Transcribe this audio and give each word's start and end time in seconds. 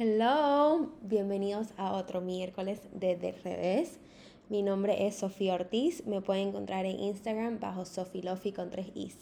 Hello, 0.00 0.92
bienvenidos 1.02 1.70
a 1.76 1.90
otro 1.90 2.20
miércoles 2.20 2.78
de 2.92 3.16
De 3.16 3.32
Revés. 3.32 3.98
Mi 4.48 4.62
nombre 4.62 5.08
es 5.08 5.16
Sofía 5.16 5.54
Ortiz, 5.54 6.06
me 6.06 6.20
pueden 6.20 6.50
encontrar 6.50 6.86
en 6.86 7.00
Instagram 7.00 7.58
bajo 7.58 7.84
Sofilofi 7.84 8.52
con 8.52 8.70
tres 8.70 8.86
Is. 8.94 9.16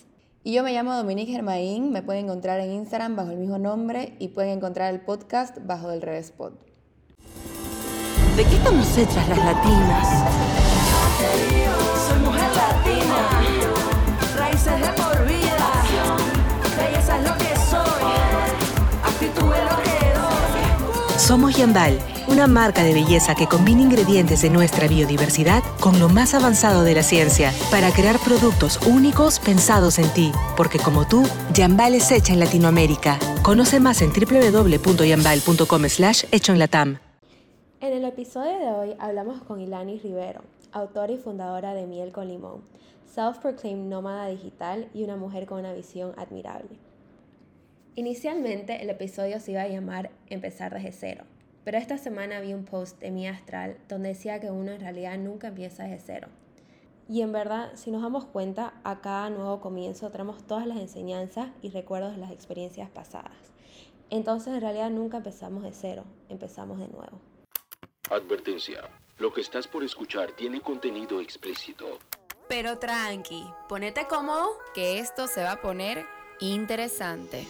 Y 0.44 0.52
yo 0.52 0.62
me 0.62 0.74
llamo 0.74 0.94
Dominique 0.94 1.32
Germain, 1.32 1.90
me 1.92 2.02
pueden 2.02 2.26
encontrar 2.26 2.60
en 2.60 2.72
Instagram 2.72 3.16
bajo 3.16 3.30
el 3.30 3.38
mismo 3.38 3.56
nombre 3.56 4.16
y 4.18 4.28
pueden 4.28 4.58
encontrar 4.58 4.92
el 4.92 5.00
podcast 5.00 5.56
bajo 5.64 5.88
Del 5.88 6.02
Revés 6.02 6.30
Pod. 6.30 6.52
¿De 8.36 8.44
qué 8.44 8.56
estamos 8.56 8.98
hechas 8.98 9.28
las 9.30 9.38
latinas? 9.38 10.08
Soy 12.06 12.18
mujer 12.18 12.50
latina, 12.54 13.30
raíces 14.36 14.78
de 14.78 15.05
Somos 21.26 21.56
Yambal, 21.56 21.98
una 22.28 22.46
marca 22.46 22.84
de 22.84 22.94
belleza 22.94 23.34
que 23.34 23.48
combina 23.48 23.82
ingredientes 23.82 24.42
de 24.42 24.48
nuestra 24.48 24.86
biodiversidad 24.86 25.60
con 25.80 25.98
lo 25.98 26.08
más 26.08 26.34
avanzado 26.34 26.84
de 26.84 26.94
la 26.94 27.02
ciencia 27.02 27.52
para 27.68 27.90
crear 27.90 28.16
productos 28.20 28.78
únicos 28.86 29.40
pensados 29.40 29.98
en 29.98 30.08
ti. 30.10 30.30
Porque 30.56 30.78
como 30.78 31.04
tú, 31.04 31.24
Yambal 31.52 31.96
es 31.96 32.12
hecha 32.12 32.32
en 32.32 32.38
Latinoamérica. 32.38 33.18
Conoce 33.42 33.80
más 33.80 34.02
en 34.02 34.12
www.yambal.com 34.12 35.88
slash 35.88 36.26
hecho 36.30 36.52
en 36.52 36.60
Latam. 36.60 36.98
En 37.80 37.92
el 37.92 38.04
episodio 38.04 38.56
de 38.60 38.70
hoy 38.70 38.94
hablamos 39.00 39.42
con 39.42 39.60
Ilani 39.60 39.98
Rivero, 39.98 40.42
autora 40.70 41.10
y 41.12 41.16
fundadora 41.16 41.74
de 41.74 41.88
Miel 41.88 42.12
con 42.12 42.28
Limón, 42.28 42.60
self-proclaimed 43.12 43.88
nómada 43.88 44.28
digital 44.28 44.86
y 44.94 45.02
una 45.02 45.16
mujer 45.16 45.46
con 45.46 45.58
una 45.58 45.72
visión 45.72 46.12
admirable. 46.18 46.85
Inicialmente 47.98 48.82
el 48.82 48.90
episodio 48.90 49.40
se 49.40 49.52
iba 49.52 49.62
a 49.62 49.68
llamar 49.68 50.10
Empezar 50.26 50.74
desde 50.74 50.92
cero, 50.92 51.24
pero 51.64 51.78
esta 51.78 51.96
semana 51.96 52.40
vi 52.40 52.52
un 52.52 52.66
post 52.66 53.00
de 53.00 53.10
mi 53.10 53.26
astral 53.26 53.78
donde 53.88 54.10
decía 54.10 54.38
que 54.38 54.50
uno 54.50 54.70
en 54.72 54.80
realidad 54.80 55.16
nunca 55.16 55.48
empieza 55.48 55.84
desde 55.84 56.04
cero. 56.04 56.28
Y 57.08 57.22
en 57.22 57.32
verdad, 57.32 57.72
si 57.74 57.90
nos 57.90 58.02
damos 58.02 58.26
cuenta, 58.26 58.74
a 58.84 59.00
cada 59.00 59.30
nuevo 59.30 59.62
comienzo 59.62 60.10
traemos 60.10 60.46
todas 60.46 60.66
las 60.66 60.76
enseñanzas 60.76 61.48
y 61.62 61.70
recuerdos 61.70 62.12
de 62.12 62.18
las 62.18 62.32
experiencias 62.32 62.90
pasadas. 62.90 63.32
Entonces 64.10 64.52
en 64.52 64.60
realidad 64.60 64.90
nunca 64.90 65.16
empezamos 65.16 65.62
de 65.62 65.72
cero, 65.72 66.04
empezamos 66.28 66.78
de 66.78 66.88
nuevo. 66.88 67.18
Advertencia. 68.10 68.82
Lo 69.16 69.32
que 69.32 69.40
estás 69.40 69.66
por 69.66 69.82
escuchar 69.82 70.32
tiene 70.32 70.60
contenido 70.60 71.18
explícito. 71.22 71.98
Pero 72.46 72.78
tranqui, 72.78 73.46
ponete 73.70 74.06
cómodo, 74.06 74.50
que 74.74 74.98
esto 74.98 75.28
se 75.28 75.42
va 75.42 75.52
a 75.52 75.62
poner 75.62 76.04
interesante. 76.40 77.46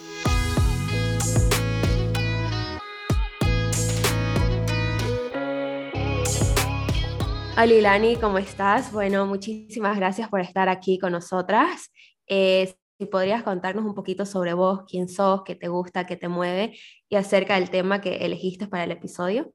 Hola 7.58 7.72
Ilani, 7.72 8.16
¿cómo 8.16 8.36
estás? 8.36 8.92
Bueno, 8.92 9.24
muchísimas 9.24 9.96
gracias 9.96 10.28
por 10.28 10.42
estar 10.42 10.68
aquí 10.68 10.98
con 10.98 11.12
nosotras. 11.12 11.90
Eh, 12.26 12.74
si 12.98 13.06
podrías 13.06 13.42
contarnos 13.44 13.86
un 13.86 13.94
poquito 13.94 14.26
sobre 14.26 14.52
vos, 14.52 14.80
quién 14.86 15.08
sos, 15.08 15.42
qué 15.42 15.54
te 15.54 15.68
gusta, 15.68 16.04
qué 16.04 16.16
te 16.16 16.28
mueve 16.28 16.77
y 17.08 17.16
acerca 17.16 17.54
del 17.54 17.70
tema 17.70 18.02
que 18.02 18.16
elegiste 18.16 18.66
para 18.68 18.84
el 18.84 18.90
episodio. 18.90 19.54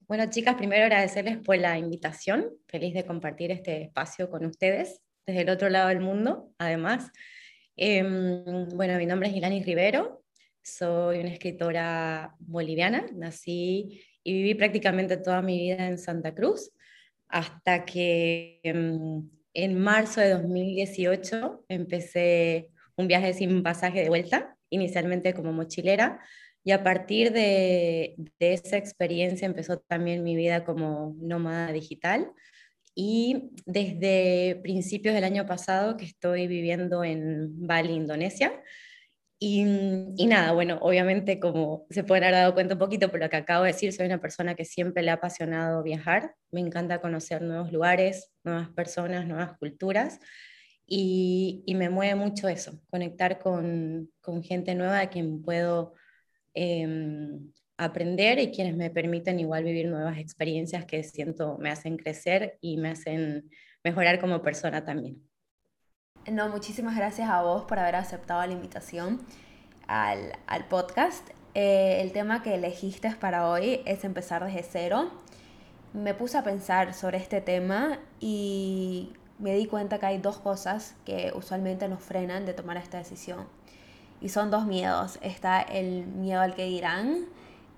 Bueno, 0.00 0.28
chicas, 0.30 0.56
primero 0.56 0.82
agradecerles 0.82 1.38
por 1.38 1.58
la 1.58 1.78
invitación. 1.78 2.50
Feliz 2.66 2.92
de 2.92 3.06
compartir 3.06 3.52
este 3.52 3.80
espacio 3.80 4.28
con 4.28 4.44
ustedes 4.44 5.00
desde 5.24 5.42
el 5.42 5.48
otro 5.48 5.68
lado 5.68 5.90
del 5.90 6.00
mundo, 6.00 6.50
además. 6.58 7.12
Em, 7.76 8.68
bueno, 8.74 8.98
mi 8.98 9.06
nombre 9.06 9.28
es 9.28 9.36
Ilani 9.36 9.62
Rivero, 9.62 10.24
soy 10.60 11.20
una 11.20 11.30
escritora 11.30 12.34
boliviana, 12.40 13.06
nací 13.14 14.02
y 14.24 14.32
viví 14.32 14.54
prácticamente 14.54 15.16
toda 15.16 15.42
mi 15.42 15.58
vida 15.58 15.86
en 15.86 15.98
Santa 15.98 16.34
Cruz, 16.34 16.72
hasta 17.28 17.84
que 17.84 18.60
em, 18.62 19.28
en 19.54 19.78
marzo 19.78 20.20
de 20.20 20.30
2018 20.30 21.64
empecé 21.68 22.70
un 22.96 23.08
viaje 23.08 23.32
sin 23.34 23.62
pasaje 23.62 24.02
de 24.02 24.08
vuelta, 24.08 24.56
inicialmente 24.70 25.34
como 25.34 25.52
mochilera, 25.52 26.20
y 26.64 26.70
a 26.70 26.84
partir 26.84 27.32
de, 27.32 28.14
de 28.38 28.52
esa 28.52 28.76
experiencia 28.76 29.46
empezó 29.46 29.78
también 29.78 30.22
mi 30.22 30.36
vida 30.36 30.64
como 30.64 31.16
nómada 31.18 31.72
digital. 31.72 32.30
Y 32.94 33.50
desde 33.66 34.60
principios 34.62 35.14
del 35.14 35.24
año 35.24 35.46
pasado 35.46 35.96
que 35.96 36.04
estoy 36.04 36.46
viviendo 36.46 37.02
en 37.02 37.66
Bali, 37.66 37.94
Indonesia, 37.94 38.52
y, 39.44 39.64
y, 40.16 40.26
nada, 40.26 40.52
bueno, 40.52 40.78
obviamente 40.82 41.40
como 41.40 41.84
se 41.90 42.04
pueden 42.04 42.22
haber 42.22 42.36
dado 42.36 42.54
cuenta 42.54 42.74
un 42.74 42.78
poquito 42.78 43.10
por 43.10 43.18
lo 43.18 43.28
que 43.28 43.34
acabo 43.38 43.64
de 43.64 43.72
decir, 43.72 43.92
soy 43.92 44.06
una 44.06 44.20
persona 44.20 44.54
que 44.54 44.64
siempre 44.64 45.02
le 45.02 45.10
ha 45.10 45.14
apasionado 45.14 45.82
viajar, 45.82 46.36
me 46.52 46.60
encanta 46.60 47.00
conocer 47.00 47.42
nuevos 47.42 47.72
lugares, 47.72 48.30
nuevas 48.44 48.68
personas, 48.70 49.26
nuevas 49.26 49.58
culturas 49.58 50.20
y, 50.86 51.64
me 51.76 51.90
mueve 51.90 52.14
mucho 52.14 52.48
eso, 52.48 52.80
conectar 52.88 53.40
con, 53.40 54.12
gente 54.44 54.76
nueva 54.76 55.00
de 55.00 55.08
quien 55.08 55.42
puedo 55.42 55.94
eh, 56.54 56.86
aprender 57.76 58.38
y 58.38 58.52
quienes 58.52 58.76
me 58.76 58.90
permiten 58.90 59.40
igual 59.40 59.64
vivir 59.64 59.88
nuevas 59.88 60.18
experiencias 60.18 60.84
que 60.86 61.02
siento 61.02 61.58
me 61.58 61.70
hacen 61.70 61.96
crecer 61.96 62.58
y 62.60 62.76
me 62.76 62.90
hacen 62.90 63.50
mejorar 63.82 64.20
como 64.20 64.40
persona 64.40 64.84
también. 64.84 65.20
No, 66.30 66.48
muchísimas 66.48 66.96
gracias 66.96 67.28
a 67.28 67.42
vos 67.42 67.64
por 67.64 67.80
haber 67.80 67.96
aceptado 67.96 68.46
la 68.46 68.52
invitación 68.52 69.20
al, 69.88 70.38
al 70.46 70.66
podcast. 70.66 71.28
Eh, 71.54 71.98
el 72.00 72.12
tema 72.12 72.44
que 72.44 72.54
elegiste 72.54 73.10
para 73.16 73.48
hoy 73.48 73.80
es 73.86 74.04
empezar 74.04 74.44
desde 74.44 74.62
cero. 74.62 75.10
Me 75.92 76.14
puse 76.14 76.38
a 76.38 76.44
pensar 76.44 76.94
sobre 76.94 77.18
este 77.18 77.40
tema 77.40 77.98
y 78.20 79.12
me 79.40 79.54
di 79.56 79.66
cuenta 79.66 79.98
que 79.98 80.06
hay 80.06 80.18
dos 80.18 80.38
cosas 80.38 80.94
que 81.04 81.32
usualmente 81.34 81.88
nos 81.88 82.00
frenan 82.00 82.46
de 82.46 82.54
tomar 82.54 82.76
esta 82.76 82.98
decisión. 82.98 83.48
Y 84.20 84.28
son 84.28 84.52
dos 84.52 84.64
miedos. 84.64 85.18
Está 85.22 85.60
el 85.60 86.06
miedo 86.06 86.40
al 86.40 86.54
que 86.54 86.66
dirán 86.66 87.26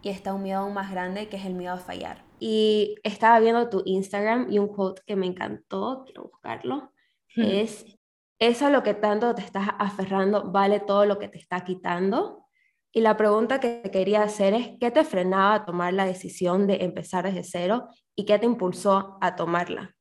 y 0.03 0.11
está 0.11 0.35
un 0.35 0.43
miedo 0.43 0.61
aún 0.61 0.75
más 0.75 0.91
grande 0.91 1.29
que 1.29 1.39
es 1.39 1.47
el 1.47 1.55
miedo 1.55 1.73
a 1.73 1.79
fallar. 1.79 2.23
Y 2.39 2.97
estaba 3.05 3.41
viendo 3.41 3.71
tu 3.71 3.83
Instagram 3.87 4.53
y 4.53 4.59
un 4.59 4.69
quote 4.69 5.01
que 5.07 5.17
me 5.17 5.25
encantó, 5.25 6.03
quiero 6.05 6.25
buscarlo, 6.25 6.93
es 7.37 7.94
eso 8.39 8.67
a 8.67 8.71
lo 8.71 8.83
que 8.83 8.95
tanto 8.95 9.35
te 9.35 9.43
estás 9.43 9.69
aferrando 9.79 10.51
vale 10.51 10.81
todo 10.81 11.07
lo 11.07 11.19
que 11.19 11.29
te 11.29 11.39
está 11.39 11.65
quitando. 11.65 12.47
Y 12.93 13.01
la 13.01 13.17
pregunta 13.17 13.59
que 13.59 13.81
te 13.83 13.91
quería 13.91 14.23
hacer 14.23 14.55
es, 14.55 14.71
¿qué 14.81 14.91
te 14.91 15.05
frenaba 15.05 15.55
a 15.55 15.65
tomar 15.65 15.93
la 15.93 16.07
decisión 16.07 16.67
de 16.67 16.85
empezar 16.85 17.25
desde 17.25 17.43
cero 17.43 17.89
y 18.15 18.25
qué 18.25 18.39
te 18.39 18.47
impulsó 18.47 19.19
a 19.21 19.35
tomarla? 19.35 19.95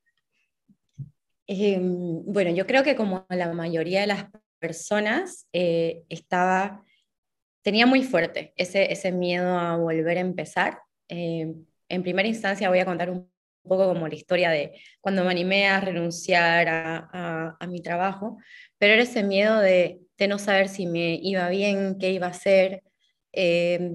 Eh, 1.46 1.78
bueno, 1.80 2.50
yo 2.50 2.66
creo 2.66 2.84
que 2.84 2.96
como 2.96 3.26
la 3.28 3.52
mayoría 3.52 4.00
de 4.00 4.06
las 4.06 4.26
personas, 4.60 5.48
eh, 5.52 6.04
estaba, 6.08 6.84
tenía 7.62 7.86
muy 7.86 8.02
fuerte 8.02 8.52
ese, 8.56 8.92
ese 8.92 9.12
miedo 9.12 9.58
a 9.58 9.76
volver 9.76 10.18
a 10.18 10.20
empezar. 10.20 10.80
Eh, 11.08 11.52
en 11.88 12.02
primera 12.02 12.28
instancia 12.28 12.68
voy 12.68 12.78
a 12.78 12.86
contar 12.86 13.10
un 13.10 13.30
un 13.64 13.68
poco 13.68 13.86
como 13.88 14.06
la 14.08 14.14
historia 14.14 14.50
de 14.50 14.72
cuando 15.00 15.24
me 15.24 15.30
animé 15.30 15.66
a 15.66 15.80
renunciar 15.80 16.68
a, 16.68 17.66
mi 17.68 17.80
trabajo, 17.82 18.38
pero 18.78 18.92
era 18.94 19.02
ese 19.02 19.22
miedo 19.22 19.58
de, 19.60 20.00
no 20.28 20.38
saber 20.38 20.68
si 20.68 20.86
me 20.86 21.18
iba 21.22 21.48
bien, 21.48 21.98
qué 21.98 22.12
iba 22.12 22.26
a 22.26 22.30
hacer. 22.30 22.82
Eh, 23.32 23.90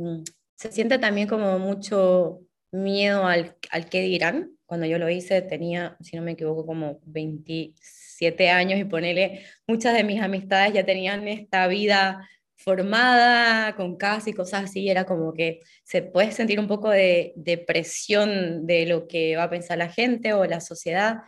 se 0.56 0.72
siente 0.72 1.00
también 1.00 1.28
como 1.28 1.58
mucho 1.60 2.42
miedo 2.72 3.26
al, 3.26 3.56
al 3.72 3.90
qué 3.90 4.02
dirán. 4.02 4.52
Cuando 4.66 4.86
yo 4.86 5.00
lo 5.00 5.10
hice 5.10 5.42
tenía, 5.42 5.98
si 6.02 6.16
no 6.18 6.22
me 6.24 6.32
equivoco, 6.32 6.66
como 6.66 7.00
27 7.06 8.50
años 8.50 8.80
y 8.80 8.86
ponele, 8.86 9.46
muchas 9.68 9.94
de 9.94 10.04
mis 10.04 10.22
amistades 10.22 10.74
ya 10.74 10.86
tenían 10.86 11.28
esta 11.28 11.68
vida 11.68 12.28
formada, 12.60 13.76
con 13.76 13.96
casa 13.96 14.30
y 14.30 14.34
cosas 14.34 14.66
así, 14.66 14.90
era 14.90 15.06
como 15.06 15.34
que 15.34 15.62
se 15.84 16.02
puede 16.02 16.32
sentir 16.32 16.60
un 16.60 16.68
poco 16.68 16.90
de, 16.90 17.32
de, 17.38 17.58
presión 17.58 18.68
de 18.68 18.86
lo 18.86 19.08
que 19.08 19.38
va 19.38 19.44
a 19.44 19.50
pensar 19.50 19.78
la 19.78 19.90
gente 19.90 20.34
o 20.34 20.46
la 20.46 20.60
sociedad. 20.60 21.20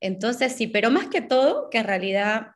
Entonces 0.00 0.52
sí, 0.52 0.66
pero 0.66 0.90
más 0.90 1.08
que 1.08 1.22
todo, 1.22 1.70
que 1.70 1.78
en 1.78 1.86
realidad 1.86 2.48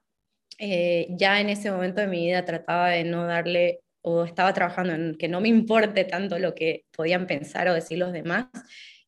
eh, 0.59 1.07
ya 1.11 1.41
en 1.41 1.49
ese 1.49 1.71
momento 1.71 2.03
de 2.03 2.07
mi 2.07 2.27
vida 2.27 2.45
trataba 2.45 2.91
de 2.91 3.05
no 3.05 3.27
darle 3.27 3.81
o 4.03 4.25
estaba 4.25 4.53
trabajando 4.53 4.93
en 4.93 5.17
que 5.17 5.29
no 5.29 5.41
me 5.41 5.49
importe 5.49 6.05
tanto 6.05 6.39
lo 6.39 6.55
que 6.55 6.85
podían 6.95 7.27
pensar 7.27 7.69
o 7.69 7.75
decir 7.75 7.99
los 7.99 8.13
demás, 8.13 8.47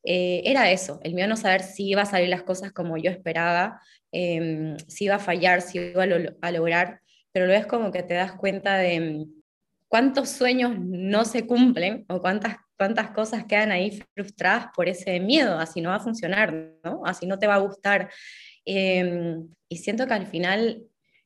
eh, 0.03 0.41
era 0.47 0.71
eso, 0.71 0.99
el 1.03 1.21
a 1.21 1.27
no 1.27 1.37
saber 1.37 1.63
si 1.63 1.89
iba 1.89 2.03
a 2.03 2.07
salir 2.07 2.31
las 2.31 2.43
cosas 2.43 2.73
como 2.73 2.97
yo 2.97 3.11
esperaba, 3.11 3.81
eh, 4.13 4.77
si 4.89 5.05
iba 5.05 5.17
a 5.17 5.19
fallar, 5.19 5.61
si 5.61 5.79
iba 5.79 6.05
a 6.41 6.51
lograr 6.53 7.01
pero 7.33 7.47
luego 7.47 7.61
es 7.61 7.67
como 7.67 7.91
que 7.91 8.03
te 8.03 8.15
das 8.15 8.33
cuenta 8.33 8.77
de 8.77 9.01
mm, 9.01 9.41
cuántos 9.89 10.29
sueños 10.31 10.79
no 10.79 11.25
se 11.25 11.47
cumplen 11.47 12.05
o 12.09 12.21
cuántas, 12.21 12.57
cuántas 12.77 13.11
cosas 13.11 13.45
quedan 13.45 13.73
ahí 13.73 14.01
frustradas 14.15 14.69
por 14.75 14.89
ese 14.89 15.21
miedo, 15.21 15.59
así 15.59 15.81
no 15.81 15.91
va 15.91 15.97
a 15.97 16.01
funcionar, 16.01 16.55
¿no? 16.85 17.03
así 17.05 17.27
no 17.27 17.39
te 17.39 17.47
va 17.47 17.55
a 17.55 17.59
gustar. 17.59 18.11
Em, 18.65 19.49
y 19.69 19.77
siento 19.79 20.07
que 20.07 20.15
al 20.15 20.27
final 20.27 20.83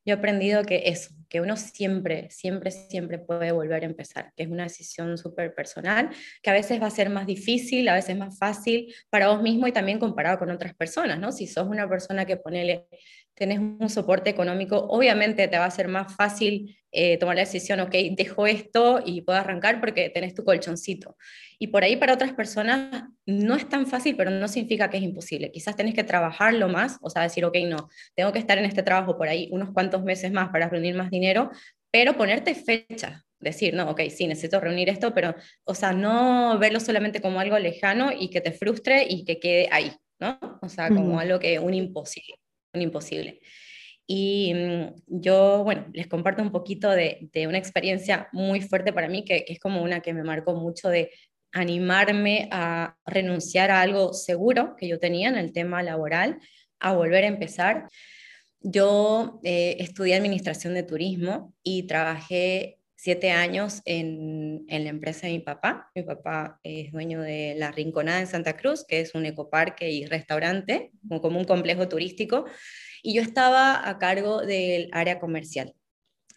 yo 0.06 0.15
he 0.15 0.19
aprendido 0.19 0.65
que 0.65 0.83
eso, 0.87 1.15
que 1.31 1.41
uno 1.41 1.56
siempre, 1.56 2.29
siempre, 2.31 2.71
siempre 2.71 3.19
puede 3.19 3.53
volver 3.53 3.83
a 3.83 3.87
empezar, 3.87 4.33
que 4.37 4.43
es 4.43 4.49
una 4.51 4.65
decisión 4.65 5.17
súper 5.17 5.55
personal, 5.55 6.11
que 6.43 6.51
a 6.51 6.53
veces 6.53 6.81
va 6.81 6.87
a 6.87 6.91
ser 6.91 7.09
más 7.09 7.27
difícil, 7.27 7.89
a 7.89 7.95
veces 7.95 8.17
más 8.17 8.39
fácil 8.39 8.95
para 9.09 9.29
vos 9.29 9.43
mismo 9.43 9.67
y 9.67 9.73
también 9.73 9.99
comparado 9.99 10.39
con 10.39 10.51
otras 10.51 10.75
personas, 10.75 11.19
¿no? 11.19 11.33
Si 11.33 11.47
sos 11.47 11.67
una 11.67 11.89
persona 11.89 12.27
que 12.27 12.37
ponele, 12.37 12.87
tenés 13.34 13.58
un 13.58 13.88
soporte 13.88 14.31
económico, 14.31 14.76
obviamente 14.88 15.48
te 15.48 15.58
va 15.58 15.64
a 15.64 15.70
ser 15.70 15.88
más 15.88 16.14
fácil 16.14 16.76
eh, 16.92 17.19
tomar 17.19 17.34
la 17.34 17.42
decisión, 17.42 17.81
ok, 17.81 17.92
dejo 18.16 18.46
esto 18.46 19.02
y 19.04 19.22
puedo 19.22 19.38
arrancar 19.38 19.81
porque 19.81 20.10
tenés 20.10 20.34
tu 20.34 20.44
colchoncito. 20.44 21.16
Y 21.58 21.69
por 21.69 21.82
ahí 21.82 21.96
para 21.96 22.14
otras 22.14 22.32
personas 22.32 23.04
no 23.26 23.56
es 23.56 23.69
tan 23.69 23.86
fácil, 23.86 24.16
pero 24.16 24.31
no 24.31 24.46
significa 24.46 24.88
que 24.90 24.98
es 24.98 25.02
imposible. 25.02 25.50
Quizás 25.50 25.75
tenés 25.75 25.94
que 25.94 26.04
trabajarlo 26.04 26.69
más, 26.69 26.98
o 27.00 27.10
sea, 27.10 27.22
decir, 27.22 27.44
ok, 27.44 27.56
no, 27.66 27.88
tengo 28.14 28.32
que 28.32 28.38
estar 28.38 28.58
en 28.58 28.64
este 28.64 28.82
trabajo 28.82 29.19
por 29.19 29.28
ahí 29.28 29.48
unos 29.50 29.70
cuantos 29.72 30.04
meses 30.04 30.31
más 30.31 30.50
para 30.50 30.69
reunir 30.69 30.94
más 30.94 31.10
dinero, 31.10 31.50
pero 31.90 32.16
ponerte 32.16 32.54
fecha, 32.54 33.25
decir, 33.40 33.75
no, 33.75 33.90
ok, 33.90 34.02
sí, 34.10 34.26
necesito 34.26 34.60
reunir 34.60 34.88
esto, 34.88 35.14
pero, 35.14 35.34
o 35.64 35.75
sea, 35.75 35.92
no 35.92 36.58
verlo 36.58 36.81
solamente 36.81 37.20
como 37.20 37.40
algo 37.40 37.58
lejano 37.58 38.10
y 38.12 38.31
que 38.31 38.40
te 38.40 38.52
frustre 38.52 39.06
y 39.08 39.25
que 39.25 39.38
quede 39.38 39.69
ahí, 39.70 39.92
¿no? 40.20 40.38
O 40.62 40.69
sea, 40.69 40.88
como 40.88 41.19
algo 41.19 41.38
que, 41.38 41.58
un 41.58 41.75
imposible, 41.75 42.38
imposible. 42.82 43.41
Y 44.06 44.53
mm, 44.55 44.94
yo, 45.06 45.62
bueno, 45.65 45.87
les 45.93 46.06
comparto 46.06 46.43
un 46.43 46.53
poquito 46.53 46.91
de, 46.91 47.31
una 47.47 47.59
experiencia 47.59 48.29
muy 48.32 48.61
fuerte 48.61 48.93
para 48.93 49.09
mí, 49.09 49.25
que, 49.25 49.44
que, 49.44 49.55
es 49.55 49.61
como 49.61 49.82
una 49.82 50.00
que 50.00 50.12
me 50.12 50.25
marcó 50.25 50.55
mucho 50.55 50.88
de 50.88 51.11
animarme 51.53 52.49
a 52.50 52.97
renunciar 53.06 53.71
a 53.71 53.81
algo 53.81 54.12
seguro 54.12 54.75
que 54.76 54.88
yo 54.88 54.99
tenía 54.99 55.29
en 55.29 55.37
el 55.37 55.53
tema 55.53 55.82
laboral, 55.82 56.41
a 56.81 56.93
volver 56.93 57.25
a 57.25 57.29
empezar. 57.29 57.88
Yo 58.61 59.41
eh, 59.44 59.77
estudié 59.79 60.17
administración 60.17 60.75
de 60.75 60.82
turismo 60.82 61.55
y 61.62 61.87
trabajé 61.87 62.79
siete 63.05 63.33
años 63.33 63.83
en, 63.85 64.65
en, 64.69 64.85
la 64.85 64.89
empresa 64.89 65.27
de 65.27 65.35
mi 65.35 65.41
papá. 65.41 65.91
Mi 65.95 66.05
papá 66.05 66.59
es 66.62 66.91
dueño 66.91 67.21
de 67.21 67.55
La 67.55 67.71
Rinconada 67.71 68.21
en 68.21 68.27
Santa 68.27 68.56
Cruz, 68.56 68.87
que 68.89 69.01
es 69.01 69.15
un 69.15 69.27
ecoparque 69.27 69.91
y 69.91 70.06
restaurante, 70.06 70.91
como 71.21 71.39
un 71.39 71.45
complejo 71.45 71.87
turístico 71.87 72.47
y 73.05 73.12
yo 73.12 73.21
estaba 73.21 73.87
a 73.87 73.99
cargo 73.99 74.41
del 74.41 74.89
área 74.93 75.21
comercial. 75.21 75.75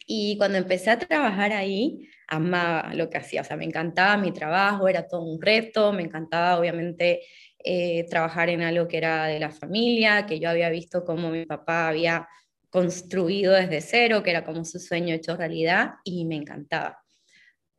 Y 0.05 0.37
cuando 0.37 0.57
empecé 0.57 0.89
a 0.89 0.99
trabajar 0.99 1.53
ahí, 1.53 2.09
amaba 2.27 2.93
lo 2.93 3.09
que 3.09 3.17
hacía, 3.17 3.41
o 3.41 3.43
sea, 3.45 3.55
me 3.55 3.63
encantaba 3.63 4.17
mi 4.17 4.33
trabajo, 4.33 4.89
era 4.89 5.07
todo 5.07 5.21
un 5.21 5.41
reto, 5.41 5.93
me 5.93 6.03
encantaba 6.03 6.59
obviamente 6.59 7.21
eh, 7.63 8.05
trabajar 8.09 8.49
en 8.49 8.63
algo 8.63 8.87
que 8.89 8.97
era 8.97 9.27
de 9.27 9.39
la 9.39 9.49
familia, 9.49 10.25
que 10.25 10.41
yo 10.41 10.49
había 10.49 10.69
visto 10.69 11.05
cómo 11.05 11.31
mi 11.31 11.45
papá 11.45 11.87
había 11.87 12.27
construido 12.69 13.53
desde 13.53 13.81
cero, 13.81 14.23
que 14.23 14.31
era 14.31 14.43
como 14.43 14.65
su 14.65 14.79
sueño 14.79 15.13
hecho 15.15 15.35
realidad, 15.35 15.95
y 16.03 16.25
me 16.25 16.35
encantaba. 16.35 16.99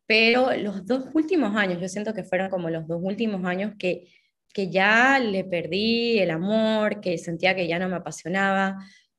Pero 0.06 0.55
los 0.56 0.87
dos 0.87 1.06
últimos 1.14 1.55
años, 1.56 1.81
yo 1.81 1.88
siento 1.88 2.14
que 2.14 2.25
fueron 2.25 2.49
como 2.49 2.70
los 2.70 2.87
dos 2.87 3.00
últimos 3.02 3.44
años 3.44 3.75
que 3.79 4.08
que 4.52 4.70
ya 4.70 5.19
le 5.19 5.44
perdí 5.44 6.19
el 6.19 6.31
amor, 6.31 7.00
que 7.00 7.19
sentía 7.19 7.55
que 7.55 7.69
ya 7.69 7.79
no 7.79 7.88
me 7.88 7.96
apasionaba, 7.96 8.79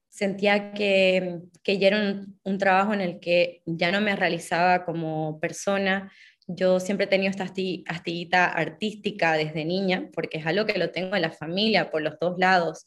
sentía 0.09 0.73
que, 0.73 1.39
que 1.63 1.77
ya 1.77 1.87
era 1.87 2.25
un, 2.43 2.57
trabajo 2.57 2.93
en 2.93 3.01
el 3.01 3.19
que 3.19 3.61
ya 3.65 3.91
no 3.91 4.01
me 4.01 4.15
realizaba 4.15 4.85
como 4.85 5.39
persona. 5.39 6.11
Yo 6.47 6.79
siempre 6.79 7.05
he 7.05 7.09
tenido 7.09 7.29
esta 7.29 7.43
astillita 7.43 8.45
artística 8.47 9.33
desde 9.33 9.65
niña, 9.65 10.09
porque 10.13 10.39
es 10.39 10.45
algo 10.45 10.65
que 10.65 10.79
lo 10.79 10.91
tengo 10.91 11.15
en 11.15 11.21
la 11.21 11.31
familia, 11.31 11.91
por 11.91 12.01
los 12.01 12.19
dos 12.19 12.37
lados. 12.37 12.85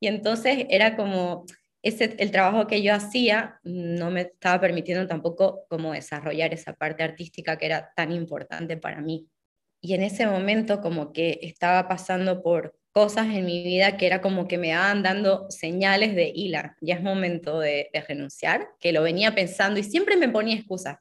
Y 0.00 0.08
entonces 0.08 0.66
era 0.70 0.96
como, 0.96 1.44
ese, 1.82 2.14
el 2.18 2.30
trabajo 2.30 2.66
que 2.66 2.82
yo 2.82 2.94
hacía 2.94 3.60
no 3.64 4.10
me 4.10 4.22
estaba 4.22 4.60
permitiendo 4.60 5.06
tampoco 5.06 5.66
como 5.68 5.92
desarrollar 5.92 6.54
esa 6.54 6.74
parte 6.74 7.02
artística 7.02 7.56
que 7.58 7.66
era 7.66 7.92
tan 7.94 8.12
importante 8.12 8.76
para 8.76 9.00
mí 9.00 9.28
y 9.82 9.94
en 9.94 10.02
ese 10.02 10.26
momento 10.26 10.80
como 10.80 11.12
que 11.12 11.40
estaba 11.42 11.88
pasando 11.88 12.40
por 12.40 12.78
cosas 12.92 13.26
en 13.26 13.44
mi 13.44 13.64
vida 13.64 13.96
que 13.96 14.06
era 14.06 14.20
como 14.20 14.46
que 14.46 14.56
me 14.56 14.68
daban 14.68 15.02
dando 15.02 15.50
señales 15.50 16.14
de 16.14 16.32
hila, 16.34 16.76
ya 16.80 16.94
es 16.94 17.02
momento 17.02 17.58
de, 17.58 17.90
renunciar, 18.08 18.68
que 18.78 18.92
lo 18.92 19.02
venía 19.02 19.34
pensando 19.34 19.80
y 19.80 19.82
siempre 19.82 20.16
me 20.16 20.28
ponía 20.28 20.54
excusas. 20.54 20.98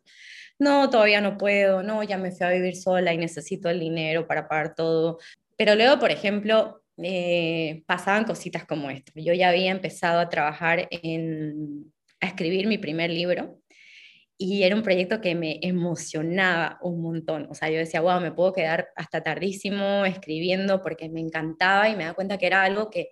No, 0.57 0.89
todavía 0.89 1.21
no 1.21 1.37
puedo, 1.37 1.83
no, 1.83 2.01
ya 2.03 2.17
me 2.17 2.31
fui 2.31 2.45
a 2.45 2.49
vivir 2.49 2.75
sola 2.75 3.13
y 3.13 3.17
necesito 3.17 3.69
el 3.69 3.79
dinero 3.79 4.27
para 4.27 4.47
pagar 4.47 4.73
todo. 4.73 5.19
Pero 5.57 5.75
luego, 5.75 5.99
por 5.99 6.11
ejemplo, 6.11 6.80
eh, 6.97 7.83
pasaban 7.85 8.25
cositas 8.25 8.65
como 8.65 8.89
esto. 8.89 9.11
Yo 9.15 9.33
ya 9.33 9.49
había 9.49 9.71
empezado 9.71 10.19
a 10.19 10.29
trabajar 10.29 10.87
en, 10.91 11.91
a 12.19 12.27
escribir 12.27 12.67
mi 12.67 12.77
primer 12.77 13.09
libro 13.09 13.61
y 14.37 14.63
era 14.63 14.75
un 14.75 14.81
proyecto 14.81 15.21
que 15.21 15.35
me 15.35 15.59
emocionaba 15.61 16.79
un 16.81 17.01
montón. 17.01 17.47
O 17.51 17.53
sea, 17.53 17.69
yo 17.69 17.77
decía, 17.77 18.01
wow, 18.01 18.19
me 18.19 18.31
puedo 18.31 18.53
quedar 18.53 18.89
hasta 18.95 19.21
tardísimo 19.21 20.03
escribiendo 20.05 20.81
porque 20.81 21.09
me 21.09 21.19
encantaba 21.19 21.89
y 21.89 21.95
me 21.95 22.05
da 22.05 22.15
cuenta 22.15 22.39
que 22.39 22.47
era 22.47 22.63
algo 22.63 22.89
que, 22.89 23.09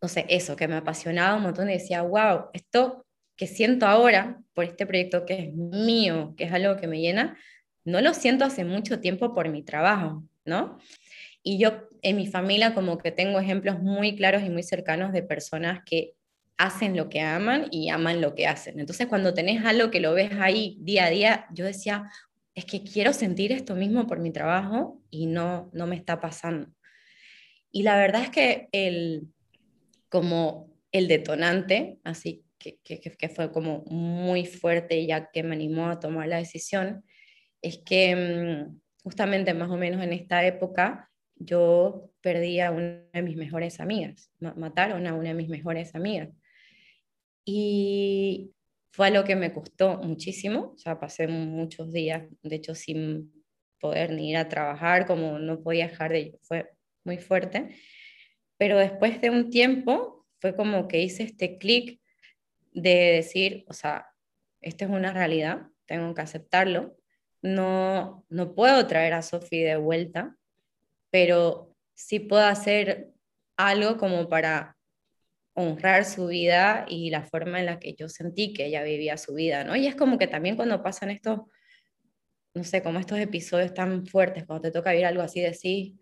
no 0.00 0.08
sé, 0.08 0.24
eso, 0.30 0.56
que 0.56 0.66
me 0.66 0.76
apasionaba 0.76 1.36
un 1.36 1.42
montón 1.42 1.68
y 1.68 1.74
decía, 1.74 2.00
wow, 2.02 2.46
esto 2.54 3.06
que 3.36 3.46
siento 3.46 3.86
ahora 3.86 4.40
por 4.54 4.64
este 4.64 4.86
proyecto 4.86 5.26
que 5.26 5.48
es 5.48 5.54
mío, 5.54 6.34
que 6.38 6.44
es 6.44 6.52
algo 6.52 6.76
que 6.76 6.86
me 6.86 7.00
llena, 7.00 7.36
no 7.84 8.00
lo 8.00 8.14
siento 8.14 8.46
hace 8.46 8.64
mucho 8.64 8.98
tiempo 9.00 9.34
por 9.34 9.50
mi 9.50 9.62
trabajo, 9.62 10.24
¿no? 10.46 10.78
Y 11.48 11.58
yo 11.58 11.88
en 12.02 12.16
mi 12.16 12.26
familia 12.26 12.74
como 12.74 12.98
que 12.98 13.12
tengo 13.12 13.38
ejemplos 13.38 13.80
muy 13.80 14.16
claros 14.16 14.42
y 14.42 14.50
muy 14.50 14.64
cercanos 14.64 15.12
de 15.12 15.22
personas 15.22 15.78
que 15.86 16.14
hacen 16.56 16.96
lo 16.96 17.08
que 17.08 17.20
aman 17.20 17.68
y 17.70 17.88
aman 17.88 18.20
lo 18.20 18.34
que 18.34 18.48
hacen. 18.48 18.80
Entonces, 18.80 19.06
cuando 19.06 19.32
tenés 19.32 19.64
algo 19.64 19.92
que 19.92 20.00
lo 20.00 20.12
ves 20.12 20.32
ahí 20.40 20.76
día 20.80 21.04
a 21.04 21.10
día, 21.10 21.46
yo 21.52 21.64
decía, 21.64 22.10
es 22.52 22.64
que 22.64 22.82
quiero 22.82 23.12
sentir 23.12 23.52
esto 23.52 23.76
mismo 23.76 24.08
por 24.08 24.18
mi 24.18 24.32
trabajo 24.32 25.00
y 25.08 25.26
no, 25.26 25.70
no 25.72 25.86
me 25.86 25.94
está 25.94 26.20
pasando. 26.20 26.68
Y 27.70 27.84
la 27.84 27.96
verdad 27.96 28.22
es 28.22 28.30
que 28.30 28.68
el, 28.72 29.28
como 30.08 30.74
el 30.90 31.06
detonante, 31.06 32.00
así 32.02 32.44
que, 32.58 32.80
que, 32.82 32.98
que 32.98 33.28
fue 33.28 33.52
como 33.52 33.84
muy 33.84 34.46
fuerte 34.46 35.06
ya 35.06 35.30
que 35.30 35.44
me 35.44 35.54
animó 35.54 35.90
a 35.90 36.00
tomar 36.00 36.26
la 36.26 36.38
decisión, 36.38 37.04
es 37.62 37.78
que 37.78 38.16
mm, 38.16 38.80
justamente 39.04 39.54
más 39.54 39.70
o 39.70 39.76
menos 39.76 40.02
en 40.02 40.12
esta 40.12 40.44
época 40.44 41.08
yo 41.36 42.10
perdí 42.20 42.60
a 42.60 42.70
una 42.70 43.04
de 43.12 43.22
mis 43.22 43.36
mejores 43.36 43.80
amigas, 43.80 44.30
mataron 44.40 45.06
a 45.06 45.14
una 45.14 45.30
de 45.30 45.34
mis 45.34 45.48
mejores 45.48 45.94
amigas. 45.94 46.30
Y 47.44 48.52
fue 48.90 49.08
algo 49.08 49.24
que 49.24 49.36
me 49.36 49.52
costó 49.52 49.98
muchísimo, 49.98 50.72
o 50.74 50.78
sea, 50.78 50.98
pasé 50.98 51.28
muchos 51.28 51.92
días, 51.92 52.24
de 52.42 52.56
hecho, 52.56 52.74
sin 52.74 53.32
poder 53.78 54.12
ni 54.12 54.30
ir 54.30 54.36
a 54.38 54.48
trabajar, 54.48 55.06
como 55.06 55.38
no 55.38 55.62
podía 55.62 55.88
dejar 55.88 56.12
de 56.12 56.20
ir, 56.20 56.38
fue 56.42 56.70
muy 57.04 57.18
fuerte. 57.18 57.76
Pero 58.56 58.78
después 58.78 59.20
de 59.20 59.30
un 59.30 59.50
tiempo, 59.50 60.26
fue 60.40 60.56
como 60.56 60.88
que 60.88 61.02
hice 61.02 61.24
este 61.24 61.58
clic 61.58 62.00
de 62.72 63.12
decir, 63.12 63.64
o 63.68 63.72
sea, 63.72 64.06
esta 64.60 64.84
es 64.84 64.90
una 64.90 65.12
realidad, 65.12 65.68
tengo 65.86 66.14
que 66.14 66.22
aceptarlo. 66.22 66.96
No, 67.42 68.24
no 68.28 68.54
puedo 68.54 68.86
traer 68.86 69.12
a 69.12 69.22
Sophie 69.22 69.64
de 69.64 69.76
vuelta, 69.76 70.36
pero 71.10 71.74
sí 71.94 72.20
puedo 72.20 72.44
hacer 72.44 73.12
algo 73.56 73.96
como 73.96 74.28
para 74.28 74.76
honrar 75.54 76.04
su 76.04 76.26
vida 76.26 76.84
y 76.86 77.10
la 77.10 77.22
forma 77.22 77.58
en 77.60 77.66
la 77.66 77.78
que 77.78 77.94
yo 77.94 78.08
sentí 78.08 78.52
que 78.52 78.66
ella 78.66 78.82
vivía 78.82 79.16
su 79.16 79.34
vida, 79.34 79.64
¿no? 79.64 79.74
Y 79.74 79.86
es 79.86 79.96
como 79.96 80.18
que 80.18 80.26
también 80.26 80.54
cuando 80.54 80.82
pasan 80.82 81.10
estos, 81.10 81.40
no 82.54 82.62
sé, 82.62 82.82
como 82.82 82.98
estos 82.98 83.18
episodios 83.18 83.72
tan 83.72 84.06
fuertes, 84.06 84.44
cuando 84.44 84.68
te 84.68 84.70
toca 84.70 84.90
vivir 84.90 85.06
algo 85.06 85.22
así 85.22 85.40
de 85.40 85.54
sí, 85.54 85.98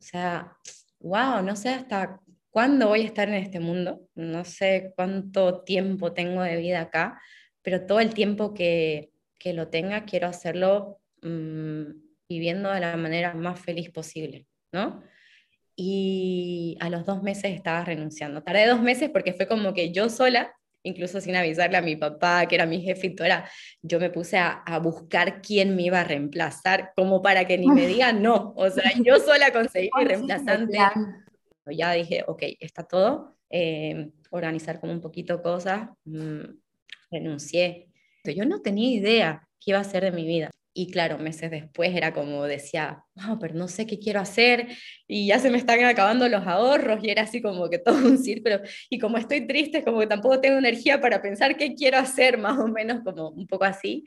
o 0.00 0.02
sea, 0.02 0.56
wow, 0.98 1.42
no 1.42 1.54
sé 1.54 1.68
hasta 1.68 2.20
cuándo 2.50 2.88
voy 2.88 3.02
a 3.02 3.06
estar 3.06 3.28
en 3.28 3.34
este 3.34 3.60
mundo, 3.60 4.08
no 4.16 4.44
sé 4.44 4.92
cuánto 4.96 5.62
tiempo 5.62 6.12
tengo 6.12 6.42
de 6.42 6.56
vida 6.56 6.80
acá, 6.80 7.20
pero 7.62 7.86
todo 7.86 8.00
el 8.00 8.12
tiempo 8.12 8.54
que, 8.54 9.12
que 9.38 9.52
lo 9.52 9.68
tenga 9.68 10.04
quiero 10.04 10.26
hacerlo 10.26 11.00
mmm, 11.22 12.05
viviendo 12.28 12.70
de 12.70 12.80
la 12.80 12.96
manera 12.96 13.34
más 13.34 13.60
feliz 13.60 13.90
posible, 13.90 14.46
¿no? 14.72 15.02
y 15.76 16.78
a 16.80 16.88
los 16.88 17.04
dos 17.04 17.22
meses 17.22 17.54
estaba 17.54 17.84
renunciando. 17.84 18.42
Tardé 18.42 18.66
dos 18.66 18.80
meses 18.80 19.10
porque 19.10 19.34
fue 19.34 19.46
como 19.46 19.74
que 19.74 19.92
yo 19.92 20.08
sola, 20.08 20.54
incluso 20.82 21.20
sin 21.20 21.36
avisarle 21.36 21.76
a 21.76 21.82
mi 21.82 21.96
papá, 21.96 22.46
que 22.48 22.54
era 22.54 22.64
mi 22.64 22.80
jefe 22.80 23.08
y 23.08 23.16
yo 23.82 24.00
me 24.00 24.08
puse 24.08 24.38
a, 24.38 24.62
a, 24.64 24.78
buscar 24.78 25.42
quién 25.42 25.76
me 25.76 25.82
iba 25.82 26.00
a 26.00 26.04
reemplazar, 26.04 26.92
como 26.96 27.20
para 27.20 27.44
que 27.44 27.58
ni 27.58 27.68
me 27.68 27.86
digan 27.86 28.22
no. 28.22 28.54
O 28.56 28.70
sea, 28.70 28.90
yo 29.04 29.18
sola 29.18 29.52
conseguí 29.52 29.90
mi 29.98 30.04
reemplazante. 30.04 30.78
Ya 31.66 31.92
dije, 31.92 32.24
ok, 32.26 32.42
está 32.58 32.84
todo. 32.84 33.36
Eh, 33.50 34.10
organizar 34.30 34.80
como 34.80 34.92
un 34.92 35.00
poquito 35.00 35.42
cosas. 35.42 35.90
Mmm, 36.04 36.44
renuncié. 37.10 37.88
Yo 38.24 38.44
no 38.44 38.62
tenía 38.62 38.90
idea 38.90 39.48
qué 39.60 39.72
iba 39.72 39.78
a 39.78 39.82
hacer 39.82 40.04
de 40.04 40.12
mi 40.12 40.26
vida. 40.26 40.50
Y 40.78 40.90
claro, 40.90 41.16
meses 41.16 41.50
después 41.50 41.94
era 41.94 42.12
como 42.12 42.44
decía, 42.44 43.02
wow, 43.14 43.38
pero 43.38 43.54
no 43.54 43.66
sé 43.66 43.86
qué 43.86 43.98
quiero 43.98 44.20
hacer 44.20 44.68
y 45.08 45.28
ya 45.28 45.38
se 45.38 45.48
me 45.50 45.56
están 45.56 45.82
acabando 45.82 46.28
los 46.28 46.46
ahorros 46.46 47.02
y 47.02 47.08
era 47.08 47.22
así 47.22 47.40
como 47.40 47.70
que 47.70 47.78
todo 47.84 47.96
un 47.96 48.18
círculo. 48.18 48.60
Y 48.90 48.98
como 48.98 49.16
estoy 49.16 49.46
triste, 49.46 49.82
como 49.82 50.00
que 50.00 50.06
tampoco 50.06 50.38
tengo 50.38 50.58
energía 50.58 51.00
para 51.00 51.22
pensar 51.22 51.56
qué 51.56 51.74
quiero 51.74 51.96
hacer, 51.96 52.36
más 52.36 52.58
o 52.58 52.68
menos 52.68 53.00
como 53.02 53.30
un 53.30 53.46
poco 53.46 53.64
así. 53.64 54.04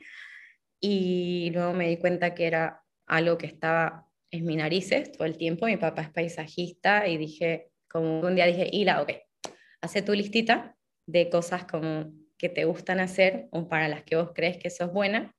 Y 0.80 1.50
luego 1.52 1.72
me 1.72 1.88
di 1.88 1.96
cuenta 1.96 2.36
que 2.36 2.46
era 2.46 2.84
algo 3.04 3.36
que 3.36 3.46
estaba 3.46 4.06
en 4.30 4.46
mis 4.46 4.56
narices 4.56 5.10
todo 5.10 5.24
el 5.24 5.36
tiempo. 5.36 5.66
Mi 5.66 5.76
papá 5.76 6.02
es 6.02 6.10
paisajista 6.10 7.08
y 7.08 7.16
dije, 7.16 7.72
como 7.88 8.20
un 8.20 8.36
día 8.36 8.46
dije, 8.46 8.68
Hila, 8.70 9.02
ok, 9.02 9.10
hace 9.80 10.02
tu 10.02 10.12
listita 10.12 10.76
de 11.04 11.30
cosas 11.30 11.64
como 11.64 12.12
que 12.38 12.48
te 12.48 12.64
gustan 12.64 13.00
hacer 13.00 13.48
o 13.50 13.68
para 13.68 13.88
las 13.88 14.04
que 14.04 14.14
vos 14.14 14.30
crees 14.32 14.56
que 14.56 14.70
sos 14.70 14.92
buena 14.92 15.34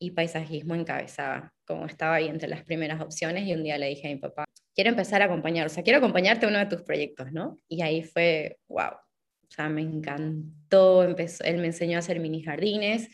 y 0.00 0.12
paisajismo 0.12 0.74
encabezaba, 0.74 1.52
como 1.64 1.86
estaba 1.86 2.16
ahí 2.16 2.26
entre 2.26 2.48
las 2.48 2.64
primeras 2.64 3.00
opciones 3.00 3.46
y 3.46 3.52
un 3.52 3.62
día 3.62 3.78
le 3.78 3.88
dije 3.88 4.08
a 4.08 4.10
mi 4.10 4.16
papá, 4.16 4.44
quiero 4.74 4.90
empezar 4.90 5.22
a 5.22 5.26
acompañar, 5.26 5.66
o 5.66 5.70
sea, 5.70 5.84
quiero 5.84 5.98
acompañarte 5.98 6.46
a 6.46 6.48
uno 6.48 6.58
de 6.58 6.66
tus 6.66 6.82
proyectos, 6.82 7.30
¿no? 7.32 7.60
Y 7.68 7.82
ahí 7.82 8.02
fue, 8.02 8.58
wow, 8.68 8.92
o 8.92 9.52
sea, 9.52 9.68
me 9.68 9.82
encantó, 9.82 11.04
empezó, 11.04 11.44
él 11.44 11.58
me 11.58 11.66
enseñó 11.66 11.96
a 11.96 12.00
hacer 12.00 12.18
mini 12.18 12.42
jardines 12.42 13.08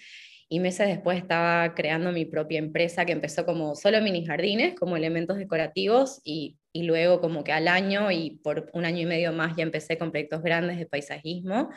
y 0.48 0.60
meses 0.60 0.86
después 0.86 1.18
estaba 1.18 1.74
creando 1.74 2.12
mi 2.12 2.24
propia 2.24 2.60
empresa 2.60 3.04
que 3.04 3.12
empezó 3.12 3.44
como 3.44 3.74
solo 3.74 4.00
mini 4.00 4.24
jardines, 4.24 4.78
como 4.78 4.96
elementos 4.96 5.38
decorativos 5.38 6.20
y, 6.24 6.56
y 6.72 6.84
luego 6.84 7.20
como 7.20 7.42
que 7.42 7.52
al 7.52 7.66
año 7.66 8.12
y 8.12 8.38
por 8.44 8.70
un 8.72 8.84
año 8.84 9.00
y 9.00 9.06
medio 9.06 9.32
más 9.32 9.56
ya 9.56 9.64
empecé 9.64 9.98
con 9.98 10.12
proyectos 10.12 10.42
grandes 10.42 10.78
de 10.78 10.86
paisajismo 10.86 11.70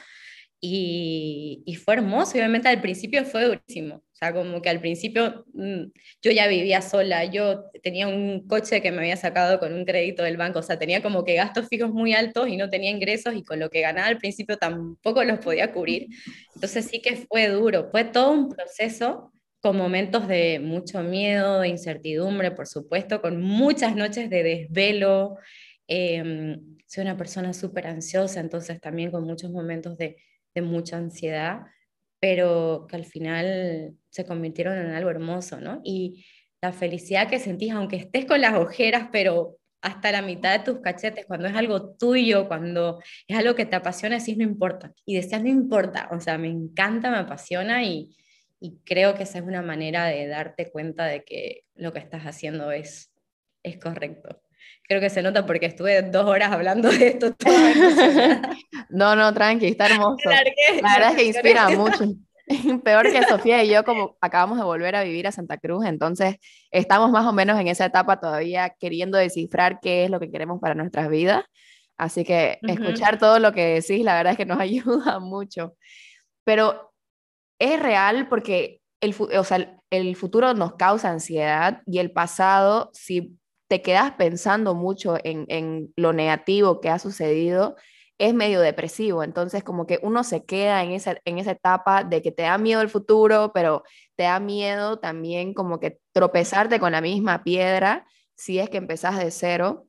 y, 0.61 1.63
y, 1.65 1.75
fue 1.75 1.95
hermoso, 1.95 2.33
obviamente 2.33 2.67
al 2.67 2.81
principio 2.81 3.23
fue 3.23 3.45
durísimo, 3.45 4.03
o 4.21 4.25
sea, 4.25 4.33
como 4.33 4.61
que 4.61 4.67
al 4.69 4.81
principio 4.81 5.45
mmm, 5.53 5.83
yo 6.21 6.31
ya 6.31 6.47
vivía 6.47 6.81
sola, 6.81 7.23
yo 7.23 7.63
tenía 7.81 8.07
un 8.09 8.45
coche 8.47 8.81
que 8.81 8.91
me 8.91 8.99
había 8.99 9.15
sacado 9.15 9.59
con 9.59 9.73
un 9.73 9.85
crédito 9.85 10.23
del 10.23 10.35
banco, 10.35 10.59
o 10.59 10.61
sea, 10.61 10.77
tenía 10.77 11.01
como 11.01 11.23
que 11.23 11.35
gastos 11.35 11.67
fijos 11.69 11.91
muy 11.91 12.13
altos 12.13 12.49
y 12.49 12.57
no 12.57 12.69
tenía 12.69 12.91
ingresos 12.91 13.33
y 13.35 13.43
con 13.45 13.59
lo 13.59 13.69
que 13.69 13.79
ganaba 13.79 14.07
al 14.07 14.17
principio 14.17 14.57
tampoco 14.57 15.23
los 15.23 15.39
podía 15.39 15.71
cubrir, 15.71 16.07
entonces 16.53 16.85
sí 16.85 17.01
que 17.01 17.15
fue 17.29 17.47
duro, 17.47 17.87
fue 17.91 18.03
todo 18.03 18.31
un 18.31 18.49
proceso 18.49 19.31
con 19.61 19.77
momentos 19.77 20.27
de 20.27 20.59
mucho 20.59 21.01
miedo, 21.01 21.61
de 21.61 21.69
incertidumbre, 21.69 22.51
por 22.51 22.67
supuesto, 22.67 23.21
con 23.21 23.41
muchas 23.41 23.95
noches 23.95 24.29
de 24.29 24.43
desvelo. 24.43 25.37
Eh, 25.87 26.57
soy 26.87 27.03
una 27.03 27.17
persona 27.17 27.53
súper 27.53 27.87
ansiosa, 27.87 28.39
entonces 28.39 28.81
también 28.81 29.11
con 29.11 29.23
muchos 29.23 29.51
momentos 29.51 29.97
de, 29.97 30.17
de 30.55 30.61
mucha 30.61 30.97
ansiedad, 30.97 31.61
pero 32.19 32.85
que 32.89 32.95
al 32.95 33.05
final 33.05 33.95
se 34.09 34.25
convirtieron 34.25 34.77
en 34.77 34.91
algo 34.91 35.09
hermoso, 35.09 35.59
¿no? 35.59 35.81
Y 35.83 36.25
la 36.61 36.73
felicidad 36.73 37.29
que 37.29 37.39
sentís, 37.39 37.71
aunque 37.71 37.95
estés 37.95 38.25
con 38.25 38.41
las 38.41 38.55
ojeras, 38.55 39.09
pero 39.11 39.57
hasta 39.81 40.11
la 40.11 40.21
mitad 40.21 40.57
de 40.57 40.65
tus 40.65 40.81
cachetes, 40.81 41.25
cuando 41.25 41.47
es 41.47 41.55
algo 41.55 41.95
tuyo, 41.95 42.47
cuando 42.47 43.01
es 43.27 43.37
algo 43.37 43.55
que 43.55 43.65
te 43.65 43.75
apasiona, 43.75 44.17
decís 44.19 44.37
no 44.37 44.43
importa. 44.43 44.93
Y 45.05 45.15
decías 45.15 45.41
no 45.41 45.49
importa, 45.49 46.09
o 46.11 46.19
sea, 46.19 46.37
me 46.37 46.49
encanta, 46.49 47.11
me 47.11 47.17
apasiona 47.17 47.83
y, 47.83 48.15
creo 48.83 49.15
que 49.15 49.23
esa 49.23 49.37
es 49.39 49.45
una 49.45 49.61
manera 49.61 50.05
de 50.07 50.27
darte 50.27 50.69
cuenta 50.69 51.05
de 51.05 51.23
que 51.23 51.63
lo 51.75 51.93
que 51.93 51.99
estás 51.99 52.23
haciendo 52.23 52.71
es, 52.73 53.13
es 53.63 53.77
correcto. 53.79 54.41
Creo 54.89 55.01
que 55.01 55.11
se 55.11 55.21
nota 55.21 55.45
porque 55.45 55.67
estuve 55.67 56.01
dos 56.01 56.25
horas 56.25 56.51
hablando 56.51 56.89
de 56.89 57.09
esto. 57.09 57.35
no, 58.89 59.15
no, 59.15 59.31
tranqui, 59.35 59.67
está 59.67 59.85
hermoso. 59.85 60.27
La 60.27 60.93
verdad 60.95 61.11
es 61.11 61.15
que 61.15 61.25
inspira 61.25 61.69
mucho. 61.69 62.05
Peor 62.83 63.11
que 63.11 63.21
Sofía 63.25 63.63
y 63.63 63.69
yo, 63.69 63.83
como 63.83 64.17
acabamos 64.19 64.57
de 64.57 64.63
volver 64.63 64.95
a 64.95 65.03
vivir 65.03 65.27
a 65.27 65.31
Santa 65.31 65.59
Cruz, 65.59 65.85
entonces 65.85 66.37
estamos 66.71 67.11
más 67.11 67.27
o 67.27 67.33
menos 67.33 67.59
en 67.59 67.67
esa 67.67 67.85
etapa 67.85 68.19
todavía 68.19 68.75
queriendo 68.79 69.19
descifrar 69.19 69.79
qué 69.79 70.05
es 70.05 70.09
lo 70.09 70.19
que 70.19 70.31
queremos 70.31 70.59
para 70.59 70.73
nuestras 70.73 71.07
vidas. 71.07 71.43
Así 71.95 72.23
que 72.23 72.57
uh 72.63 72.65
-huh. 72.65 72.71
escuchar 72.71 73.19
todo 73.19 73.37
lo 73.37 73.51
que 73.51 73.79
decís, 73.79 74.03
la 74.03 74.15
verdad 74.15 74.31
es 74.31 74.37
que 74.37 74.47
nos 74.47 74.59
ayuda 74.59 75.19
mucho. 75.19 75.75
Pero 76.43 76.93
es 77.59 77.79
real 77.79 78.27
porque 78.27 78.81
el, 79.01 79.15
o 79.19 79.43
sea, 79.43 79.79
el 79.91 80.15
futuro 80.15 80.55
nos 80.55 80.73
causa 80.77 81.11
ansiedad 81.11 81.83
y 81.85 81.99
el 81.99 82.09
pasado, 82.09 82.89
si 82.93 83.38
te 83.69 83.83
quedas 83.83 84.13
pensando 84.13 84.73
mucho 84.73 85.17
en, 85.23 85.45
en, 85.47 85.93
lo 85.95 86.11
negativo 86.11 86.81
que 86.81 86.89
ha 86.89 86.97
sucedido, 86.99 87.75
es 88.17 88.33
medio 88.33 88.61
depresivo. 88.61 89.23
Entonces, 89.23 89.63
como 89.63 89.85
que 89.85 89.99
uno 90.01 90.23
se 90.23 90.43
queda 90.43 90.83
en 90.83 90.91
esa, 90.91 91.17
en 91.23 91.37
esa 91.37 91.51
etapa 91.51 92.03
de 92.03 92.21
que 92.21 92.31
te 92.31 92.43
da 92.43 92.57
miedo 92.57 92.81
el 92.81 92.89
futuro, 92.89 93.51
pero 93.53 93.83
te 94.15 94.23
da 94.23 94.39
miedo 94.39 94.99
también 94.99 95.53
como 95.53 95.79
que 95.79 95.99
tropezarte 96.11 96.79
con 96.79 96.91
la 96.91 97.01
misma 97.01 97.43
piedra 97.43 98.05
si 98.35 98.57
es 98.59 98.69
que 98.69 98.77
empezás 98.77 99.19
de 99.19 99.31
cero 99.31 99.85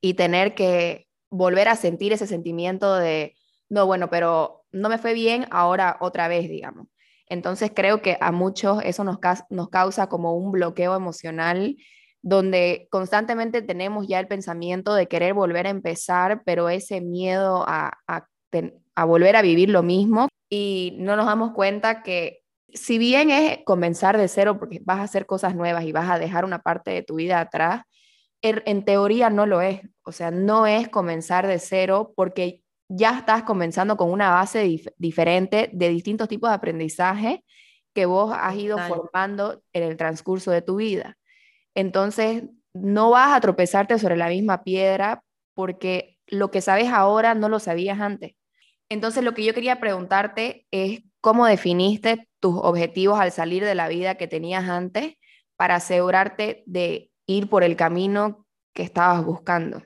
y 0.00 0.14
tener 0.14 0.54
que 0.54 1.06
volver 1.30 1.68
a 1.68 1.76
sentir 1.76 2.12
ese 2.12 2.26
sentimiento 2.26 2.96
de, 2.96 3.34
no, 3.68 3.86
bueno, 3.86 4.08
pero 4.08 4.64
no 4.72 4.88
me 4.88 4.98
fue 4.98 5.12
bien, 5.12 5.46
ahora 5.50 5.98
otra 6.00 6.28
vez, 6.28 6.48
digamos. 6.48 6.86
Entonces 7.26 7.72
creo 7.74 8.00
que 8.00 8.16
a 8.20 8.32
muchos 8.32 8.82
eso 8.84 9.04
nos, 9.04 9.18
nos 9.50 9.68
causa 9.68 10.08
como 10.08 10.34
un 10.34 10.50
bloqueo 10.50 10.96
emocional 10.96 11.76
donde 12.22 12.86
constantemente 12.90 13.62
tenemos 13.62 14.06
ya 14.06 14.20
el 14.20 14.28
pensamiento 14.28 14.94
de 14.94 15.08
querer 15.08 15.34
volver 15.34 15.66
a 15.66 15.70
empezar, 15.70 16.42
pero 16.44 16.68
ese 16.68 17.00
miedo 17.00 17.64
a, 17.66 17.98
a, 18.06 18.26
a, 18.94 19.04
volver 19.04 19.36
a 19.36 19.42
vivir 19.42 19.68
lo 19.70 19.82
mismo 19.82 20.28
y 20.48 20.96
no 20.98 21.16
nos 21.16 21.26
damos 21.26 21.52
cuenta 21.52 22.02
que 22.02 22.42
si 22.72 22.96
bien 22.96 23.30
es 23.30 23.58
comenzar 23.64 24.16
de 24.16 24.28
cero 24.28 24.58
porque 24.58 24.80
vas 24.84 25.00
a 25.00 25.02
hacer 25.02 25.26
cosas 25.26 25.56
nuevas 25.56 25.84
y 25.84 25.92
vas 25.92 26.08
a 26.08 26.18
dejar 26.18 26.44
una 26.44 26.60
parte 26.60 26.92
de 26.92 27.02
tu 27.02 27.16
vida 27.16 27.40
atrás, 27.40 27.82
er, 28.40 28.62
en 28.66 28.84
teoría 28.84 29.28
no 29.28 29.44
lo 29.44 29.60
es, 29.60 29.80
o 30.04 30.12
sea, 30.12 30.30
no 30.30 30.66
es 30.66 30.88
comenzar 30.88 31.46
de 31.46 31.58
cero 31.58 32.12
porque 32.16 32.62
ya 32.88 33.18
estás 33.18 33.42
comenzando 33.42 33.96
con 33.96 34.10
una 34.10 34.30
base 34.30 34.60
dif 34.60 34.86
diferente 34.96 35.70
de 35.72 35.88
distintos 35.88 36.28
tipos 36.28 36.50
de 36.50 36.54
aprendizaje 36.54 37.44
que 37.94 38.06
vos 38.06 38.34
has 38.34 38.56
ido 38.56 38.76
Total. 38.76 38.88
formando 38.88 39.62
en 39.72 39.82
el 39.82 39.96
transcurso 39.96 40.50
de 40.50 40.62
tu 40.62 40.76
vida. 40.76 41.16
Entonces, 41.74 42.44
no 42.74 43.10
vas 43.10 43.36
a 43.36 43.40
tropezarte 43.40 43.98
sobre 43.98 44.16
la 44.16 44.28
misma 44.28 44.62
piedra 44.64 45.22
porque 45.54 46.18
lo 46.26 46.50
que 46.50 46.60
sabes 46.60 46.88
ahora 46.88 47.34
no 47.34 47.48
lo 47.48 47.58
sabías 47.58 48.00
antes. 48.00 48.34
Entonces, 48.88 49.24
lo 49.24 49.34
que 49.34 49.44
yo 49.44 49.54
quería 49.54 49.80
preguntarte 49.80 50.66
es 50.70 51.02
cómo 51.20 51.46
definiste 51.46 52.28
tus 52.40 52.56
objetivos 52.56 53.20
al 53.20 53.32
salir 53.32 53.64
de 53.64 53.74
la 53.74 53.88
vida 53.88 54.16
que 54.16 54.28
tenías 54.28 54.68
antes 54.68 55.14
para 55.56 55.76
asegurarte 55.76 56.62
de 56.66 57.10
ir 57.26 57.48
por 57.48 57.64
el 57.64 57.76
camino 57.76 58.46
que 58.74 58.82
estabas 58.82 59.24
buscando. 59.24 59.82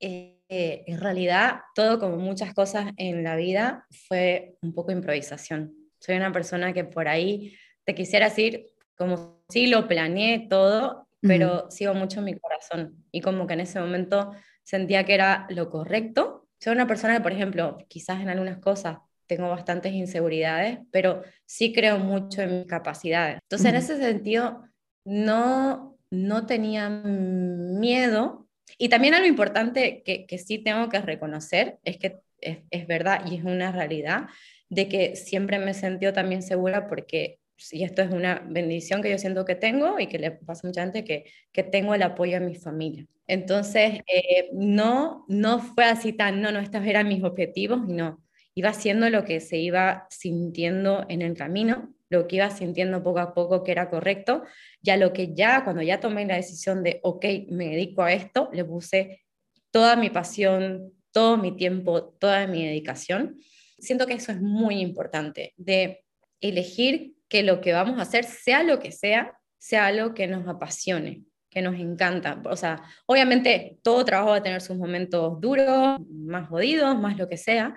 Eh, 0.00 0.84
en 0.86 1.00
realidad, 1.00 1.60
todo 1.74 1.98
como 1.98 2.16
muchas 2.16 2.54
cosas 2.54 2.92
en 2.96 3.24
la 3.24 3.36
vida 3.36 3.86
fue 4.08 4.56
un 4.62 4.72
poco 4.72 4.92
improvisación. 4.92 5.74
Soy 5.98 6.16
una 6.16 6.32
persona 6.32 6.72
que 6.72 6.84
por 6.84 7.08
ahí 7.08 7.56
te 7.84 7.94
quisiera 7.94 8.28
decir, 8.28 8.66
como 8.96 9.42
sí 9.48 9.66
lo 9.66 9.88
planeé 9.88 10.46
todo, 10.48 11.08
pero 11.20 11.46
uh 11.46 11.66
-huh. 11.66 11.70
sigo 11.70 11.94
mucho 11.94 12.20
en 12.20 12.24
mi 12.26 12.38
corazón 12.38 13.04
y 13.12 13.20
como 13.20 13.46
que 13.46 13.54
en 13.54 13.60
ese 13.60 13.80
momento 13.80 14.32
sentía 14.62 15.04
que 15.04 15.14
era 15.14 15.46
lo 15.50 15.70
correcto. 15.70 16.48
Soy 16.58 16.72
una 16.72 16.86
persona 16.86 17.14
que, 17.16 17.22
por 17.22 17.32
ejemplo, 17.32 17.78
quizás 17.88 18.20
en 18.20 18.28
algunas 18.28 18.58
cosas 18.58 18.98
tengo 19.26 19.48
bastantes 19.48 19.92
inseguridades, 19.92 20.78
pero 20.90 21.22
sí 21.44 21.72
creo 21.72 21.98
mucho 21.98 22.42
en 22.42 22.58
mis 22.58 22.66
capacidades. 22.66 23.38
Entonces, 23.42 23.66
uh 23.66 23.74
-huh. 23.74 23.76
en 23.76 23.82
ese 23.82 23.96
sentido, 23.98 24.62
no, 25.04 25.98
no 26.10 26.46
tenía 26.46 26.88
miedo. 26.88 28.48
Y 28.78 28.88
también 28.88 29.14
algo 29.14 29.28
importante 29.28 30.02
que, 30.04 30.26
que 30.26 30.38
sí 30.38 30.58
tengo 30.58 30.88
que 30.88 31.00
reconocer 31.00 31.78
es 31.84 31.98
que 31.98 32.18
es, 32.40 32.58
es 32.70 32.86
verdad 32.86 33.24
y 33.26 33.36
es 33.36 33.44
una 33.44 33.72
realidad 33.72 34.28
de 34.68 34.88
que 34.88 35.16
siempre 35.16 35.58
me 35.58 35.70
he 35.70 35.74
sentido 35.74 36.12
también 36.12 36.42
segura 36.42 36.88
porque 36.88 37.38
y 37.72 37.84
esto 37.84 38.02
es 38.02 38.10
una 38.10 38.44
bendición 38.48 39.02
que 39.02 39.10
yo 39.10 39.18
siento 39.18 39.44
que 39.44 39.54
tengo 39.54 39.98
y 39.98 40.06
que 40.06 40.18
le 40.18 40.30
pasa 40.30 40.66
a 40.66 40.68
mucha 40.68 40.82
gente, 40.82 41.04
que, 41.04 41.24
que 41.52 41.62
tengo 41.62 41.94
el 41.94 42.02
apoyo 42.02 42.38
de 42.38 42.46
mi 42.46 42.54
familia. 42.54 43.06
Entonces, 43.26 44.00
eh, 44.06 44.50
no, 44.52 45.24
no 45.28 45.58
fue 45.58 45.84
así 45.84 46.12
tan, 46.12 46.40
no, 46.40 46.52
no, 46.52 46.60
estos 46.60 46.84
eran 46.84 47.08
mis 47.08 47.24
objetivos, 47.24 47.80
y 47.88 47.92
no, 47.92 48.22
iba 48.54 48.70
haciendo 48.70 49.10
lo 49.10 49.24
que 49.24 49.40
se 49.40 49.58
iba 49.58 50.06
sintiendo 50.10 51.06
en 51.08 51.22
el 51.22 51.34
camino, 51.34 51.94
lo 52.08 52.28
que 52.28 52.36
iba 52.36 52.50
sintiendo 52.50 53.02
poco 53.02 53.18
a 53.18 53.34
poco 53.34 53.64
que 53.64 53.72
era 53.72 53.90
correcto, 53.90 54.44
ya 54.80 54.96
lo 54.96 55.12
que 55.12 55.34
ya, 55.34 55.64
cuando 55.64 55.82
ya 55.82 55.98
tomé 55.98 56.24
la 56.24 56.36
decisión 56.36 56.82
de, 56.82 57.00
ok, 57.02 57.24
me 57.48 57.70
dedico 57.70 58.02
a 58.02 58.12
esto, 58.12 58.48
le 58.52 58.64
puse 58.64 59.24
toda 59.72 59.96
mi 59.96 60.10
pasión, 60.10 60.92
todo 61.10 61.36
mi 61.36 61.56
tiempo, 61.56 62.04
toda 62.04 62.46
mi 62.46 62.64
dedicación. 62.64 63.36
Siento 63.78 64.06
que 64.06 64.14
eso 64.14 64.30
es 64.30 64.40
muy 64.40 64.80
importante, 64.80 65.52
de 65.56 66.04
elegir 66.40 67.15
que 67.28 67.42
lo 67.42 67.60
que 67.60 67.72
vamos 67.72 67.98
a 67.98 68.02
hacer, 68.02 68.24
sea 68.24 68.62
lo 68.62 68.78
que 68.78 68.92
sea, 68.92 69.38
sea 69.58 69.86
algo 69.86 70.14
que 70.14 70.26
nos 70.26 70.46
apasione, 70.46 71.22
que 71.50 71.62
nos 71.62 71.76
encanta. 71.76 72.40
O 72.44 72.56
sea, 72.56 72.82
obviamente 73.06 73.78
todo 73.82 74.04
trabajo 74.04 74.30
va 74.30 74.36
a 74.36 74.42
tener 74.42 74.60
sus 74.60 74.76
momentos 74.76 75.40
duros, 75.40 75.98
más 76.08 76.48
jodidos, 76.48 76.98
más 76.98 77.18
lo 77.18 77.28
que 77.28 77.36
sea, 77.36 77.74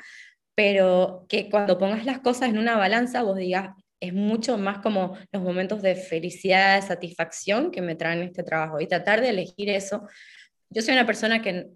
pero 0.55 1.25
que 1.29 1.49
cuando 1.49 1.77
pongas 1.77 2.05
las 2.05 2.19
cosas 2.19 2.49
en 2.49 2.57
una 2.57 2.77
balanza 2.77 3.23
vos 3.23 3.37
digas, 3.37 3.69
es 3.99 4.13
mucho 4.13 4.57
más 4.57 4.79
como 4.79 5.17
los 5.31 5.41
momentos 5.41 5.81
de 5.81 5.95
felicidad, 5.95 6.75
de 6.75 6.87
satisfacción 6.87 7.71
que 7.71 7.81
me 7.81 7.95
traen 7.95 8.21
este 8.23 8.43
trabajo 8.43 8.79
y 8.79 8.87
tratar 8.87 9.21
de 9.21 9.29
elegir 9.29 9.69
eso. 9.69 10.07
Yo 10.69 10.81
soy 10.81 10.93
una 10.93 11.05
persona 11.05 11.41
que 11.41 11.67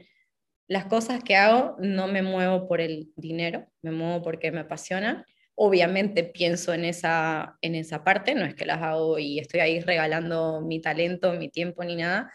las 0.68 0.86
cosas 0.86 1.24
que 1.24 1.36
hago 1.36 1.75
no 1.80 2.08
me 2.08 2.22
muevo 2.22 2.68
por 2.68 2.80
el 2.80 3.12
dinero, 3.15 3.68
me 3.82 3.92
muevo 3.92 4.22
porque 4.22 4.51
me 4.51 4.62
apasiona. 4.62 5.25
Obviamente 5.55 6.24
pienso 6.24 6.74
en 6.74 6.86
esa, 6.86 7.57
en 7.62 7.75
esa 7.75 8.03
parte, 8.03 8.36
no 8.36 8.45
es 8.45 8.55
que 8.55 8.65
las 8.65 8.81
hago 8.81 9.19
y 9.19 9.39
estoy 9.39 9.60
ahí 9.60 9.79
regalando 9.79 10.62
mi 10.62 10.81
talento, 10.81 11.33
mi 11.33 11.50
tiempo 11.50 11.83
ni 11.83 11.95
nada, 11.95 12.31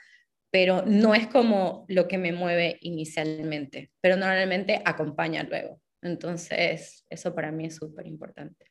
pero 0.51 0.83
no 0.87 1.15
es 1.15 1.27
como 1.27 1.85
lo 1.89 2.09
que 2.09 2.19
me 2.19 2.33
mueve 2.33 2.79
inicialmente, 2.81 3.91
pero 4.01 4.17
normalmente 4.17 4.81
acompaña 4.85 5.43
luego. 5.43 5.81
Entonces, 6.03 7.05
eso 7.11 7.35
para 7.35 7.51
mí 7.51 7.67
es 7.67 7.77
súper 7.77 8.07
importante. 8.07 8.67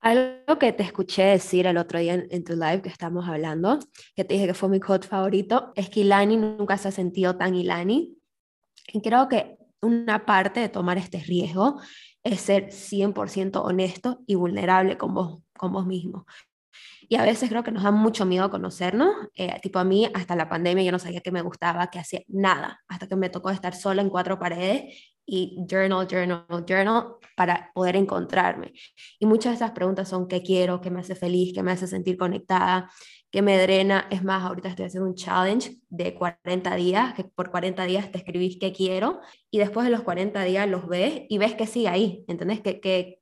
Algo 0.00 0.58
que 0.58 0.72
te 0.72 0.82
escuché 0.82 1.24
decir 1.24 1.66
el 1.66 1.76
otro 1.76 1.98
día 1.98 2.14
en, 2.14 2.44
tu 2.44 2.54
live 2.54 2.80
que 2.80 2.88
estamos 2.88 3.28
hablando, 3.28 3.78
que 4.16 4.24
te 4.24 4.34
dije 4.34 4.46
que 4.46 4.54
fue 4.54 4.70
mi 4.70 4.80
quote 4.80 5.06
favorito, 5.06 5.72
es 5.76 5.90
que 5.90 6.00
Ilani 6.00 6.38
nunca 6.38 6.78
se 6.78 6.88
ha 6.88 6.90
sentido 6.90 7.36
tan 7.36 7.54
Ilani. 7.54 8.16
Y 8.92 9.02
creo 9.02 9.28
que 9.28 9.58
una 9.82 10.24
parte 10.24 10.60
de 10.60 10.70
tomar 10.70 10.96
este 10.96 11.18
riesgo 11.18 11.80
es 12.22 12.40
ser 12.40 12.70
100% 12.70 13.62
honesto 13.62 14.20
y 14.26 14.34
vulnerable 14.34 14.98
con 14.98 15.14
vos, 15.14 15.42
con 15.56 15.72
vos 15.72 15.86
mismo. 15.86 16.26
Y 17.08 17.16
a 17.16 17.24
veces 17.24 17.48
creo 17.48 17.64
que 17.64 17.72
nos 17.72 17.82
da 17.82 17.90
mucho 17.90 18.24
miedo 18.24 18.50
conocernos. 18.50 19.12
Eh, 19.34 19.58
tipo 19.62 19.78
a 19.80 19.84
mí, 19.84 20.08
hasta 20.14 20.36
la 20.36 20.48
pandemia, 20.48 20.84
yo 20.84 20.92
no 20.92 20.98
sabía 20.98 21.20
que 21.20 21.32
me 21.32 21.42
gustaba, 21.42 21.90
que 21.90 21.98
hacía 21.98 22.20
nada, 22.28 22.80
hasta 22.88 23.08
que 23.08 23.16
me 23.16 23.30
tocó 23.30 23.50
estar 23.50 23.74
sola 23.74 24.00
en 24.02 24.10
cuatro 24.10 24.38
paredes 24.38 25.12
y 25.26 25.64
journal, 25.68 26.06
journal, 26.08 26.44
journal 26.66 27.14
para 27.36 27.70
poder 27.74 27.96
encontrarme. 27.96 28.72
Y 29.18 29.26
muchas 29.26 29.52
de 29.52 29.56
esas 29.56 29.72
preguntas 29.72 30.08
son 30.08 30.28
qué 30.28 30.42
quiero, 30.42 30.80
qué 30.80 30.90
me 30.90 31.00
hace 31.00 31.14
feliz, 31.14 31.52
qué 31.54 31.62
me 31.62 31.72
hace 31.72 31.86
sentir 31.86 32.16
conectada, 32.16 32.90
qué 33.30 33.42
me 33.42 33.60
drena. 33.60 34.06
Es 34.10 34.22
más, 34.24 34.44
ahorita 34.44 34.68
estoy 34.68 34.86
haciendo 34.86 35.08
un 35.08 35.14
challenge 35.14 35.78
de 35.88 36.14
40 36.14 36.74
días, 36.76 37.14
que 37.14 37.24
por 37.24 37.50
40 37.50 37.84
días 37.84 38.10
te 38.10 38.18
escribís 38.18 38.58
qué 38.60 38.72
quiero 38.72 39.20
y 39.50 39.58
después 39.58 39.84
de 39.84 39.90
los 39.90 40.02
40 40.02 40.42
días 40.44 40.68
los 40.68 40.86
ves 40.88 41.22
y 41.28 41.38
ves 41.38 41.54
que 41.54 41.66
sigue 41.66 41.88
ahí, 41.88 42.24
¿entendés? 42.28 42.60
Que, 42.60 42.80
que, 42.80 43.20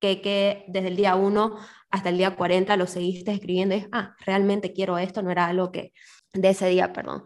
que, 0.00 0.20
que 0.20 0.64
desde 0.68 0.88
el 0.88 0.96
día 0.96 1.16
1 1.16 1.56
hasta 1.90 2.08
el 2.08 2.18
día 2.18 2.36
40 2.36 2.76
lo 2.76 2.86
seguiste 2.86 3.32
escribiendo 3.32 3.74
y 3.74 3.78
es, 3.78 3.88
ah, 3.92 4.14
realmente 4.26 4.72
quiero 4.72 4.98
esto, 4.98 5.22
no 5.22 5.30
era 5.30 5.46
algo 5.46 5.72
que 5.72 5.92
de 6.32 6.48
ese 6.50 6.68
día, 6.68 6.92
perdón. 6.92 7.24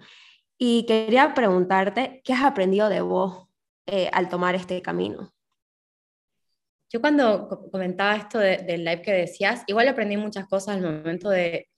Y 0.58 0.84
quería 0.86 1.34
preguntarte, 1.34 2.20
¿qué 2.24 2.32
has 2.34 2.44
aprendido 2.44 2.88
de 2.88 3.00
vos 3.00 3.50
eh, 3.92 4.08
al 4.12 4.28
tomar 4.28 4.54
este 4.54 4.80
camino. 4.82 5.32
Yo 6.92 7.00
cuando 7.00 7.48
comentaba 7.72 8.14
esto 8.14 8.38
del 8.38 8.84
live 8.84 9.02
que 9.02 9.12
decías, 9.12 9.64
igual 9.66 9.88
aprendí 9.88 10.16
muchas 10.16 10.46
cosas 10.46 10.76
al 10.76 10.82
momento 10.82 11.28
de, 11.28 11.69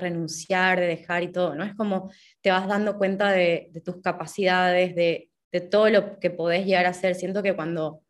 renunciar, 0.00 0.80
de 0.80 0.86
dejar 0.86 1.22
y 1.22 1.32
todo, 1.32 1.54
¿no? 1.54 1.64
Es 1.64 1.74
como 1.74 2.10
te 2.40 2.50
vas 2.50 2.66
dando 2.68 2.98
cuenta 2.98 3.30
de, 3.32 3.70
tus 3.84 4.00
capacidades, 4.00 4.94
de, 4.94 5.30
de, 5.52 5.60
todo 5.60 5.88
lo 5.90 6.18
que 6.18 6.30
podés 6.30 6.66
llegar 6.66 6.86
a 6.86 6.90
hacer. 6.90 7.14
Siento 7.14 7.42
que 7.42 7.54
cuando, 7.54 8.02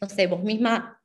no 0.00 0.08
sé, 0.08 0.26
vos 0.26 0.42
misma 0.42 1.00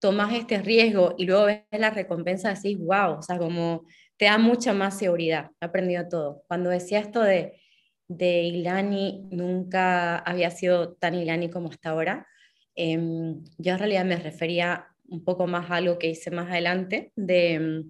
tomás 0.00 0.34
este 0.34 0.60
riesgo 0.60 1.14
y 1.16 1.24
luego 1.24 1.46
ves 1.46 1.62
la 1.72 1.90
recompensa, 1.90 2.54
decís, 2.54 2.78
wow, 2.78 3.18
o 3.18 3.22
sea, 3.22 3.38
como 3.38 3.86
te 4.16 4.26
da 4.26 4.38
mucha 4.38 4.72
más 4.72 4.98
seguridad. 4.98 5.50
He 5.60 5.66
aprendido 5.66 6.08
todo. 6.08 6.42
Cuando 6.48 6.70
decía 6.70 7.00
esto 7.00 7.22
de 7.22 7.60
de 8.08 8.42
Ilani 8.42 9.28
nunca 9.30 10.18
había 10.18 10.50
sido 10.50 10.94
tan 10.94 11.14
Ilani 11.14 11.50
como 11.50 11.70
hasta 11.70 11.90
ahora. 11.90 12.26
Em, 12.74 13.42
yo 13.58 13.72
en 13.72 13.78
realidad 13.78 14.04
me 14.04 14.16
refería 14.16 14.86
un 15.08 15.24
poco 15.24 15.46
más 15.46 15.70
a 15.70 15.76
algo 15.76 15.98
que 15.98 16.10
hice 16.10 16.30
más 16.30 16.48
adelante, 16.48 17.12
de, 17.16 17.84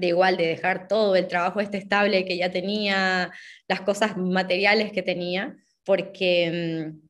de 0.00 0.08
igual, 0.08 0.36
de 0.36 0.46
dejar 0.46 0.88
todo 0.88 1.16
el 1.16 1.28
trabajo 1.28 1.60
este 1.60 1.78
estable 1.78 2.24
que 2.24 2.36
ya 2.36 2.50
tenía, 2.50 3.32
las 3.68 3.80
cosas 3.82 4.16
materiales 4.16 4.92
que 4.92 5.02
tenía, 5.02 5.56
porque 5.84 6.44
em, 6.44 7.00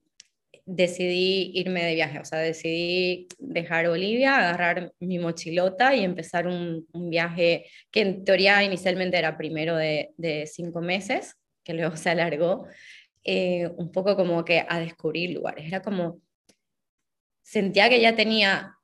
decidí 0.67 1.53
irme 1.55 1.85
de 1.85 1.95
viaje, 1.95 2.19
o 2.19 2.25
sea, 2.25 2.41
decidí 2.41 3.29
dejar 3.39 3.89
Bolivia, 3.89 4.37
agarrar 4.37 4.93
mi 5.01 5.19
mochilota 5.19 5.95
y 5.95 6.05
empezar 6.05 6.47
un, 6.47 6.87
viaje 6.93 7.67
que 7.91 8.01
en 8.01 8.25
teoría 8.25 8.63
inicialmente 8.65 9.17
era 9.17 9.37
primero 9.37 9.77
de, 9.77 10.11
de 10.17 10.47
cinco 10.47 10.81
meses, 10.81 11.37
que 11.65 11.75
luego 11.75 11.97
se 11.97 12.11
alargó, 12.11 12.67
eh, 13.25 13.69
un 13.77 13.91
poco 13.91 14.17
como 14.17 14.45
que 14.45 14.65
a 14.69 14.79
descubrir 14.79 15.31
lugares. 15.31 15.67
Era 15.67 15.83
como, 15.83 16.21
sentía 17.43 17.89
que 17.89 18.01
ya 18.01 18.15
tenía 18.15 18.76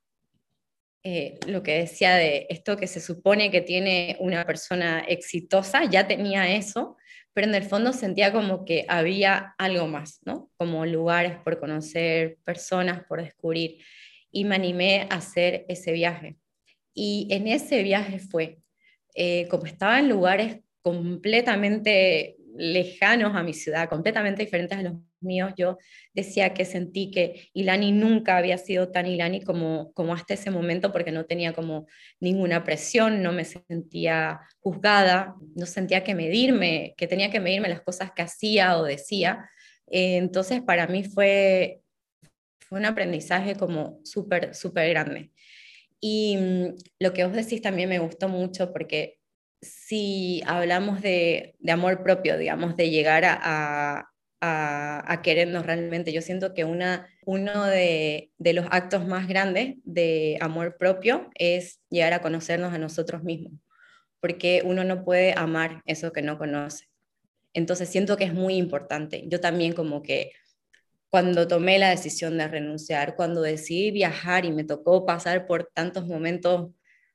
eh, 1.03 1.37
lo 1.47 1.63
que 1.63 1.79
decía 1.79 2.15
de 2.15 2.47
esto 2.49 2.77
que 2.77 2.87
se 2.87 3.01
supone 3.01 3.51
que 3.51 3.61
tiene 3.61 4.15
una 4.19 4.45
persona 4.45 5.01
exitosa, 5.01 5.83
ya 5.83 6.07
tenía 6.07 6.55
eso, 6.55 6.95
pero 7.33 7.47
en 7.47 7.55
el 7.55 7.63
fondo 7.63 7.91
sentía 7.91 8.31
como 8.31 8.63
que 8.63 8.85
había 8.87 9.53
algo 9.57 9.87
más, 9.87 10.21
¿no? 10.23 10.49
Como 10.55 10.85
lugares 10.85 11.37
por 11.43 11.59
conocer, 11.59 12.37
personas 12.45 13.03
por 13.05 13.21
descubrir. 13.21 13.79
Y 14.31 14.45
me 14.45 14.55
animé 14.55 15.07
a 15.09 15.15
hacer 15.15 15.65
ese 15.67 15.91
viaje. 15.91 16.37
Y 16.93 17.27
en 17.31 17.47
ese 17.47 17.83
viaje 17.83 18.19
fue, 18.19 18.59
eh, 19.15 19.47
como 19.49 19.65
estaba 19.65 19.99
en 19.99 20.09
lugares 20.09 20.59
completamente 20.81 22.37
lejanos 22.55 23.35
a 23.35 23.43
mi 23.43 23.53
ciudad, 23.53 23.89
completamente 23.89 24.43
diferentes 24.43 24.77
a 24.77 24.83
los 24.83 24.93
míos, 25.21 25.53
yo 25.57 25.77
decía 26.13 26.53
que 26.53 26.65
sentí 26.65 27.09
que 27.11 27.49
Ilani 27.53 27.91
nunca 27.91 28.37
había 28.37 28.57
sido 28.57 28.89
tan 28.91 29.07
Ilani 29.07 29.41
como, 29.41 29.91
como 29.93 30.13
hasta 30.13 30.33
ese 30.33 30.51
momento 30.51 30.91
porque 30.91 31.11
no 31.11 31.25
tenía 31.25 31.53
como 31.53 31.87
ninguna 32.19 32.63
presión, 32.63 33.23
no 33.23 33.31
me 33.31 33.45
sentía 33.45 34.41
juzgada, 34.59 35.35
no 35.55 35.65
sentía 35.65 36.03
que 36.03 36.15
medirme, 36.15 36.93
que 36.97 37.07
tenía 37.07 37.31
que 37.31 37.39
medirme 37.39 37.69
las 37.69 37.81
cosas 37.81 38.11
que 38.11 38.21
hacía 38.21 38.77
o 38.77 38.83
decía. 38.83 39.49
Eh, 39.87 40.17
entonces 40.17 40.61
para 40.61 40.87
mí 40.87 41.03
fue, 41.03 41.81
fue 42.59 42.79
un 42.79 42.85
aprendizaje 42.85 43.55
como 43.55 43.99
súper, 44.03 44.53
súper 44.53 44.89
grande. 44.89 45.31
Y 45.99 46.37
mm, 46.37 46.75
lo 46.99 47.13
que 47.13 47.23
vos 47.23 47.33
decís 47.33 47.61
también 47.61 47.89
me 47.89 47.99
gustó 47.99 48.27
mucho 48.27 48.71
porque 48.73 49.19
si 49.63 50.41
hablamos 50.45 51.01
de, 51.01 51.55
amor 51.67 52.03
propio, 52.03 52.37
digamos, 52.37 52.75
de 52.75 52.89
llegar 52.89 53.23
a, 53.25 54.09
querernos 55.23 55.65
realmente, 55.65 56.11
yo 56.11 56.21
siento 56.21 56.53
que 56.53 56.65
uno 56.65 57.65
de, 57.65 58.31
los 58.39 58.65
actos 58.69 59.07
más 59.07 59.27
grandes 59.27 59.75
de 59.83 60.37
amor 60.41 60.77
propio 60.77 61.29
es 61.35 61.79
llegar 61.89 62.13
a 62.13 62.21
conocernos 62.21 62.73
a 62.73 62.77
nosotros 62.77 63.23
mismos, 63.23 63.53
porque 64.19 64.61
uno 64.65 64.83
no 64.83 65.05
puede 65.05 65.33
amar 65.33 65.81
eso 65.85 66.11
que 66.11 66.21
no 66.21 66.37
conoce. 66.37 66.89
Entonces 67.53 67.89
siento 67.89 68.17
que 68.17 68.25
es 68.25 68.33
muy 68.33 68.55
importante. 68.55 69.23
Yo 69.27 69.39
también 69.39 69.73
como 69.73 70.01
que 70.01 70.31
cuando 71.09 71.47
tomé 71.47 71.77
la 71.77 71.91
decisión 71.91 72.39
de 72.39 72.47
renunciar, 72.47 73.15
cuando 73.15 73.41
decidí 73.43 73.91
viajar 73.91 74.45
y 74.45 74.51
me 74.51 74.63
tocó 74.63 75.05
pasar 75.05 75.45
por 75.45 75.69
tantos 75.71 76.07
momentos 76.07 76.71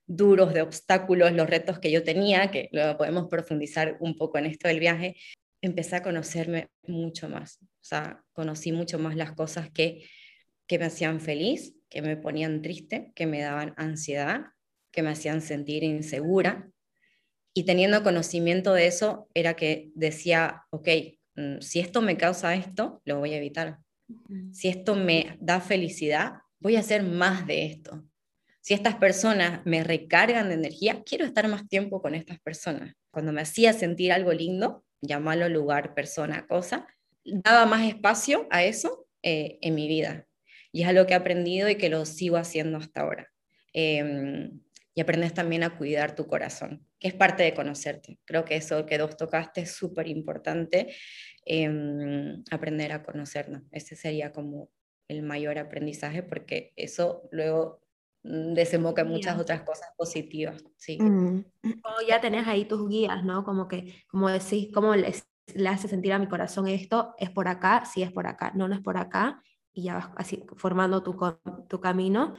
duros, 0.09 0.55
de 0.55 0.63
obstáculos, 0.63 1.33
los 1.33 1.49
retos 1.49 1.79
que 1.79 1.93
yo 1.93 2.03
tenía, 2.03 2.51
que 2.51 2.69
luego 2.73 2.97
podemos 2.97 3.29
profundizar 3.29 3.99
un 4.01 4.17
poco 4.17 4.39
en 4.39 4.47
esto 4.47 4.67
del 4.67 4.81
viaje, 4.81 5.17
empecé 5.61 5.97
a 5.97 6.03
conocerme 6.03 6.71
mucho 6.83 7.29
más. 7.29 7.59
O 7.63 7.85
sea, 7.85 8.25
conocí 8.33 8.73
mucho 8.73 8.99
más 8.99 9.15
las 9.17 9.33
cosas 9.33 9.71
que, 9.71 10.09
que 10.67 10.79
me 10.79 10.87
hacían 10.87 11.21
feliz, 11.21 11.75
que 11.91 12.03
me 12.03 12.17
ponían 12.17 12.63
triste, 12.63 13.13
que 13.15 13.27
me 13.27 13.41
daban 13.41 13.75
ansiedad, 13.77 14.47
que 14.91 15.03
me 15.03 15.11
hacían 15.11 15.43
sentir 15.43 15.85
insegura. 15.85 16.71
Y 17.55 17.65
teniendo 17.65 18.03
conocimiento 18.03 18.73
de 18.73 18.87
eso, 18.87 19.29
era 19.35 19.55
que 19.55 19.91
decía, 19.95 20.63
ok, 20.71 20.89
mm, 21.35 21.61
si 21.61 21.81
esto 21.81 22.01
me 22.01 22.17
causa 22.17 22.55
esto, 22.55 23.03
lo 23.05 23.19
voy 23.19 23.35
a 23.35 23.39
evitar. 23.39 23.79
Si 24.53 24.69
esto 24.69 24.95
me 24.95 25.37
da 25.39 25.61
felicidad, 25.61 26.39
voy 26.61 26.77
a 26.77 26.81
hacer 26.81 27.03
más 27.03 27.47
de 27.47 27.67
esto 27.67 28.09
si 28.69 28.75
estas 28.75 28.97
personas 28.97 29.65
me 29.65 29.83
recargan 29.83 30.49
de 30.49 30.55
energía, 30.57 31.03
quiero 31.03 31.25
estar 31.25 31.49
más 31.49 31.67
tiempo 31.67 32.03
con 32.03 32.15
estas 32.15 32.39
personas. 32.39 32.93
Cuando 33.11 33.33
me 33.33 33.41
hacía 33.41 33.73
sentir 33.73 34.13
algo 34.13 34.31
lindo, 34.35 34.85
llamarlo 35.01 35.49
lugar, 35.49 35.95
persona, 35.95 36.47
cosa, 36.47 36.87
daba 37.25 37.65
más 37.65 37.89
espacio 37.89 38.47
a 38.51 38.65
eso 38.65 39.07
eh, 39.23 39.57
en 39.63 39.75
mi 39.75 39.89
vida. 39.89 40.27
Y 40.71 40.83
es 40.83 40.89
algo 40.89 41.07
que 41.07 41.15
he 41.15 41.17
aprendido 41.17 41.71
y 41.71 41.77
que 41.77 41.89
lo 41.89 42.05
sigo 42.05 42.37
haciendo 42.37 42.77
hasta 42.77 43.01
ahora. 43.01 43.33
Em, 43.73 44.61
y 44.95 45.01
aprendes 45.01 45.33
también 45.33 45.63
a 45.63 45.79
cuidar 45.79 46.15
tu 46.15 46.27
corazón, 46.27 46.87
que 47.01 47.09
es 47.09 47.15
parte 47.15 47.45
de 47.45 47.55
conocerte. 47.55 48.19
Creo 48.27 48.45
que 48.45 48.57
eso 48.57 48.85
que 48.85 48.99
dos 48.99 49.17
tocaste 49.17 49.63
es 49.63 49.73
súper 49.73 50.09
importante, 50.09 50.95
em, 51.47 52.45
aprender 52.51 52.93
a 52.93 53.03
conocernos. 53.03 53.63
Ese 53.73 53.97
sería 53.97 54.31
como 54.31 54.69
el 55.09 55.23
mayor 55.23 55.57
aprendizaje 55.57 56.23
porque 56.23 56.75
eso 56.77 57.27
luego 57.33 57.88
desemboca 58.23 59.03
en 59.03 59.09
muchas 59.09 59.39
otras 59.39 59.63
cosas 59.63 59.89
positivas. 59.97 60.63
Sí. 60.77 60.99
Mm. 61.01 61.45
ya 62.09 62.21
tenés 62.21 62.47
ahí 62.47 62.65
tus 62.65 62.89
guías, 62.89 63.25
¿no? 63.25 63.45
Como 63.45 63.69
que, 63.69 63.95
como 64.09 64.29
decís, 64.29 64.69
cómo 64.73 64.95
le 64.95 65.69
hace 65.69 65.89
sentir 65.89 66.13
a 66.13 66.19
mi 66.19 66.29
corazón 66.29 66.69
esto, 66.69 67.15
es 67.19 67.31
por 67.31 67.49
acá, 67.49 67.85
sí 67.85 68.03
es 68.03 68.13
por 68.13 68.27
acá, 68.27 68.53
no, 68.55 68.69
no 68.69 68.75
es 68.75 68.81
por 68.81 68.97
acá, 68.97 69.43
y 69.73 69.85
ya 69.85 69.95
vas 69.95 70.09
así 70.17 70.45
formando 70.57 71.03
tu, 71.03 71.17
tu 71.69 71.81
camino. 71.81 72.35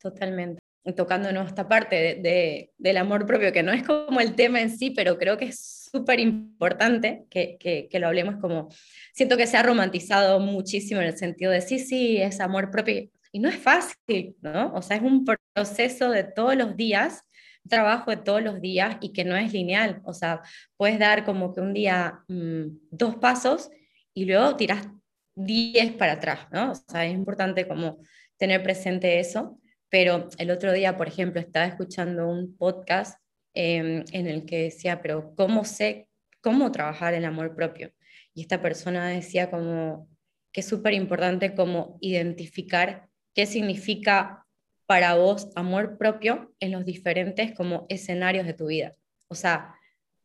Totalmente. 0.00 0.60
tocándonos 0.96 1.48
esta 1.48 1.68
parte 1.68 1.96
de, 1.96 2.72
del 2.78 2.96
amor 2.96 3.26
propio, 3.26 3.52
que 3.52 3.62
no 3.62 3.72
es 3.72 3.82
como 3.82 4.20
el 4.20 4.34
tema 4.34 4.60
en 4.60 4.70
sí, 4.70 4.90
pero 4.90 5.18
creo 5.18 5.36
que 5.36 5.46
es 5.46 5.88
súper 5.90 6.20
importante 6.20 7.26
que, 7.30 7.56
que, 7.58 7.88
que, 7.90 7.98
lo 7.98 8.06
hablemos 8.06 8.36
como, 8.36 8.68
siento 9.12 9.36
que 9.36 9.46
se 9.46 9.56
ha 9.56 9.62
romantizado 9.62 10.40
muchísimo 10.40 11.00
en 11.00 11.08
el 11.08 11.18
sentido 11.18 11.52
de, 11.52 11.60
sí, 11.60 11.78
sí, 11.78 12.16
es 12.18 12.40
amor 12.40 12.70
propio, 12.70 13.10
y 13.32 13.40
no 13.40 13.48
es 13.48 13.56
fácil, 13.56 14.36
¿no? 14.40 14.72
O 14.74 14.82
sea, 14.82 14.96
es 14.96 15.02
un 15.02 15.24
proceso 15.54 16.10
de 16.10 16.24
todos 16.24 16.56
los 16.56 16.76
días, 16.76 17.22
trabajo 17.68 18.10
de 18.10 18.18
todos 18.18 18.42
los 18.42 18.60
días 18.60 18.96
y 19.00 19.12
que 19.12 19.24
no 19.24 19.36
es 19.36 19.52
lineal, 19.52 20.00
o 20.04 20.14
sea, 20.14 20.42
puedes 20.76 20.98
dar 20.98 21.24
como 21.24 21.52
que 21.54 21.60
un 21.60 21.74
día 21.74 22.20
mmm, 22.28 22.66
dos 22.90 23.16
pasos 23.16 23.70
y 24.14 24.24
luego 24.24 24.56
tiras 24.56 24.88
diez 25.34 25.92
para 25.92 26.12
atrás, 26.12 26.48
¿no? 26.50 26.72
O 26.72 26.74
sea, 26.74 27.06
es 27.06 27.14
importante 27.14 27.68
como 27.68 27.98
tener 28.38 28.62
presente 28.62 29.18
eso 29.20 29.58
pero 29.88 30.28
el 30.38 30.50
otro 30.50 30.72
día, 30.72 30.96
por 30.96 31.08
ejemplo, 31.08 31.40
estaba 31.40 31.66
escuchando 31.66 32.28
un 32.28 32.56
podcast 32.56 33.20
eh, 33.54 34.04
en 34.12 34.26
el 34.26 34.44
que 34.44 34.64
decía, 34.64 35.00
pero 35.00 35.34
¿cómo 35.34 35.64
sé 35.64 36.08
cómo 36.40 36.70
trabajar 36.70 37.14
el 37.14 37.24
amor 37.24 37.54
propio? 37.54 37.92
Y 38.34 38.42
esta 38.42 38.60
persona 38.60 39.08
decía 39.08 39.50
como 39.50 40.08
que 40.52 40.60
es 40.60 40.68
súper 40.68 40.92
importante 40.94 41.54
como 41.54 41.98
identificar 42.00 43.07
qué 43.38 43.46
significa 43.46 44.44
para 44.86 45.14
vos 45.14 45.48
amor 45.54 45.96
propio 45.96 46.52
en 46.58 46.72
los 46.72 46.84
diferentes 46.84 47.54
como 47.54 47.86
escenarios 47.88 48.44
de 48.46 48.52
tu 48.52 48.66
vida. 48.66 48.96
O 49.28 49.36
sea, 49.36 49.76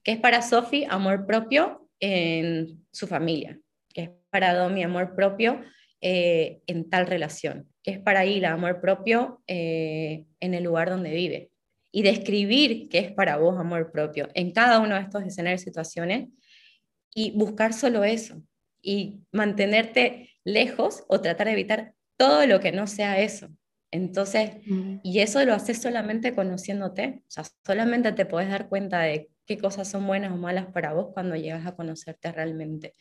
¿qué 0.01 0.13
es 0.13 0.17
para 0.17 0.41
Sophie 0.41 0.87
amor 0.89 1.27
propio 1.27 1.87
en 1.99 2.83
su 2.91 3.05
familia? 3.05 3.59
¿Qué 3.93 4.01
es 4.01 4.09
para 4.31 4.55
Domi 4.55 4.81
amor 4.81 5.13
propio 5.15 5.61
eh, 6.01 6.63
en 6.65 6.89
tal 6.89 7.05
relación? 7.05 7.69
que 7.83 7.91
es 7.91 7.99
para 7.99 8.25
ir 8.25 8.47
a 8.47 8.53
amor 8.53 8.81
propio 8.81 9.43
eh, 9.45 10.25
en 10.39 10.55
el 10.55 10.63
lugar 10.63 10.89
donde 10.89 11.11
vive. 11.11 11.51
Y 11.91 12.01
describir 12.01 12.89
qué 12.89 12.97
es 12.97 13.11
para 13.11 13.37
vos 13.37 13.59
amor 13.59 13.91
propio 13.91 14.29
en 14.33 14.53
cada 14.53 14.79
uno 14.79 14.95
de 14.95 15.01
estos 15.01 15.21
escenarios 15.21 15.61
y 15.61 15.65
situaciones 15.65 16.29
y 17.13 17.29
buscar 17.37 17.73
solo 17.73 18.03
eso 18.03 18.41
y 18.81 19.19
mantenerte 19.31 20.31
lejos 20.43 21.03
o 21.09 21.21
tratar 21.21 21.45
de 21.45 21.53
evitar 21.53 21.93
todo 22.23 22.47
lo 22.47 22.59
que 22.61 22.71
no 22.71 22.87
sea 22.87 23.19
eso. 23.19 23.49
Entonces, 23.91 24.51
y 25.03 25.19
eso 25.19 25.43
lo 25.45 25.53
haces 25.53 25.79
solamente 25.79 26.33
conociéndote, 26.33 27.21
o 27.27 27.31
sea, 27.31 27.43
solamente 27.65 28.11
te 28.13 28.25
puedes 28.25 28.49
dar 28.49 28.67
cuenta 28.67 29.01
de 29.01 29.29
qué 29.45 29.57
cosas 29.57 29.87
son 29.87 30.07
buenas 30.07 30.31
o 30.31 30.37
malas 30.37 30.67
para 30.67 30.93
vos 30.93 31.09
cuando 31.13 31.35
llegas 31.35 31.67
a 31.67 31.75
conocerte 31.75 32.31
realmente. 32.31 32.93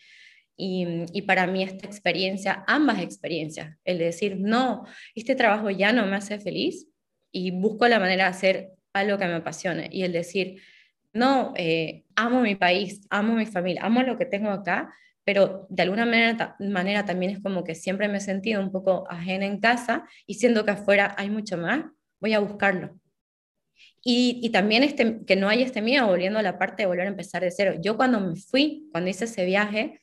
Y, 0.56 1.22
para 1.22 1.46
mí 1.46 1.62
esta 1.62 1.86
experiencia, 1.86 2.62
ambas 2.66 3.00
experiencias, 3.00 3.78
el 3.84 3.98
decir, 3.98 4.36
no, 4.38 4.84
este 5.14 5.34
trabajo 5.34 5.70
ya 5.70 5.92
no 5.92 6.04
me 6.06 6.16
hace 6.16 6.38
feliz 6.38 6.88
y 7.30 7.52
busco 7.52 7.88
la 7.88 7.98
manera 7.98 8.24
de 8.24 8.30
hacer 8.30 8.70
algo 8.92 9.18
que 9.18 9.26
me 9.26 9.34
apasione. 9.34 9.88
Y 9.90 10.02
el 10.02 10.12
decir, 10.12 10.60
no, 11.12 11.54
eh, 11.56 12.04
amo 12.16 12.40
mi 12.40 12.54
país, 12.54 13.06
amo 13.08 13.34
mi 13.34 13.46
familia, 13.46 13.82
amo 13.84 14.02
lo 14.02 14.18
que 14.18 14.26
tengo 14.26 14.50
acá, 14.50 14.92
pero 15.24 15.66
de 15.68 15.82
alguna 15.82 16.04
manera, 16.06 17.04
también 17.04 17.32
es 17.32 17.40
como 17.40 17.64
que 17.64 17.74
siempre 17.74 18.08
me 18.08 18.18
he 18.18 18.20
sentido 18.20 18.60
un 18.60 18.72
poco 18.72 19.04
ajena 19.08 19.46
en 19.46 19.60
casa 19.60 20.04
y 20.26 20.34
siendo 20.34 20.64
que 20.64 20.72
afuera 20.72 21.14
hay 21.16 21.30
mucho 21.30 21.56
más, 21.56 21.84
voy 22.20 22.32
a 22.34 22.40
buscarlo. 22.40 22.98
Y, 24.04 24.40
y, 24.42 24.50
también 24.50 24.82
este, 24.82 25.24
que 25.24 25.36
no 25.36 25.48
hay 25.48 25.62
este 25.62 25.80
miedo, 25.80 26.08
volviendo 26.08 26.40
a 26.40 26.42
la 26.42 26.58
parte 26.58 26.82
de 26.82 26.86
volver 26.88 27.06
a 27.06 27.10
empezar 27.10 27.42
de 27.42 27.52
cero. 27.52 27.74
Yo 27.80 27.96
cuando 27.96 28.20
me 28.20 28.34
fui, 28.34 28.88
cuando 28.90 29.10
hice 29.10 29.26
ese 29.26 29.44
viaje, 29.44 30.00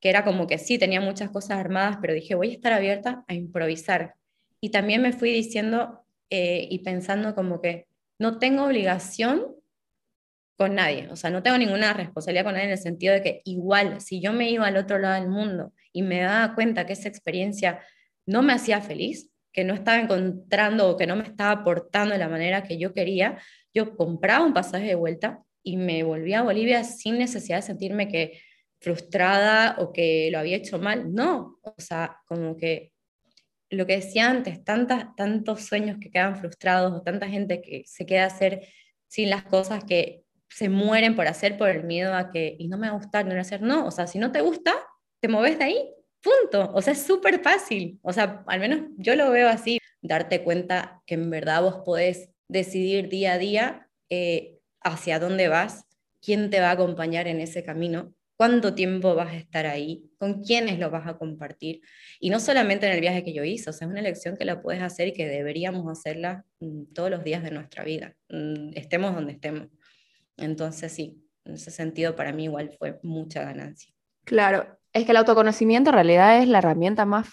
que 0.00 0.08
era 0.08 0.24
como 0.24 0.46
que 0.46 0.58
sí, 0.58 0.78
tenía 0.78 1.00
muchas 1.00 1.30
cosas 1.30 1.58
armadas, 1.58 1.98
pero 2.00 2.14
dije, 2.14 2.34
voy 2.34 2.50
a 2.50 2.54
estar 2.54 2.72
abierta 2.72 3.24
a 3.26 3.34
improvisar. 3.34 4.14
Y 4.60 4.70
también 4.70 5.02
me 5.02 5.12
fui 5.12 5.32
diciendo 5.32 6.04
eh, 6.30 6.68
y 6.70 6.78
pensando 6.80 7.34
como 7.34 7.60
que 7.60 7.86
no 8.18 8.38
tengo 8.38 8.64
obligación 8.64 9.56
con 10.60 10.74
nadie, 10.74 11.08
o 11.10 11.16
sea, 11.16 11.30
no 11.30 11.42
tengo 11.42 11.56
ninguna 11.56 11.94
responsabilidad 11.94 12.44
con 12.44 12.52
nadie 12.52 12.66
en 12.66 12.72
el 12.72 12.78
sentido 12.78 13.14
de 13.14 13.22
que 13.22 13.40
igual, 13.46 13.98
si 14.02 14.20
yo 14.20 14.34
me 14.34 14.50
iba 14.50 14.66
al 14.66 14.76
otro 14.76 14.98
lado 14.98 15.14
del 15.14 15.26
mundo 15.26 15.72
y 15.90 16.02
me 16.02 16.20
daba 16.20 16.54
cuenta 16.54 16.84
que 16.84 16.92
esa 16.92 17.08
experiencia 17.08 17.80
no 18.26 18.42
me 18.42 18.52
hacía 18.52 18.82
feliz, 18.82 19.30
que 19.54 19.64
no 19.64 19.72
estaba 19.72 19.98
encontrando 19.98 20.90
o 20.90 20.98
que 20.98 21.06
no 21.06 21.16
me 21.16 21.22
estaba 21.22 21.52
aportando 21.62 22.12
de 22.12 22.18
la 22.18 22.28
manera 22.28 22.62
que 22.62 22.76
yo 22.76 22.92
quería, 22.92 23.38
yo 23.72 23.96
compraba 23.96 24.44
un 24.44 24.52
pasaje 24.52 24.84
de 24.84 24.96
vuelta 24.96 25.42
y 25.62 25.78
me 25.78 26.02
volvía 26.02 26.40
a 26.40 26.42
Bolivia 26.42 26.84
sin 26.84 27.16
necesidad 27.16 27.56
de 27.56 27.62
sentirme 27.62 28.08
que 28.08 28.38
frustrada 28.80 29.76
o 29.78 29.94
que 29.94 30.28
lo 30.30 30.40
había 30.40 30.58
hecho 30.58 30.78
mal, 30.78 31.14
no, 31.14 31.58
o 31.62 31.74
sea, 31.78 32.18
como 32.26 32.58
que 32.58 32.92
lo 33.70 33.86
que 33.86 33.96
decía 33.96 34.28
antes, 34.28 34.62
tantas, 34.62 35.16
tantos 35.16 35.62
sueños 35.62 35.96
que 36.02 36.10
quedan 36.10 36.36
frustrados 36.36 36.92
o 36.92 37.00
tanta 37.00 37.28
gente 37.28 37.62
que 37.62 37.82
se 37.86 38.04
queda 38.04 38.26
hacer 38.26 38.68
sin 39.08 39.30
las 39.30 39.44
cosas 39.44 39.84
que 39.84 40.24
se 40.50 40.68
mueren 40.68 41.16
por 41.16 41.26
hacer 41.26 41.56
por 41.56 41.68
el 41.70 41.84
miedo 41.84 42.14
a 42.14 42.30
que, 42.30 42.56
y 42.58 42.68
no 42.68 42.76
me 42.76 42.88
va 42.88 42.94
a 42.94 42.98
gustar, 42.98 43.26
no 43.26 43.40
hacer, 43.40 43.62
no, 43.62 43.86
o 43.86 43.90
sea, 43.90 44.06
si 44.06 44.18
no 44.18 44.32
te 44.32 44.40
gusta, 44.40 44.74
te 45.20 45.28
moves 45.28 45.58
de 45.58 45.64
ahí, 45.64 45.94
punto, 46.20 46.70
o 46.74 46.82
sea, 46.82 46.92
es 46.92 47.02
súper 47.02 47.42
fácil, 47.42 47.98
o 48.02 48.12
sea, 48.12 48.42
al 48.46 48.60
menos 48.60 48.90
yo 48.98 49.16
lo 49.16 49.30
veo 49.30 49.48
así, 49.48 49.78
darte 50.02 50.42
cuenta 50.42 51.02
que 51.06 51.14
en 51.14 51.30
verdad 51.30 51.62
vos 51.62 51.82
podés 51.84 52.30
decidir 52.48 53.08
día 53.08 53.34
a 53.34 53.38
día 53.38 53.88
eh, 54.10 54.58
hacia 54.82 55.18
dónde 55.18 55.48
vas, 55.48 55.84
quién 56.20 56.50
te 56.50 56.60
va 56.60 56.68
a 56.68 56.72
acompañar 56.72 57.28
en 57.28 57.40
ese 57.40 57.64
camino 57.64 58.14
cuánto 58.40 58.74
tiempo 58.74 59.14
vas 59.14 59.32
a 59.32 59.36
estar 59.36 59.66
ahí, 59.66 60.10
con 60.16 60.42
quiénes 60.42 60.78
lo 60.78 60.88
vas 60.88 61.06
a 61.06 61.18
compartir. 61.18 61.82
Y 62.20 62.30
no 62.30 62.40
solamente 62.40 62.86
en 62.86 62.92
el 62.92 63.02
viaje 63.02 63.22
que 63.22 63.34
yo 63.34 63.44
hice, 63.44 63.68
o 63.68 63.72
sea, 63.74 63.86
es 63.86 63.90
una 63.90 64.00
elección 64.00 64.34
que 64.34 64.46
la 64.46 64.62
puedes 64.62 64.80
hacer 64.80 65.08
y 65.08 65.12
que 65.12 65.28
deberíamos 65.28 65.86
hacerla 65.92 66.46
mm, 66.58 66.84
todos 66.94 67.10
los 67.10 67.22
días 67.22 67.42
de 67.42 67.50
nuestra 67.50 67.84
vida, 67.84 68.16
mm, 68.30 68.70
estemos 68.76 69.14
donde 69.14 69.32
estemos. 69.32 69.68
Entonces, 70.40 70.92
sí, 70.92 71.22
en 71.44 71.54
ese 71.54 71.70
sentido 71.70 72.16
para 72.16 72.32
mí 72.32 72.44
igual 72.44 72.74
fue 72.78 72.98
mucha 73.02 73.42
ganancia. 73.42 73.92
Claro, 74.24 74.78
es 74.92 75.04
que 75.04 75.12
el 75.12 75.16
autoconocimiento 75.16 75.90
en 75.90 75.94
realidad 75.94 76.42
es 76.42 76.48
la 76.48 76.58
herramienta 76.58 77.04
más 77.04 77.28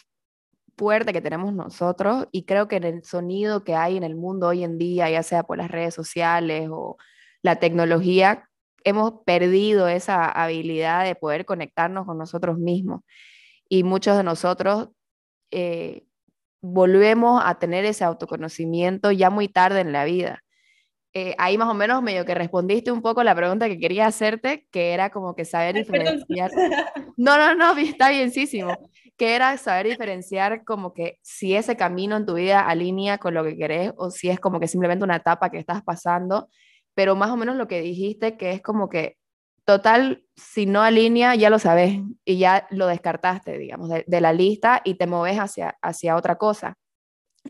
fuerte 0.77 1.11
que 1.11 1.21
tenemos 1.21 1.53
nosotros 1.53 2.27
y 2.31 2.43
creo 2.43 2.67
que 2.67 2.75
en 2.75 2.83
el 2.83 3.03
sonido 3.03 3.63
que 3.63 3.75
hay 3.75 3.97
en 3.97 4.03
el 4.03 4.15
mundo 4.15 4.47
hoy 4.47 4.63
en 4.63 4.77
día, 4.77 5.09
ya 5.09 5.23
sea 5.23 5.43
por 5.43 5.57
las 5.57 5.71
redes 5.71 5.93
sociales 5.93 6.69
o 6.71 6.97
la 7.41 7.57
tecnología, 7.57 8.47
hemos 8.83 9.13
perdido 9.25 9.87
esa 9.87 10.29
habilidad 10.29 11.03
de 11.03 11.15
poder 11.15 11.45
conectarnos 11.45 12.05
con 12.05 12.17
nosotros 12.17 12.57
mismos. 12.59 13.01
Y 13.67 13.83
muchos 13.83 14.15
de 14.15 14.23
nosotros 14.23 14.89
eh, 15.51 16.05
volvemos 16.61 17.41
a 17.43 17.59
tener 17.59 17.85
ese 17.85 18.03
autoconocimiento 18.03 19.11
ya 19.11 19.29
muy 19.29 19.47
tarde 19.47 19.81
en 19.81 19.91
la 19.91 20.05
vida. 20.05 20.43
Eh, 21.19 21.33
ahí 21.39 21.57
más 21.57 21.67
o 21.67 21.73
menos 21.73 22.03
medio 22.03 22.25
que 22.25 22.35
respondiste 22.35 22.91
un 22.91 23.01
poco 23.01 23.23
la 23.23 23.33
pregunta 23.33 23.67
que 23.67 23.79
quería 23.79 24.05
hacerte, 24.05 24.67
que 24.69 24.93
era 24.93 25.09
como 25.09 25.33
que 25.35 25.45
saber 25.45 25.75
diferenciar. 25.75 26.51
No, 27.17 27.35
no, 27.35 27.55
no, 27.55 27.75
está 27.79 28.11
bienísimo. 28.11 28.77
Que 29.17 29.35
era 29.35 29.57
saber 29.57 29.87
diferenciar 29.87 30.63
como 30.63 30.93
que 30.93 31.17
si 31.23 31.55
ese 31.55 31.75
camino 31.75 32.15
en 32.15 32.27
tu 32.27 32.35
vida 32.35 32.59
alinea 32.59 33.17
con 33.17 33.33
lo 33.33 33.43
que 33.43 33.57
querés 33.57 33.91
o 33.97 34.11
si 34.11 34.29
es 34.29 34.39
como 34.39 34.59
que 34.59 34.67
simplemente 34.67 35.03
una 35.03 35.15
etapa 35.15 35.49
que 35.49 35.57
estás 35.57 35.81
pasando 35.81 36.47
pero 36.97 37.15
más 37.15 37.29
o 37.29 37.37
menos 37.37 37.55
lo 37.55 37.67
que 37.67 37.79
dijiste, 37.79 38.37
que 38.37 38.51
es 38.53 38.61
como 38.63 38.89
que, 38.89 39.17
total, 39.65 40.23
si 40.35 40.65
no 40.65 40.81
alinea, 40.81 41.35
ya 41.35 41.51
lo 41.51 41.59
sabes 41.59 41.99
y 42.25 42.39
ya 42.39 42.67
lo 42.71 42.87
descartaste, 42.87 43.59
digamos, 43.59 43.89
de, 43.89 44.21
la 44.21 44.33
lista 44.33 44.81
y 44.83 44.95
te 44.95 45.05
moves 45.05 45.37
hacia, 45.37 45.77
hacia 45.83 46.15
otra 46.15 46.39
cosa. 46.39 46.75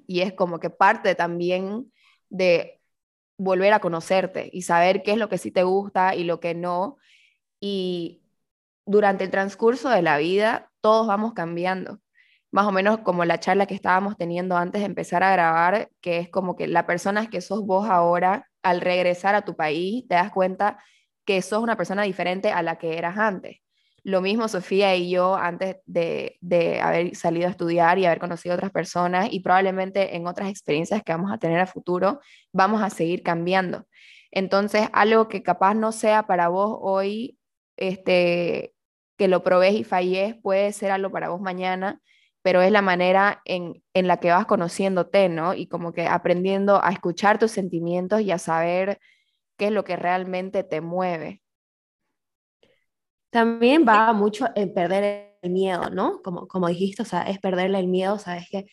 Y 0.05 0.19
es 0.19 0.33
como 0.33 0.59
que 0.59 0.69
parte 0.69 1.15
también 1.15 1.93
de 2.27 2.76
volver 3.37 3.73
a 3.73 3.79
conocerte 3.79 4.49
y 4.51 4.63
saber 4.63 5.03
qué 5.03 5.11
es 5.13 5.17
lo 5.17 5.29
que 5.29 5.37
sí 5.37 5.51
te 5.51 5.63
gusta 5.63 6.15
y 6.15 6.23
lo 6.23 6.39
que 6.39 6.55
no. 6.55 6.97
Y 7.59 8.23
durante 8.85 9.23
el 9.25 9.31
transcurso 9.31 9.89
de 9.89 10.01
la 10.01 10.17
vida, 10.17 10.71
todos 10.81 11.07
vamos 11.07 11.33
cambiando. 11.33 11.99
Más 12.51 12.65
o 12.67 12.71
menos 12.71 12.99
como 12.99 13.25
la 13.25 13.39
charla 13.39 13.65
que 13.67 13.75
estábamos 13.75 14.17
teniendo 14.17 14.57
antes 14.57 14.81
de 14.81 14.87
empezar 14.87 15.23
a 15.23 15.31
grabar, 15.33 15.89
que 16.01 16.19
es 16.19 16.29
como 16.29 16.55
que 16.55 16.67
la 16.67 16.85
persona 16.87 17.29
que 17.29 17.41
sos 17.41 17.65
vos 17.65 17.89
ahora 17.89 18.49
al 18.63 18.81
regresar 18.81 19.35
a 19.35 19.43
tu 19.45 19.55
país 19.55 20.07
te 20.07 20.15
das 20.15 20.31
cuenta 20.31 20.79
que 21.25 21.41
sos 21.41 21.61
una 21.61 21.77
persona 21.77 22.03
diferente 22.03 22.51
a 22.51 22.61
la 22.63 22.77
que 22.77 22.97
eras 22.97 23.17
antes. 23.17 23.57
Lo 24.07 24.21
mismo 24.21 24.47
Sofía 24.47 24.95
y 24.95 25.09
yo 25.09 25.35
antes 25.35 25.79
de, 25.85 26.79
haber 26.81 27.13
salido 27.13 27.47
a 27.47 27.49
estudiar 27.49 27.99
y 27.99 28.05
haber 28.05 28.19
conocido 28.19 28.55
otras 28.55 28.71
personas 28.71 29.27
y 29.31 29.41
probablemente 29.41 30.15
en 30.15 30.27
otras 30.27 30.49
experiencias 30.49 31.03
que 31.03 31.11
vamos 31.11 31.29
a 31.29 31.39
tener 31.39 31.59
a 31.59 31.67
futuro, 31.67 32.21
vamos 32.53 32.81
a 32.81 32.89
seguir 32.89 33.21
cambiando. 33.21 33.85
Entonces, 34.31 34.87
algo 34.93 35.27
que 35.27 35.43
capaz 35.43 35.73
no 35.73 35.91
sea 35.91 36.25
para 36.25 36.47
vos 36.47 36.77
hoy, 36.79 37.37
este, 37.75 38.73
que 39.17 39.27
lo 39.27 39.43
probés 39.43 39.73
y 39.73 39.83
fallés, 39.83 40.35
puede 40.41 40.71
ser 40.71 40.91
algo 40.91 41.11
para 41.11 41.27
vos 41.27 41.41
mañana 41.41 42.01
pero 42.43 42.61
es 42.61 42.71
la 42.71 42.81
manera 42.81 43.41
en, 43.43 43.83
en, 43.93 44.07
la 44.07 44.21
que 44.21 44.31
vas 44.31 44.45
conociéndote, 44.45 45.27
¿no? 45.27 45.53
Y 45.53 45.67
como 45.67 45.91
que 45.91 46.07
aprendiendo 46.07 46.81
a 46.81 46.91
escuchar 46.91 47.39
tus 47.39 47.51
sentimientos 47.51 48.21
y 48.21 48.31
a 48.31 48.37
saber 48.37 48.99
qué 49.57 49.65
es 49.65 49.71
lo 49.73 49.83
que 49.83 49.97
realmente 49.97 50.63
te 50.63 50.79
mueve. 50.79 51.41
También 53.29 53.85
va 53.87 54.13
mucho 54.13 54.47
en 54.55 54.73
perder 54.73 55.35
el 55.41 55.51
miedo, 55.51 55.89
¿no? 55.89 56.21
Como, 56.21 56.47
como 56.47 56.67
dijiste, 56.67 57.01
o 57.01 57.05
sea, 57.05 57.23
es 57.23 57.39
perderle 57.39 57.79
el 57.79 57.87
miedo, 57.87 58.17
sabes 58.19 58.47
que 58.49 58.67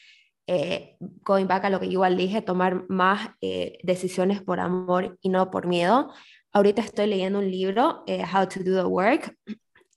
eh, 0.47 0.97
going 1.23 1.47
back 1.47 1.65
a 1.65 1.71
lo 1.71 1.81
que 1.81 1.87
igual 1.87 2.17
dije, 2.17 2.43
tomar 2.43 2.89
más 2.89 3.31
eh, 3.41 3.79
decisiones 3.83 4.43
por 4.43 4.61
amor 4.61 5.19
y 5.23 5.29
no 5.31 5.51
por 5.51 5.67
miedo. 5.67 6.13
Ahorita 6.53 6.83
estoy 6.83 7.07
leyendo 7.07 7.39
un 7.39 7.51
libro, 7.51 8.05
eh, 8.07 8.23
How 8.25 8.47
to 8.49 8.61
Do 8.63 8.75
the 8.83 8.85
Work, 8.85 9.37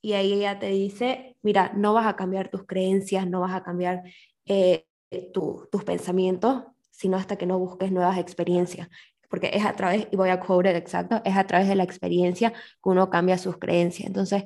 y 0.02 0.14
ahí 0.14 0.34
ella 0.34 0.60
te 0.60 0.68
dice, 0.68 1.38
mira, 1.42 1.74
no 1.76 1.94
vas 1.94 2.08
a 2.08 2.16
cambiar 2.16 2.50
tus 2.50 2.66
creencias, 2.66 3.28
no 3.28 3.42
vas 3.42 3.54
a 3.54 3.64
cambiar 3.64 4.04
eh, 4.46 4.86
tus 5.34 5.84
pensamientos, 5.86 6.64
sino 6.92 7.18
hasta 7.18 7.38
que 7.38 7.46
no 7.46 7.60
busques 7.60 7.92
nuevas 7.92 8.18
experiencias. 8.18 8.90
Porque 9.28 9.52
es 9.54 9.66
a 9.66 9.74
través, 9.74 10.08
y 10.12 10.16
voy 10.16 10.30
a 10.30 10.40
quote 10.40 10.76
exacto, 10.76 11.22
es 11.26 11.36
a 11.36 11.46
través 11.46 11.68
de 11.68 11.76
la 11.76 11.84
experiencia 11.84 12.52
que 12.52 12.90
uno 12.90 13.10
cambia 13.10 13.38
sus 13.38 13.58
creencias. 13.58 14.08
Entonces, 14.08 14.44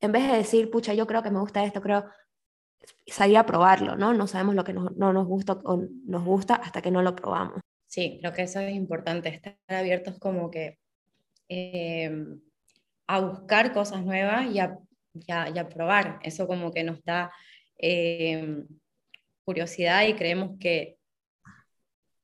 en 0.00 0.12
vez 0.12 0.30
de 0.30 0.36
decir, 0.36 0.70
pucha, 0.70 0.94
yo 0.94 1.06
creo 1.06 1.22
que 1.22 1.30
me 1.30 1.40
gusta 1.40 1.64
esto, 1.64 1.80
creo, 1.80 2.06
salir 3.06 3.36
a 3.36 3.46
probarlo, 3.46 3.96
¿no? 3.96 4.14
No 4.14 4.26
sabemos 4.26 4.54
lo 4.54 4.64
que 4.64 4.72
no 4.72 5.12
nos 5.12 5.26
gusta 5.26 5.54
o 5.64 5.82
nos 6.06 6.24
gusta 6.24 6.54
hasta 6.54 6.80
que 6.82 6.90
no 6.90 7.02
lo 7.02 7.14
probamos. 7.14 7.60
Sí, 7.86 8.18
creo 8.20 8.32
que 8.32 8.42
eso 8.42 8.60
es 8.60 8.74
importante, 8.74 9.28
estar 9.28 9.56
abiertos 9.68 10.18
como 10.18 10.50
que 10.50 10.78
eh, 11.48 12.10
a 13.06 13.20
buscar 13.20 13.72
cosas 13.72 14.04
nuevas 14.04 14.46
y 14.52 14.58
a, 14.58 15.68
probar. 15.68 16.18
Eso 16.22 16.46
como 16.46 16.72
que 16.72 16.84
nos 16.84 17.02
da 17.04 17.32
eh, 17.78 18.64
curiosidad 19.44 20.06
y 20.06 20.14
creemos 20.14 20.58
que, 20.58 20.98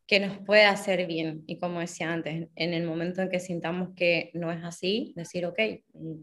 que 0.07 0.21
nos 0.21 0.39
puede 0.39 0.65
hacer 0.65 1.07
bien. 1.07 1.45
Y 1.47 1.59
como 1.59 1.81
decía 1.81 2.13
antes, 2.13 2.49
en 2.55 2.75
el 2.75 2.85
momento 2.85 3.23
en 3.23 3.31
que 3.31 3.41
sintamos 3.41 3.91
que 3.95 4.31
no 4.35 4.53
es 4.53 4.63
así, 4.65 5.13
decir, 5.17 5.47
ok, 5.47 5.59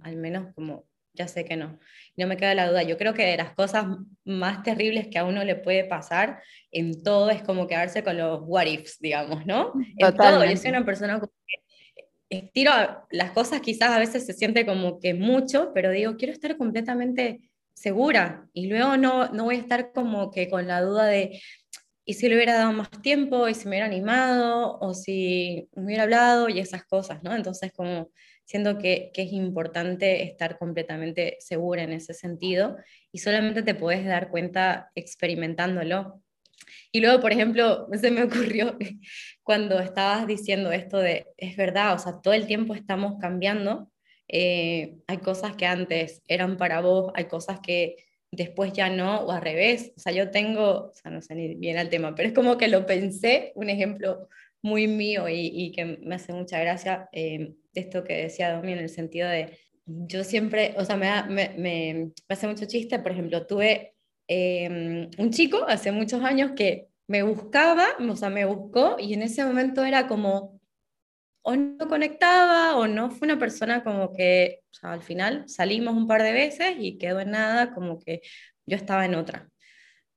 al 0.01 0.15
menos 0.15 0.53
como 0.53 0.85
ya 1.13 1.27
sé 1.27 1.43
que 1.43 1.57
no. 1.57 1.79
No 2.15 2.27
me 2.27 2.37
queda 2.37 2.55
la 2.55 2.69
duda. 2.69 2.83
Yo 2.83 2.97
creo 2.97 3.13
que 3.13 3.25
de 3.25 3.37
las 3.37 3.53
cosas 3.53 3.85
más 4.23 4.63
terribles 4.63 5.07
que 5.07 5.17
a 5.17 5.25
uno 5.25 5.43
le 5.43 5.55
puede 5.55 5.83
pasar 5.83 6.41
en 6.71 7.03
todo 7.03 7.29
es 7.29 7.41
como 7.43 7.67
quedarse 7.67 8.03
con 8.03 8.17
los 8.17 8.41
what 8.45 8.67
ifs, 8.67 8.99
digamos, 8.99 9.45
¿no? 9.45 9.73
En 9.97 10.15
todo. 10.15 10.45
Yo 10.45 10.57
soy 10.57 10.69
una 10.69 10.85
persona 10.85 11.19
que 11.19 11.27
estiro 12.29 12.71
las 13.11 13.31
cosas, 13.31 13.59
quizás 13.61 13.89
a 13.89 13.99
veces 13.99 14.25
se 14.25 14.33
siente 14.33 14.65
como 14.65 14.99
que 14.99 15.13
mucho, 15.13 15.71
pero 15.73 15.91
digo, 15.91 16.15
quiero 16.15 16.31
estar 16.31 16.55
completamente 16.57 17.49
segura 17.73 18.47
y 18.53 18.67
luego 18.67 18.97
no, 18.97 19.29
no 19.29 19.45
voy 19.45 19.55
a 19.55 19.59
estar 19.59 19.91
como 19.93 20.31
que 20.31 20.49
con 20.49 20.67
la 20.67 20.81
duda 20.81 21.05
de, 21.05 21.41
¿y 22.09 22.15
si 22.15 22.27
le 22.27 22.33
hubiera 22.33 22.55
dado 22.55 22.73
más 22.73 22.89
tiempo? 23.03 23.47
¿Y 23.47 23.53
si 23.53 23.65
me 23.65 23.73
hubiera 23.75 23.85
animado? 23.85 24.79
¿O 24.79 24.95
si 24.95 25.69
me 25.75 25.85
hubiera 25.85 26.03
hablado? 26.03 26.49
Y 26.49 26.57
esas 26.57 26.83
cosas, 26.83 27.21
¿no? 27.21 27.35
Entonces, 27.35 27.71
como 27.71 28.09
siento 28.45 28.79
que, 28.79 29.11
que, 29.13 29.21
es 29.21 29.31
importante 29.31 30.23
estar 30.23 30.57
completamente 30.57 31.37
segura 31.39 31.83
en 31.83 31.93
ese 31.93 32.15
sentido 32.15 32.77
y 33.11 33.19
solamente 33.19 33.61
te 33.61 33.75
puedes 33.75 34.07
dar 34.07 34.31
cuenta 34.31 34.89
experimentándolo. 34.95 36.23
Y 36.91 37.01
luego, 37.01 37.21
por 37.21 37.31
ejemplo, 37.31 37.87
se 38.01 38.09
me 38.09 38.23
ocurrió 38.23 38.75
cuando 39.43 39.79
estabas 39.79 40.25
diciendo 40.25 40.71
esto 40.71 40.97
de, 40.97 41.27
es 41.37 41.55
verdad, 41.57 41.93
o 41.93 41.99
sea, 41.99 42.21
todo 42.23 42.33
el 42.33 42.47
tiempo 42.47 42.73
estamos 42.73 43.19
cambiando. 43.21 43.91
Eh, 44.27 44.95
hay 45.05 45.17
cosas 45.19 45.55
que 45.55 45.67
antes 45.67 46.23
eran 46.27 46.57
para 46.57 46.81
vos, 46.81 47.11
hay 47.13 47.25
cosas 47.25 47.59
que 47.59 47.97
después 48.31 48.73
ya 48.73 48.89
no, 48.89 49.21
o 49.21 49.31
al 49.31 49.41
revés. 49.41 49.93
O 49.97 49.99
sea, 49.99 50.13
yo 50.13 50.31
tengo, 50.31 50.89
o 50.89 50.93
sea, 50.93 51.11
no 51.11 51.21
sé 51.21 51.35
ni 51.35 51.55
bien 51.55 51.77
el 51.77 51.89
tema, 51.89 52.15
pero 52.15 52.29
es 52.29 52.35
como 52.35 52.57
que 52.57 52.67
lo 52.67 52.85
pensé, 52.85 53.51
un 53.55 53.69
ejemplo 53.69 54.29
muy 54.61 54.87
mío 54.87 55.29
y, 55.29 55.51
y 55.53 55.71
que 55.71 55.85
me 55.85 56.15
hace 56.15 56.33
mucha 56.33 56.59
gracia 56.59 57.09
de 57.13 57.55
esto 57.73 58.03
que 58.03 58.23
decía 58.23 58.53
Domi 58.53 58.73
en 58.73 58.79
el 58.79 58.89
sentido 58.89 59.29
de, 59.29 59.57
yo 59.85 60.23
siempre, 60.23 60.75
o 60.77 60.85
sea, 60.85 60.97
me, 60.97 61.09
me, 61.23 61.49
me, 61.57 61.93
me 62.05 62.11
hace 62.27 62.47
mucho 62.47 62.65
chiste, 62.65 62.99
por 62.99 63.11
ejemplo, 63.11 63.45
tuve 63.47 63.95
Em, 64.31 65.09
un 65.17 65.31
chico 65.31 65.65
hace 65.67 65.91
muchos 65.91 66.23
años 66.23 66.51
que 66.55 66.87
me 67.07 67.23
buscaba, 67.23 67.87
o 67.97 68.15
sea, 68.15 68.29
me 68.29 68.45
buscó 68.45 68.97
y 68.99 69.15
en 69.15 69.23
ese 69.23 69.43
momento 69.43 69.83
era 69.83 70.07
como, 70.07 70.58
o 71.41 71.55
no 71.55 71.87
conectaba 71.87 72.77
o 72.77 72.87
no 72.87 73.11
fue 73.11 73.27
una 73.27 73.39
persona 73.39 73.83
como 73.83 74.13
que, 74.13 74.61
o 74.71 74.73
sea, 74.73 74.93
al 74.93 75.03
final 75.03 75.47
salimos 75.47 75.95
un 75.95 76.07
par 76.07 76.23
de 76.23 76.33
veces 76.33 76.75
y 76.79 76.97
quedó 76.97 77.19
en 77.19 77.31
nada, 77.31 77.73
como 77.73 77.99
que 77.99 78.21
yo 78.65 78.75
estaba 78.77 79.05
en 79.05 79.15
otra. 79.15 79.49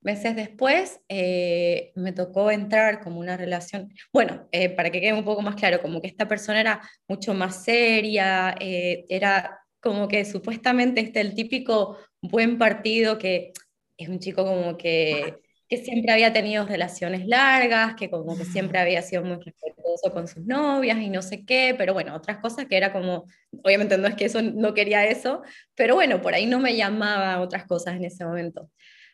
Meses 0.01 0.35
después 0.35 0.99
eh, 1.07 1.93
me 1.95 2.11
tocó 2.11 2.51
entrar 2.51 3.01
como 3.01 3.19
una 3.19 3.37
relación, 3.37 3.93
bueno, 4.11 4.47
eh, 4.51 4.69
para 4.69 4.89
que 4.91 4.99
quede 4.99 5.13
un 5.13 5.23
poco 5.23 5.41
más 5.41 5.55
claro, 5.55 5.81
como 5.81 6.01
que 6.01 6.07
esta 6.07 6.27
persona 6.27 6.59
era 6.59 6.81
mucho 7.07 7.33
más 7.33 7.63
seria, 7.63 8.53
eh, 8.59 9.05
era 9.09 9.59
como 9.79 10.07
que 10.07 10.25
supuestamente 10.25 11.01
este 11.01 11.21
el 11.21 11.35
típico 11.35 11.97
buen 12.21 12.57
partido 12.57 13.17
que 13.17 13.53
es 13.97 14.09
un 14.09 14.19
chico 14.19 14.45
como 14.45 14.77
que, 14.77 15.42
que, 15.77 15.83
siempre 15.83 16.11
había 16.11 16.33
tenido 16.33 16.65
relaciones 16.65 17.25
largas, 17.27 17.95
que 17.95 18.09
como 18.09 18.37
que 18.37 18.45
siempre 18.45 18.79
había 18.79 19.01
sido 19.01 19.23
muy 19.23 19.37
respetuoso 19.37 20.11
con 20.11 20.27
sus 20.27 20.45
novias 20.45 20.97
y 20.99 21.09
no 21.09 21.21
sé 21.21 21.45
qué, 21.45 21.75
pero 21.77 21.93
bueno, 21.93 22.15
otras 22.15 22.37
cosas 22.37 22.65
que 22.65 22.77
era 22.77 22.91
como, 22.91 23.25
obviamente 23.63 23.97
no 23.97 24.07
es 24.07 24.15
que 24.15 24.25
eso 24.25 24.41
no 24.41 24.73
quería 24.73 25.05
eso, 25.05 25.41
pero 25.75 25.95
bueno, 25.95 26.21
por 26.21 26.33
ahí 26.33 26.45
no 26.45 26.59
me 26.59 26.75
llamaba 26.75 27.39
otras 27.41 27.65
cosas 27.65 27.95
en 27.95 28.05
ese 28.05 28.25
momento. 28.25 28.69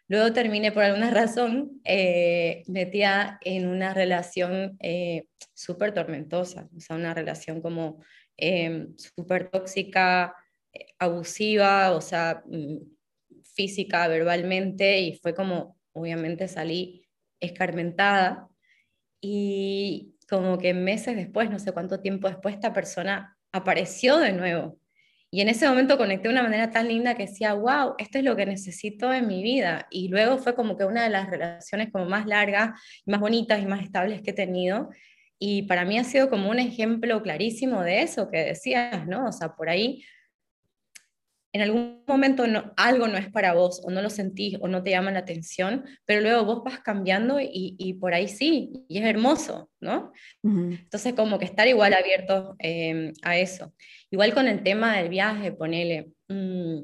Luego 0.08 0.34
terminé 0.34 0.72
por 0.72 0.84
alguna 0.84 1.12
razón 1.12 1.82
eh, 1.84 2.64
metida 2.68 3.40
en 3.42 3.68
una 3.68 3.94
relación 3.94 4.76
eh, 4.80 5.26
súper 5.54 5.94
tormentosa, 5.94 6.68
o 6.76 6.80
sea, 6.80 6.96
una 6.96 7.14
relación 7.14 7.62
como 7.62 8.00
eh, 8.38 8.88
súper 8.98 9.50
tóxica, 9.50 10.34
eh, 10.74 10.86
abusiva, 10.98 11.92
o 11.92 12.02
sea, 12.02 12.44
mm, 12.46 12.78
física, 13.54 14.08
verbalmente, 14.08 15.00
y 15.02 15.16
fue 15.18 15.34
como, 15.34 15.79
obviamente 15.94 16.48
salí 16.48 17.06
escarmentada. 17.40 18.48
Y 19.22 20.16
como 20.30 20.58
que 20.58 20.74
meses 20.74 21.16
después, 21.16 21.50
no 21.50 21.60
sé 21.60 21.72
cuánto 21.72 22.00
tiempo 22.00 22.28
después, 22.28 22.56
esta 22.56 22.74
persona 22.74 23.38
apareció 23.52 24.18
de 24.18 24.32
nuevo. 24.32 24.80
Y 25.32 25.42
en 25.42 25.50
ese 25.50 25.68
momento 25.68 25.98
conecté 25.98 26.28
de 26.28 26.34
una 26.34 26.44
manera 26.44 26.72
tan 26.72 26.88
linda 26.88 27.16
que 27.16 27.28
decía, 27.28 27.54
wow, 27.54 27.94
esto 28.00 28.18
es 28.18 28.24
lo 28.24 28.36
que 28.36 28.48
necesito 28.48 29.14
en 29.14 29.28
mi 29.28 29.44
vida. 29.44 29.88
Y 29.92 30.08
luego 30.08 30.40
fue 30.40 30.56
como 30.56 30.76
que 30.76 30.86
una 30.86 31.04
de 31.04 31.10
las 31.12 31.30
relaciones 31.30 31.92
como 31.92 32.06
más 32.06 32.26
largas, 32.26 32.72
más 33.06 33.20
bonitas 33.20 33.62
y 33.62 33.68
más 33.68 33.84
estables 33.84 34.22
que 34.22 34.32
he 34.32 34.34
tenido. 34.34 34.90
Y 35.38 35.64
para 35.64 35.86
mí 35.86 36.00
ha 36.00 36.04
sido 36.04 36.30
como 36.30 36.50
un 36.50 36.60
ejemplo 36.60 37.22
clarísimo 37.22 37.84
de 37.84 38.02
eso 38.02 38.30
que 38.30 38.44
decías, 38.44 39.06
¿no? 39.08 39.28
O 39.28 39.32
sea, 39.32 39.56
por 39.56 39.70
ahí 39.70 40.04
en 41.52 41.62
algún 41.62 42.04
momento 42.08 42.46
no, 42.46 42.74
algo 42.78 43.08
no 43.08 43.18
es 43.18 43.30
para 43.30 43.54
vos 43.54 43.82
o 43.84 43.90
no 43.90 44.02
lo 44.02 44.10
sentís 44.10 44.58
o 44.62 44.68
no 44.68 44.84
te 44.84 44.92
llama 44.92 45.12
la 45.12 45.20
atención, 45.20 45.84
pero 46.06 46.22
luego 46.22 46.46
vos 46.46 46.64
vas 46.64 46.80
cambiando 46.80 47.40
y, 47.40 47.76
y 47.80 47.94
por 47.96 48.14
ahí 48.14 48.28
sí, 48.28 48.72
y 48.88 49.00
es 49.00 49.06
hermoso, 49.06 49.70
¿no? 49.80 50.12
Entonces 50.44 51.14
como 51.14 51.40
que 51.40 51.46
estar 51.46 51.68
igual 51.68 51.94
abierto 51.94 52.56
eh, 52.60 53.14
a 53.24 53.38
eso. 53.38 53.74
Igual 54.12 54.34
con 54.34 54.48
el 54.48 54.62
tema 54.62 54.98
del 54.98 55.10
viaje, 55.10 55.52
ponele. 55.52 56.12
Mm, 56.28 56.82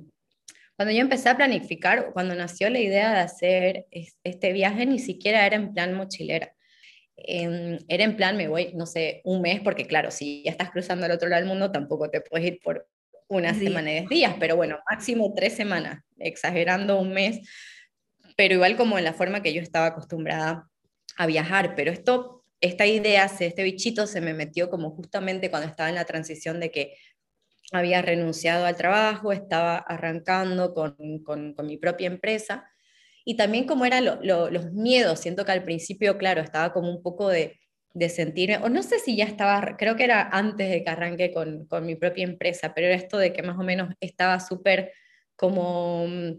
cuando 0.76 0.94
yo 0.94 1.02
empecé 1.02 1.30
a 1.30 1.38
planificar, 1.38 2.12
cuando 2.12 2.36
nació 2.36 2.70
la 2.70 2.80
idea 2.80 3.14
de 3.14 3.20
hacer 3.20 3.86
este 4.24 4.52
viaje, 4.52 4.86
ni 4.86 5.00
siquiera 5.00 5.46
era 5.46 5.56
en 5.56 5.74
plan 5.74 5.94
mochilera. 5.94 6.54
Em, 7.18 7.78
era 7.88 8.04
en 8.04 8.18
plan, 8.18 8.36
me 8.36 8.48
voy, 8.48 8.74
no 8.74 8.86
sé, 8.86 9.22
un 9.24 9.42
mes, 9.42 9.62
porque 9.62 9.86
claro, 9.86 10.12
si 10.12 10.44
ya 10.44 10.52
estás 10.52 10.72
cruzando 10.72 11.06
al 11.06 11.14
otro 11.14 11.30
lado 11.30 11.42
del 11.42 11.50
mundo, 11.50 11.72
tampoco 11.72 12.10
te 12.10 12.20
puedes 12.22 12.48
ir 12.48 12.60
por 12.62 12.88
una 13.28 13.54
semana 13.54 13.92
y 13.92 13.94
diez 13.96 14.10
días, 14.10 14.36
pero 14.40 14.56
bueno, 14.56 14.78
máximo 14.90 15.34
tres 15.36 15.54
semanas, 15.56 16.04
exagerando 16.18 17.00
un 17.00 17.14
mes, 17.14 17.40
pero 18.38 18.56
igual 18.56 18.78
como 18.78 18.98
en 18.98 19.04
la 19.04 19.14
forma 19.14 19.42
que 19.42 19.54
yo 19.54 19.62
estaba 19.62 19.88
acostumbrada 19.88 20.70
a 21.18 21.26
viajar, 21.26 21.76
pero 21.76 21.92
esto, 21.92 22.44
esta 22.62 22.86
idea, 22.86 23.26
este 23.40 23.64
bichito 23.64 24.08
se 24.08 24.22
me 24.22 24.34
metió 24.34 24.70
como 24.70 24.92
justamente 24.92 25.50
cuando 25.50 25.68
estaba 25.68 25.90
en 25.90 25.96
la 25.96 26.06
transición 26.06 26.60
de 26.60 26.72
que 26.72 26.98
había 27.72 28.02
renunciado 28.02 28.66
al 28.66 28.76
trabajo, 28.76 29.32
estaba 29.32 29.78
arrancando 29.78 30.74
con, 30.74 30.96
con, 31.24 31.54
con 31.54 31.66
mi 31.66 31.78
propia 31.78 32.08
empresa, 32.08 32.70
y 33.28 33.38
también 33.38 33.66
como 33.66 33.86
eran 33.86 34.06
los 34.06 34.72
miedos, 34.72 35.20
siento 35.20 35.46
que 35.46 35.52
al 35.52 35.64
principio, 35.64 36.20
claro, 36.20 36.42
estaba 36.42 36.72
como 36.72 36.92
un 36.92 37.02
poco 37.02 37.28
de 37.28 37.60
de 37.96 38.10
sentirme, 38.10 38.58
o 38.58 38.70
no 38.70 38.84
sé 38.84 39.00
si 39.00 39.16
ya 39.16 39.24
estaba, 39.24 39.78
creo 39.78 39.96
que 39.96 40.04
era 40.04 40.30
antes 40.30 40.70
de 40.70 40.84
que 40.84 40.90
arranque 40.90 41.32
con, 41.34 41.66
con 41.66 41.86
mi 41.86 41.96
propia 41.96 42.26
empresa, 42.26 42.74
pero 42.76 42.88
era 42.88 42.96
esto 42.98 43.18
de 43.18 43.32
que 43.32 43.42
más 43.42 43.58
o 43.58 43.64
menos 43.64 43.94
estaba 44.02 44.40
súper 44.42 44.92
como, 45.38 46.06
mm, 46.06 46.32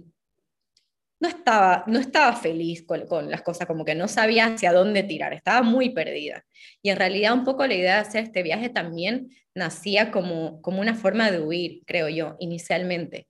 no 1.19 1.29
estaba, 1.29 1.83
no 1.87 1.99
estaba 1.99 2.37
feliz 2.37 2.85
con, 2.87 3.07
con, 3.07 3.31
las 3.31 3.41
cosas, 3.41 3.67
como 3.67 3.87
que 3.87 3.95
no 3.95 4.07
sabía 4.07 4.47
hacia 4.47 4.71
dónde 4.73 5.03
tirar, 5.03 5.33
estaba 5.33 5.63
muy 5.63 5.91
perdida. 5.91 6.45
Y 6.83 6.91
en 6.91 6.99
realidad 6.99 7.33
un 7.33 7.45
poco 7.45 7.67
la 7.67 7.75
idea 7.75 7.95
de 7.95 8.01
hacer 8.01 8.25
este 8.25 8.43
viaje 8.43 8.69
también 8.69 9.31
nacía 9.55 10.11
como, 10.11 10.61
como 10.61 10.83
una 10.83 10.95
forma 10.95 11.31
de 11.31 11.41
huir, 11.41 11.85
creo 11.87 12.11
yo, 12.11 12.37
inicialmente. 12.39 13.29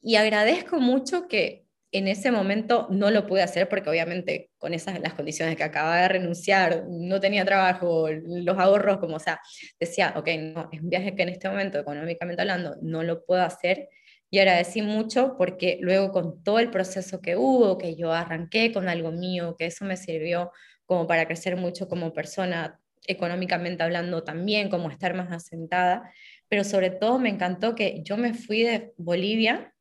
Y 0.00 0.14
agradezco 0.14 0.78
mucho 0.78 1.26
que, 1.26 1.63
en 1.94 2.08
ese 2.08 2.32
momento 2.32 2.88
no 2.90 3.10
lo 3.12 3.24
pude 3.24 3.42
hacer 3.42 3.68
porque 3.68 3.88
obviamente 3.88 4.50
con 4.58 4.74
esas 4.74 4.98
las 5.00 5.14
condiciones 5.14 5.54
que 5.56 5.62
acababa 5.62 6.02
de 6.02 6.08
renunciar, 6.08 6.84
no 6.88 7.20
tenía 7.20 7.44
trabajo, 7.44 8.08
los 8.10 8.58
ahorros, 8.58 8.98
como 8.98 9.16
o 9.16 9.20
sea, 9.20 9.40
decía, 9.78 10.12
ok, 10.16 10.28
no, 10.40 10.68
es 10.72 10.80
un 10.82 10.90
viaje 10.90 11.14
que 11.14 11.22
en 11.22 11.28
este 11.28 11.48
momento, 11.48 11.78
económicamente 11.78 12.42
hablando, 12.42 12.76
no 12.82 13.04
lo 13.04 13.24
puedo 13.24 13.42
hacer. 13.42 13.88
y 14.30 14.40
agradecí 14.40 14.82
mucho 14.82 15.36
porque 15.38 15.78
luego 15.80 16.10
con 16.10 16.42
todo 16.42 16.58
el 16.58 16.70
proceso 16.70 17.20
que 17.20 17.36
hubo, 17.36 17.78
que 17.78 17.94
yo 17.94 18.12
arranqué 18.12 18.72
con 18.72 18.88
algo 18.88 19.12
mío, 19.12 19.54
que 19.56 19.66
eso 19.66 19.84
me 19.84 19.96
sirvió 19.96 20.50
como 20.86 21.06
para 21.06 21.26
crecer 21.26 21.56
mucho 21.56 21.88
como 21.88 22.12
persona, 22.12 22.80
económicamente 23.06 23.84
hablando 23.84 24.24
también, 24.24 24.70
como 24.70 24.90
estar 24.90 25.14
más 25.14 25.30
asentada, 25.30 26.10
pero 26.48 26.64
sobre 26.64 26.90
todo 26.90 27.18
me 27.20 27.28
encantó 27.28 27.74
que 27.76 28.02
yo 28.02 28.16
me 28.16 28.34
fui 28.34 28.62
de 28.62 28.92
Bolivia, 28.96 29.73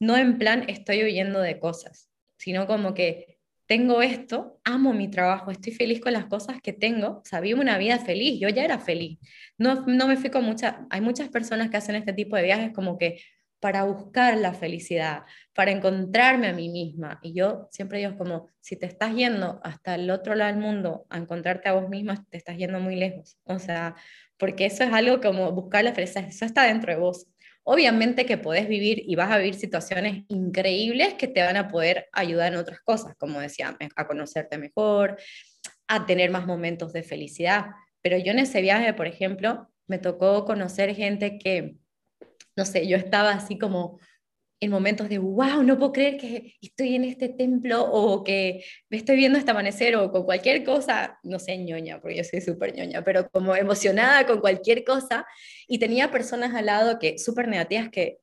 no 0.00 0.16
en 0.16 0.38
plan 0.38 0.64
estoy 0.68 1.02
huyendo 1.04 1.40
de 1.40 1.58
cosas, 1.58 2.10
sino 2.36 2.66
como 2.66 2.94
que 2.94 3.38
tengo 3.66 4.00
esto, 4.00 4.58
amo 4.64 4.94
mi 4.94 5.10
trabajo, 5.10 5.50
estoy 5.50 5.72
feliz 5.74 6.00
con 6.00 6.14
las 6.14 6.24
cosas 6.24 6.56
que 6.62 6.72
tengo, 6.72 7.18
o 7.18 7.24
sea, 7.24 7.40
vivo 7.40 7.60
una 7.60 7.76
vida 7.76 7.98
feliz, 7.98 8.40
yo 8.40 8.48
ya 8.48 8.64
era 8.64 8.78
feliz. 8.78 9.18
No, 9.58 9.84
no 9.86 10.06
me 10.06 10.16
fui 10.16 10.30
con 10.30 10.44
muchas, 10.44 10.76
hay 10.88 11.02
muchas 11.02 11.28
personas 11.28 11.68
que 11.68 11.76
hacen 11.76 11.94
este 11.94 12.14
tipo 12.14 12.34
de 12.36 12.44
viajes 12.44 12.72
como 12.72 12.96
que 12.96 13.20
para 13.60 13.84
buscar 13.84 14.38
la 14.38 14.54
felicidad, 14.54 15.24
para 15.52 15.70
encontrarme 15.70 16.48
a 16.48 16.52
mí 16.52 16.68
misma. 16.68 17.18
Y 17.22 17.34
yo 17.34 17.68
siempre 17.70 17.98
digo 17.98 18.16
como, 18.16 18.48
si 18.60 18.76
te 18.76 18.86
estás 18.86 19.14
yendo 19.14 19.60
hasta 19.64 19.96
el 19.96 20.10
otro 20.10 20.34
lado 20.34 20.52
del 20.52 20.62
mundo 20.62 21.06
a 21.10 21.18
encontrarte 21.18 21.68
a 21.68 21.72
vos 21.72 21.88
misma, 21.88 22.24
te 22.30 22.36
estás 22.38 22.56
yendo 22.56 22.80
muy 22.80 22.96
lejos. 22.96 23.36
O 23.44 23.58
sea, 23.58 23.96
porque 24.38 24.66
eso 24.66 24.84
es 24.84 24.92
algo 24.92 25.20
como 25.20 25.50
buscar 25.52 25.84
la 25.84 25.92
felicidad, 25.92 26.24
eso 26.28 26.44
está 26.44 26.64
dentro 26.64 26.92
de 26.92 26.98
vos. 27.00 27.26
Obviamente 27.70 28.24
que 28.24 28.38
podés 28.38 28.66
vivir 28.66 29.02
y 29.06 29.14
vas 29.14 29.30
a 29.30 29.36
vivir 29.36 29.54
situaciones 29.54 30.24
increíbles 30.28 31.12
que 31.18 31.28
te 31.28 31.42
van 31.42 31.58
a 31.58 31.68
poder 31.68 32.08
ayudar 32.12 32.54
en 32.54 32.58
otras 32.58 32.80
cosas, 32.80 33.14
como 33.18 33.40
decía, 33.40 33.76
a 33.94 34.06
conocerte 34.06 34.56
mejor, 34.56 35.18
a 35.86 36.06
tener 36.06 36.30
más 36.30 36.46
momentos 36.46 36.94
de 36.94 37.02
felicidad. 37.02 37.66
Pero 38.00 38.16
yo 38.16 38.32
en 38.32 38.38
ese 38.38 38.62
viaje, 38.62 38.94
por 38.94 39.06
ejemplo, 39.06 39.68
me 39.86 39.98
tocó 39.98 40.46
conocer 40.46 40.94
gente 40.94 41.36
que, 41.36 41.76
no 42.56 42.64
sé, 42.64 42.88
yo 42.88 42.96
estaba 42.96 43.32
así 43.32 43.58
como 43.58 44.00
en 44.60 44.70
momentos 44.70 45.08
de, 45.08 45.18
wow, 45.18 45.62
no 45.62 45.78
puedo 45.78 45.92
creer 45.92 46.16
que 46.16 46.54
estoy 46.60 46.96
en 46.96 47.04
este 47.04 47.28
templo 47.28 47.84
o 47.84 48.24
que 48.24 48.64
me 48.90 48.96
estoy 48.96 49.16
viendo 49.16 49.38
este 49.38 49.50
amanecer 49.50 49.94
o 49.96 50.10
con 50.10 50.24
cualquier 50.24 50.64
cosa, 50.64 51.18
no 51.22 51.38
sé, 51.38 51.56
ñoña, 51.58 52.00
porque 52.00 52.16
yo 52.16 52.24
soy 52.24 52.40
súper 52.40 52.74
ñoña, 52.74 53.04
pero 53.04 53.30
como 53.30 53.54
emocionada 53.54 54.26
con 54.26 54.40
cualquier 54.40 54.84
cosa 54.84 55.26
y 55.68 55.78
tenía 55.78 56.10
personas 56.10 56.54
al 56.54 56.66
lado 56.66 56.98
que 56.98 57.18
súper 57.18 57.46
negativas 57.48 57.88
que 57.90 58.18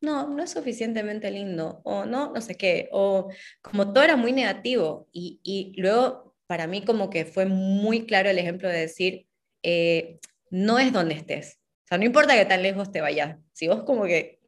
no, 0.00 0.28
no 0.28 0.42
es 0.42 0.50
suficientemente 0.50 1.30
lindo 1.30 1.80
o 1.84 2.06
no, 2.06 2.32
no 2.32 2.40
sé 2.40 2.54
qué, 2.54 2.88
o 2.92 3.28
como 3.60 3.92
todo 3.92 4.04
era 4.04 4.16
muy 4.16 4.32
negativo 4.32 5.08
y, 5.12 5.40
y 5.42 5.74
luego 5.80 6.34
para 6.46 6.66
mí 6.66 6.84
como 6.84 7.10
que 7.10 7.24
fue 7.24 7.46
muy 7.46 8.06
claro 8.06 8.30
el 8.30 8.38
ejemplo 8.38 8.68
de 8.68 8.80
decir, 8.80 9.26
eh, 9.62 10.18
no 10.50 10.78
es 10.78 10.92
donde 10.92 11.14
estés. 11.14 11.60
O 11.84 11.88
sea, 11.88 11.98
no 11.98 12.04
importa 12.04 12.36
que 12.36 12.44
tan 12.44 12.62
lejos 12.62 12.90
te 12.90 13.00
vayas. 13.00 13.36
Si 13.52 13.68
vos 13.68 13.84
como 13.84 14.04
que 14.04 14.39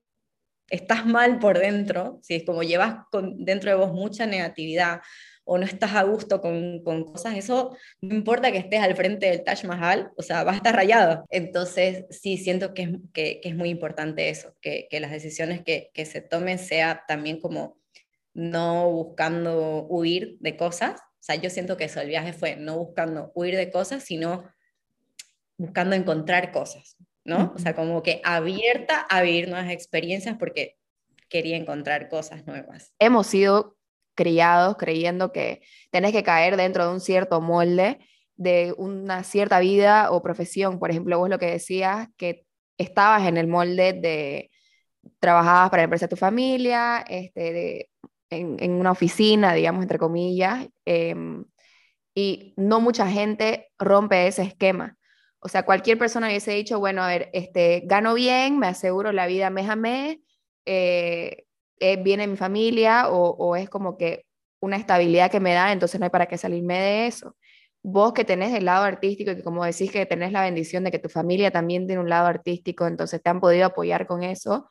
estás 0.70 1.06
mal 1.06 1.38
por 1.38 1.58
dentro, 1.58 2.18
si 2.22 2.34
es 2.36 2.44
como 2.44 2.62
llevas 2.62 3.04
con, 3.10 3.44
dentro 3.44 3.70
de 3.70 3.76
vos 3.76 3.92
mucha 3.92 4.26
negatividad 4.26 5.00
o 5.44 5.58
no 5.58 5.64
estás 5.64 5.94
a 5.94 6.04
gusto 6.04 6.40
con, 6.40 6.82
con, 6.84 7.04
cosas, 7.04 7.36
eso 7.36 7.76
no 8.00 8.14
importa 8.14 8.52
que 8.52 8.58
estés 8.58 8.80
al 8.80 8.94
frente 8.94 9.26
del 9.26 9.42
Taj 9.42 9.64
Mahal, 9.64 10.10
o 10.16 10.22
sea, 10.22 10.44
va 10.44 10.52
a 10.52 10.56
estar 10.56 10.74
rayado. 10.74 11.24
Entonces, 11.30 12.04
sí, 12.10 12.36
siento 12.36 12.74
que 12.74 12.82
es, 12.82 12.90
que, 13.12 13.40
que 13.40 13.48
es 13.48 13.56
muy 13.56 13.68
importante 13.68 14.28
eso, 14.28 14.54
que, 14.60 14.86
que 14.88 15.00
las 15.00 15.10
decisiones 15.10 15.62
que, 15.62 15.90
que, 15.94 16.04
se 16.06 16.20
tomen 16.20 16.58
sea 16.58 17.02
también 17.08 17.40
como 17.40 17.76
no 18.34 18.90
buscando 18.90 19.86
huir 19.88 20.36
de 20.40 20.56
cosas. 20.56 21.00
O 21.00 21.24
sea, 21.24 21.34
yo 21.36 21.50
siento 21.50 21.76
que 21.76 21.84
eso, 21.84 22.00
el 22.00 22.08
viaje 22.08 22.32
fue 22.32 22.56
no 22.56 22.78
buscando 22.78 23.32
huir 23.34 23.56
de 23.56 23.70
cosas, 23.70 24.04
sino 24.04 24.48
buscando 25.56 25.96
encontrar 25.96 26.52
cosas. 26.52 26.96
¿No? 27.24 27.52
O 27.54 27.58
sea, 27.58 27.74
como 27.74 28.02
que 28.02 28.20
abierta 28.24 29.00
a 29.00 29.22
vivir 29.22 29.48
nuevas 29.48 29.70
experiencias 29.70 30.36
porque 30.38 30.76
quería 31.28 31.56
encontrar 31.56 32.08
cosas 32.08 32.46
nuevas. 32.46 32.92
Hemos 32.98 33.26
sido 33.26 33.76
criados 34.14 34.76
creyendo 34.76 35.32
que 35.32 35.62
tenés 35.90 36.12
que 36.12 36.22
caer 36.22 36.56
dentro 36.56 36.86
de 36.86 36.92
un 36.92 37.00
cierto 37.00 37.40
molde 37.40 37.98
de 38.36 38.74
una 38.76 39.24
cierta 39.24 39.60
vida 39.60 40.10
o 40.10 40.22
profesión. 40.22 40.78
Por 40.78 40.90
ejemplo, 40.90 41.18
vos 41.18 41.28
lo 41.28 41.38
que 41.38 41.46
decías, 41.46 42.08
que 42.16 42.44
estabas 42.76 43.26
en 43.26 43.36
el 43.36 43.46
molde 43.46 43.92
de 43.92 44.50
trabajabas 45.18 45.70
para 45.70 45.82
la 45.82 45.84
empresa 45.84 46.06
de 46.06 46.10
tu 46.10 46.16
familia, 46.16 47.04
este, 47.08 47.52
de, 47.52 47.90
en, 48.30 48.56
en, 48.60 48.72
una 48.72 48.92
oficina, 48.92 49.52
digamos, 49.54 49.82
entre 49.82 49.98
comillas, 49.98 50.66
eh, 50.86 51.14
y 52.14 52.54
no 52.56 52.80
mucha 52.80 53.06
gente 53.06 53.70
rompe 53.78 54.26
ese 54.26 54.42
esquema. 54.42 54.96
O 55.44 55.48
sea, 55.48 55.64
cualquier 55.64 55.98
persona 55.98 56.28
hubiese 56.28 56.52
dicho, 56.52 56.78
bueno, 56.78 57.02
a 57.02 57.08
ver, 57.08 57.28
este, 57.32 57.82
gano 57.84 58.14
bien, 58.14 58.58
me 58.60 58.68
aseguro 58.68 59.10
la 59.10 59.26
vida 59.26 59.50
mes 59.50 59.68
a 59.68 59.74
mes, 59.74 60.18
eh, 60.66 61.46
eh, 61.80 61.96
viene 62.02 62.28
mi 62.28 62.36
familia 62.36 63.08
o, 63.08 63.30
o, 63.30 63.56
es 63.56 63.68
como 63.68 63.96
que 63.98 64.24
una 64.60 64.76
estabilidad 64.76 65.32
que 65.32 65.40
me 65.40 65.52
da, 65.52 65.72
entonces 65.72 65.98
no 65.98 66.04
hay 66.04 66.10
para 66.10 66.26
qué 66.26 66.38
salirme 66.38 66.78
de 66.78 67.06
eso. 67.08 67.36
Vos 67.82 68.12
que 68.12 68.24
tenés 68.24 68.54
el 68.54 68.66
lado 68.66 68.84
artístico 68.84 69.32
y 69.32 69.36
que 69.36 69.42
como 69.42 69.64
decís 69.64 69.90
que 69.90 70.06
tenés 70.06 70.30
la 70.30 70.42
bendición 70.42 70.84
de 70.84 70.92
que 70.92 71.00
tu 71.00 71.08
familia 71.08 71.50
también 71.50 71.88
tiene 71.88 72.00
un 72.00 72.08
lado 72.08 72.28
artístico, 72.28 72.86
entonces 72.86 73.20
te 73.20 73.30
han 73.30 73.40
podido 73.40 73.66
apoyar 73.66 74.06
con 74.06 74.22
eso, 74.22 74.70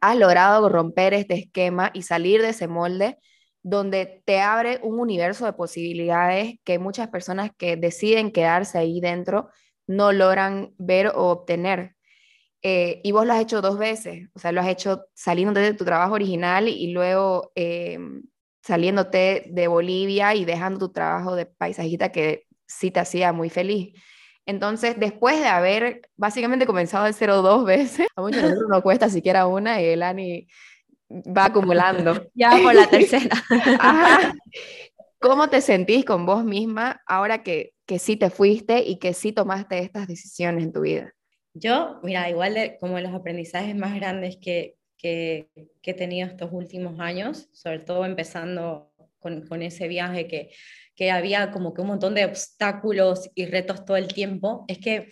has 0.00 0.16
logrado 0.16 0.68
romper 0.68 1.14
este 1.14 1.34
esquema 1.34 1.90
y 1.94 2.02
salir 2.02 2.42
de 2.42 2.50
ese 2.50 2.68
molde 2.68 3.18
donde 3.62 4.22
te 4.26 4.40
abre 4.40 4.78
un 4.82 5.00
universo 5.00 5.46
de 5.46 5.54
posibilidades 5.54 6.56
que 6.64 6.78
muchas 6.78 7.08
personas 7.08 7.50
que 7.56 7.76
deciden 7.76 8.30
quedarse 8.30 8.78
ahí 8.78 9.00
dentro 9.00 9.48
no 9.86 10.12
logran 10.12 10.74
ver 10.78 11.08
o 11.08 11.28
obtener. 11.28 11.94
Eh, 12.62 13.00
y 13.04 13.12
vos 13.12 13.26
lo 13.26 13.34
has 13.34 13.42
hecho 13.42 13.60
dos 13.60 13.78
veces, 13.78 14.28
o 14.34 14.38
sea, 14.38 14.50
lo 14.50 14.62
has 14.62 14.68
hecho 14.68 15.04
saliendo 15.12 15.60
de 15.60 15.74
tu 15.74 15.84
trabajo 15.84 16.14
original 16.14 16.66
y 16.66 16.92
luego 16.92 17.52
eh, 17.54 17.98
saliéndote 18.62 19.44
de 19.50 19.68
Bolivia 19.68 20.34
y 20.34 20.46
dejando 20.46 20.78
tu 20.78 20.92
trabajo 20.92 21.36
de 21.36 21.44
paisajista 21.44 22.10
que 22.10 22.46
sí 22.66 22.90
te 22.90 23.00
hacía 23.00 23.34
muy 23.34 23.50
feliz. 23.50 23.92
Entonces, 24.46 24.98
después 24.98 25.38
de 25.40 25.48
haber 25.48 26.08
básicamente 26.16 26.66
comenzado 26.66 27.04
de 27.04 27.12
cero 27.12 27.42
dos 27.42 27.64
veces, 27.64 28.06
a 28.16 28.22
muchos 28.22 28.42
no 28.68 28.82
cuesta 28.82 29.10
siquiera 29.10 29.46
una 29.46 29.82
y 29.82 29.86
el 29.86 30.02
Ani 30.02 30.48
va 31.10 31.46
acumulando. 31.46 32.26
ya 32.34 32.50
por 32.62 32.74
la 32.74 32.86
tercera. 32.86 33.36
¿Cómo 35.24 35.48
te 35.48 35.62
sentís 35.62 36.04
con 36.04 36.26
vos 36.26 36.44
misma 36.44 37.00
ahora 37.06 37.42
que, 37.42 37.72
que 37.86 37.98
sí 37.98 38.14
te 38.14 38.28
fuiste 38.28 38.84
y 38.84 38.98
que 38.98 39.14
sí 39.14 39.32
tomaste 39.32 39.78
estas 39.78 40.06
decisiones 40.06 40.64
en 40.64 40.72
tu 40.74 40.82
vida? 40.82 41.14
Yo, 41.54 41.98
mira, 42.02 42.28
igual 42.28 42.76
como 42.78 43.00
los 43.00 43.14
aprendizajes 43.14 43.74
más 43.74 43.94
grandes 43.94 44.36
que, 44.36 44.76
que, 44.98 45.48
que, 45.80 45.90
he 45.92 45.94
tenido 45.94 46.28
estos 46.28 46.50
últimos 46.52 47.00
años, 47.00 47.48
sobre 47.54 47.78
todo 47.78 48.04
empezando 48.04 48.92
con, 49.18 49.46
con 49.46 49.62
ese 49.62 49.88
viaje 49.88 50.28
que, 50.28 50.50
que 50.94 51.10
había 51.10 51.52
como 51.52 51.72
que 51.72 51.80
un 51.80 51.86
montón 51.86 52.14
de 52.14 52.26
obstáculos 52.26 53.30
y 53.34 53.46
retos 53.46 53.86
todo 53.86 53.96
el 53.96 54.08
tiempo, 54.08 54.66
es 54.68 54.76
que 54.78 55.10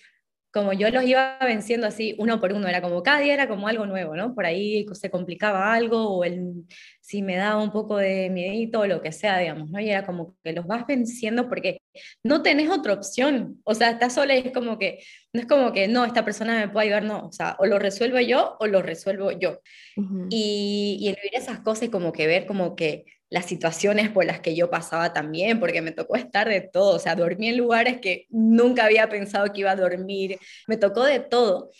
como 0.52 0.72
yo 0.74 0.90
los 0.90 1.04
iba 1.04 1.38
venciendo 1.40 1.86
así 1.86 2.14
uno 2.18 2.38
por 2.38 2.52
uno, 2.52 2.68
era 2.68 2.82
como 2.82 3.02
cada 3.02 3.20
día 3.20 3.32
era 3.34 3.48
como 3.48 3.68
algo 3.68 3.86
nuevo, 3.86 4.14
¿no? 4.14 4.34
Por 4.34 4.44
ahí 4.44 4.86
se 4.92 5.10
complicaba 5.10 5.72
algo 5.72 6.10
o 6.10 6.24
el, 6.24 6.66
si 7.00 7.22
me 7.22 7.36
daba 7.36 7.62
un 7.62 7.72
poco 7.72 7.96
de 7.96 8.28
miedito 8.28 8.80
o 8.80 8.86
lo 8.86 9.00
que 9.00 9.12
sea, 9.12 9.38
digamos, 9.38 9.70
¿no? 9.70 9.80
Y 9.80 9.88
era 9.90 10.04
como 10.04 10.36
que 10.44 10.52
los 10.52 10.66
vas 10.66 10.86
venciendo 10.86 11.48
porque 11.48 11.80
no 12.22 12.42
tenés 12.42 12.68
otra 12.70 12.92
opción, 12.92 13.60
o 13.64 13.74
sea, 13.74 13.90
estás 13.90 14.14
sola 14.14 14.36
y 14.36 14.40
es 14.48 14.52
como 14.52 14.78
que, 14.78 15.02
no 15.32 15.40
es 15.40 15.46
como 15.46 15.72
que, 15.72 15.88
no, 15.88 16.04
esta 16.04 16.24
persona 16.24 16.58
me 16.58 16.68
puede 16.68 16.86
ayudar, 16.86 17.04
no, 17.04 17.26
o 17.28 17.32
sea, 17.32 17.56
o 17.58 17.64
lo 17.66 17.78
resuelvo 17.78 18.20
yo 18.20 18.56
o 18.60 18.66
lo 18.66 18.82
resuelvo 18.82 19.30
yo. 19.32 19.60
Uh 19.96 20.02
-huh. 20.02 20.26
y, 20.30 20.98
y 21.00 21.08
el 21.08 21.16
vivir 21.16 21.34
esas 21.34 21.60
cosas 21.60 21.84
y 21.84 21.90
como 21.90 22.12
que 22.12 22.26
ver 22.26 22.46
como 22.46 22.76
que 22.76 23.06
las 23.32 23.46
situaciones 23.46 24.10
por 24.10 24.26
las 24.26 24.40
que 24.40 24.54
yo 24.54 24.68
pasaba 24.68 25.14
también, 25.14 25.58
porque 25.58 25.80
me 25.80 25.90
tocó 25.90 26.16
estar 26.16 26.46
de 26.50 26.60
todo, 26.60 26.96
o 26.96 26.98
sea, 26.98 27.14
dormí 27.14 27.48
en 27.48 27.56
lugares 27.56 27.98
que 27.98 28.26
nunca 28.28 28.84
había 28.84 29.08
pensado 29.08 29.50
que 29.54 29.62
iba 29.62 29.70
a 29.70 29.76
dormir, 29.76 30.38
me 30.68 30.76
tocó 30.76 31.02
de 31.04 31.18
todo. 31.18 31.70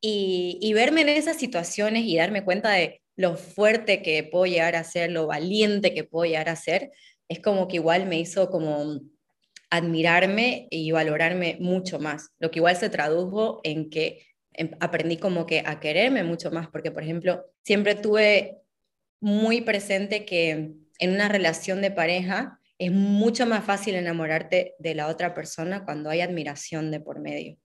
Y, 0.00 0.58
y, 0.60 0.72
verme 0.72 1.02
en 1.02 1.10
esas 1.10 1.36
situaciones 1.36 2.02
y 2.04 2.16
darme 2.16 2.44
cuenta 2.44 2.72
de 2.72 3.00
lo 3.14 3.36
fuerte 3.36 4.02
que 4.02 4.24
puedo 4.24 4.46
llegar 4.46 4.74
a 4.74 4.82
ser, 4.82 5.12
lo 5.12 5.28
valiente 5.28 5.94
que 5.94 6.02
puedo 6.02 6.24
llegar 6.24 6.48
a 6.48 6.56
ser, 6.56 6.90
es 7.28 7.38
como 7.38 7.68
que 7.68 7.76
igual 7.76 8.06
me 8.06 8.18
hizo 8.18 8.50
como 8.50 9.00
admirarme 9.70 10.66
y 10.68 10.90
valorarme 10.90 11.58
mucho 11.60 12.00
más, 12.00 12.30
lo 12.40 12.50
que 12.50 12.58
igual 12.58 12.76
se 12.76 12.90
tradujo 12.90 13.60
en 13.62 13.88
que 13.88 14.26
aprendí 14.80 15.16
como 15.16 15.46
que 15.46 15.62
a 15.64 15.78
quererme 15.78 16.24
mucho 16.24 16.50
más, 16.50 16.66
porque 16.68 16.90
por 16.90 17.04
ejemplo, 17.04 17.44
siempre 17.62 17.94
tuve 17.94 18.58
muy 19.20 19.60
presente 19.60 20.24
que 20.24 20.72
en 20.98 21.12
una 21.12 21.28
relación 21.28 21.80
de 21.80 21.90
pareja 21.90 22.60
es 22.78 22.92
mucho 22.92 23.46
más 23.46 23.64
fácil 23.64 23.94
enamorarte 23.94 24.74
de 24.78 24.94
la 24.94 25.08
otra 25.08 25.34
persona 25.34 25.84
cuando 25.84 26.10
hay 26.10 26.20
admiración 26.20 26.90
de 26.90 27.00
por 27.00 27.20
medio. 27.20 27.56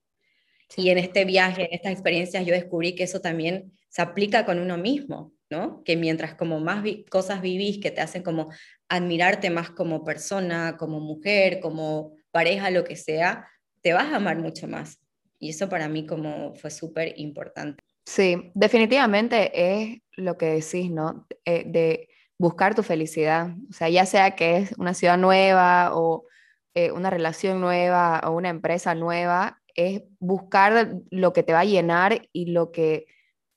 Y 0.76 0.90
en 0.90 0.98
este 0.98 1.24
viaje, 1.24 1.66
en 1.66 1.74
estas 1.74 1.92
experiencias, 1.92 2.44
yo 2.44 2.52
descubrí 2.52 2.94
que 2.94 3.04
eso 3.04 3.20
también 3.20 3.72
se 3.88 4.02
aplica 4.02 4.44
con 4.44 4.58
uno 4.58 4.76
mismo, 4.76 5.32
¿no? 5.50 5.84
Que 5.84 5.96
mientras 5.96 6.34
como 6.34 6.58
más 6.58 6.82
vi 6.82 7.04
cosas 7.04 7.42
vivís 7.42 7.78
que 7.78 7.92
te 7.92 8.00
hacen 8.00 8.22
como 8.22 8.50
admirarte 8.88 9.50
más 9.50 9.70
como 9.70 10.04
persona, 10.04 10.76
como 10.76 10.98
mujer, 10.98 11.60
como 11.60 12.16
pareja, 12.32 12.70
lo 12.70 12.82
que 12.82 12.96
sea, 12.96 13.46
te 13.82 13.92
vas 13.92 14.12
a 14.12 14.16
amar 14.16 14.38
mucho 14.38 14.66
más. 14.66 14.98
Y 15.38 15.50
eso 15.50 15.68
para 15.68 15.88
mí 15.88 16.06
como 16.06 16.54
fue 16.54 16.70
súper 16.70 17.14
importante. 17.18 17.84
Sí, 18.04 18.50
definitivamente 18.54 19.52
es 19.54 19.98
lo 20.16 20.36
que 20.36 20.46
decís, 20.46 20.90
¿no? 20.90 21.26
Eh, 21.44 21.64
de 21.66 22.08
buscar 22.38 22.74
tu 22.74 22.82
felicidad. 22.82 23.50
O 23.70 23.72
sea, 23.72 23.88
ya 23.88 24.06
sea 24.06 24.32
que 24.32 24.58
es 24.58 24.72
una 24.78 24.94
ciudad 24.94 25.18
nueva 25.18 25.90
o 25.94 26.26
eh, 26.74 26.90
una 26.90 27.10
relación 27.10 27.60
nueva 27.60 28.20
o 28.26 28.32
una 28.32 28.48
empresa 28.48 28.94
nueva, 28.94 29.60
es 29.76 30.02
buscar 30.18 30.96
lo 31.10 31.32
que 31.32 31.42
te 31.42 31.52
va 31.52 31.60
a 31.60 31.64
llenar 31.64 32.28
y 32.32 32.46
lo 32.46 32.72
que 32.72 33.06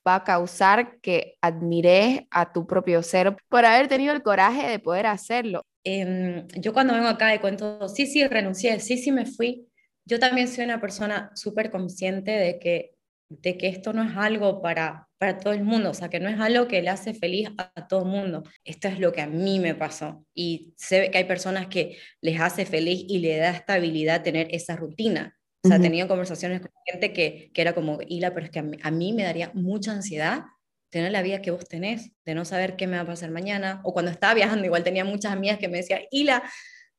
va 0.08 0.16
a 0.16 0.24
causar 0.24 1.00
que 1.02 1.36
admires 1.42 2.22
a 2.32 2.54
tu 2.54 2.66
propio 2.66 3.04
ser 3.04 3.36
por 3.50 3.66
haber 3.66 3.88
tenido 3.88 4.14
el 4.14 4.24
coraje 4.24 4.68
de 4.70 4.80
poder 4.80 5.06
hacerlo. 5.06 5.62
Em, 5.84 6.48
yo 6.60 6.74
cuando 6.74 6.94
vengo 6.94 7.08
acá 7.08 7.34
y 7.34 7.40
cuento, 7.40 7.88
sí, 7.90 8.06
sí, 8.06 8.26
renuncié, 8.28 8.80
sí, 8.80 8.98
sí, 8.98 9.12
me 9.12 9.26
fui, 9.26 9.68
yo 10.06 10.20
también 10.20 10.48
soy 10.48 10.66
una 10.66 10.80
persona 10.80 11.32
súper 11.36 11.72
consciente 11.72 12.32
de 12.32 12.60
que, 12.60 12.96
de 13.30 13.58
que 13.58 13.68
esto 13.68 13.94
no 13.94 14.04
es 14.04 14.16
algo 14.16 14.62
para, 14.62 15.07
para 15.18 15.40
todo 15.40 15.54
el 15.54 15.64
mundo, 15.64 15.90
o 15.90 15.94
sea, 15.94 16.10
que 16.10 16.20
no 16.20 16.30
es 16.30 16.40
algo 16.40 16.68
que 16.68 16.82
le 16.82 16.90
hace 16.90 17.14
feliz 17.14 17.50
a, 17.58 17.88
todo 17.88 18.04
el 18.04 18.10
mundo. 18.10 18.44
Esto 18.64 18.88
es 18.88 19.00
lo 19.00 19.12
que 19.12 19.22
a 19.22 19.28
mí 19.28 19.60
me 19.60 19.74
pasó. 19.74 20.26
Y 20.34 20.74
se 20.78 21.00
ve 21.00 21.12
que 21.12 21.18
hay 21.18 21.24
personas 21.24 21.68
que 21.68 21.98
les 22.22 22.40
hace 22.40 22.66
feliz 22.66 23.04
y 23.08 23.20
le 23.20 23.38
da 23.38 23.50
estabilidad 23.50 24.24
tener 24.24 24.48
esa 24.52 24.76
rutina. 24.76 25.36
O 25.64 25.68
sea, 25.68 25.78
he 25.78 25.82
tenido 25.82 26.08
conversaciones 26.08 26.62
con 26.62 26.72
gente 26.86 27.14
que, 27.14 27.52
que 27.54 27.62
era 27.62 27.74
como, 27.74 28.00
Hila, 28.08 28.34
pero 28.34 28.46
es 28.46 28.52
que 28.52 28.60
a 28.60 28.64
mí, 28.64 28.78
a 28.82 28.92
mí 28.92 29.12
me 29.12 29.24
daría 29.24 29.52
mucha 29.54 29.92
ansiedad 29.92 30.44
tener 30.90 31.12
la 31.12 31.22
vida 31.22 31.42
que 31.42 31.52
vos 31.52 31.68
tenés, 31.68 32.12
de 32.26 32.36
no 32.36 32.46
saber 32.46 32.76
qué 32.76 32.88
me 32.88 32.96
va 32.96 33.04
a 33.04 33.08
pasar 33.08 33.32
mañana. 33.32 33.82
O 33.84 33.94
cuando 33.94 34.12
estaba 34.12 34.34
viajando, 34.34 34.66
igual 34.66 34.84
tenía 34.84 35.04
muchas 35.04 35.34
amigas 35.34 35.58
que 35.58 35.68
me 35.68 35.78
decían, 35.78 36.02
Hila, 36.12 36.44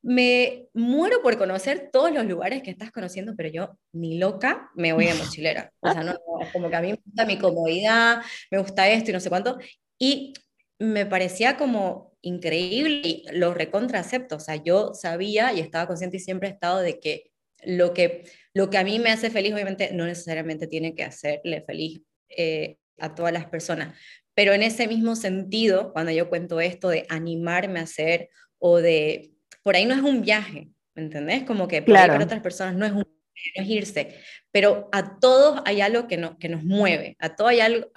me 0.01 0.67
muero 0.73 1.21
por 1.21 1.37
conocer 1.37 1.89
todos 1.91 2.11
los 2.11 2.25
lugares 2.25 2.63
que 2.63 2.71
estás 2.71 2.91
conociendo, 2.91 3.33
pero 3.35 3.49
yo 3.49 3.77
ni 3.91 4.17
loca 4.17 4.69
me 4.75 4.93
voy 4.93 5.05
de 5.05 5.13
mochilera. 5.15 5.71
O 5.81 5.91
sea, 5.91 6.03
no, 6.03 6.15
como 6.53 6.69
que 6.69 6.75
a 6.75 6.81
mí 6.81 6.91
me 6.91 6.99
gusta 7.05 7.25
mi 7.25 7.37
comodidad, 7.37 8.21
me 8.51 8.59
gusta 8.59 8.89
esto 8.89 9.11
y 9.11 9.13
no 9.13 9.19
sé 9.19 9.29
cuánto. 9.29 9.57
Y 9.97 10.33
me 10.79 11.05
parecía 11.05 11.57
como 11.57 12.17
increíble 12.21 13.01
y 13.03 13.25
lo 13.33 13.53
recontra 13.53 13.99
acepto. 13.99 14.37
O 14.37 14.39
sea, 14.39 14.55
yo 14.55 14.93
sabía 14.93 15.53
y 15.53 15.59
estaba 15.59 15.87
consciente 15.87 16.17
y 16.17 16.21
siempre 16.21 16.49
he 16.49 16.51
estado 16.53 16.79
de 16.79 16.99
que 16.99 17.31
lo 17.63 17.93
que, 17.93 18.23
lo 18.53 18.69
que 18.69 18.77
a 18.77 18.83
mí 18.83 18.99
me 18.99 19.11
hace 19.11 19.29
feliz, 19.29 19.53
obviamente, 19.53 19.91
no 19.93 20.05
necesariamente 20.05 20.67
tiene 20.67 20.95
que 20.95 21.03
hacerle 21.03 21.61
feliz 21.61 22.01
eh, 22.29 22.77
a 22.97 23.15
todas 23.15 23.33
las 23.33 23.47
personas. 23.47 23.97
Pero 24.33 24.53
en 24.53 24.63
ese 24.63 24.87
mismo 24.87 25.17
sentido, 25.17 25.91
cuando 25.91 26.13
yo 26.13 26.29
cuento 26.29 26.61
esto 26.61 26.87
de 26.87 27.05
animarme 27.09 27.79
a 27.79 27.83
hacer 27.83 28.29
o 28.57 28.77
de 28.77 29.31
por 29.69 29.75
ahí 29.75 29.85
no 29.85 29.93
es 29.93 30.01
un 30.01 30.21
viaje, 30.23 30.67
¿me 30.95 31.03
entendés? 31.03 31.43
Como 31.43 31.67
que 31.67 31.83
para 31.83 32.19
otras 32.19 32.41
personas 32.41 32.73
no 32.73 32.87
es 32.87 32.91
un 32.91 33.05
no 33.55 33.63
es 33.63 33.69
irse, 33.69 34.15
pero 34.49 34.89
a 34.91 35.19
todos 35.19 35.61
hay 35.63 35.79
algo 35.81 36.07
que, 36.07 36.17
no, 36.17 36.39
que 36.39 36.49
nos 36.49 36.63
mueve, 36.63 37.15
a 37.19 37.35
todo 37.35 37.49
hay 37.49 37.59
algo, 37.59 37.87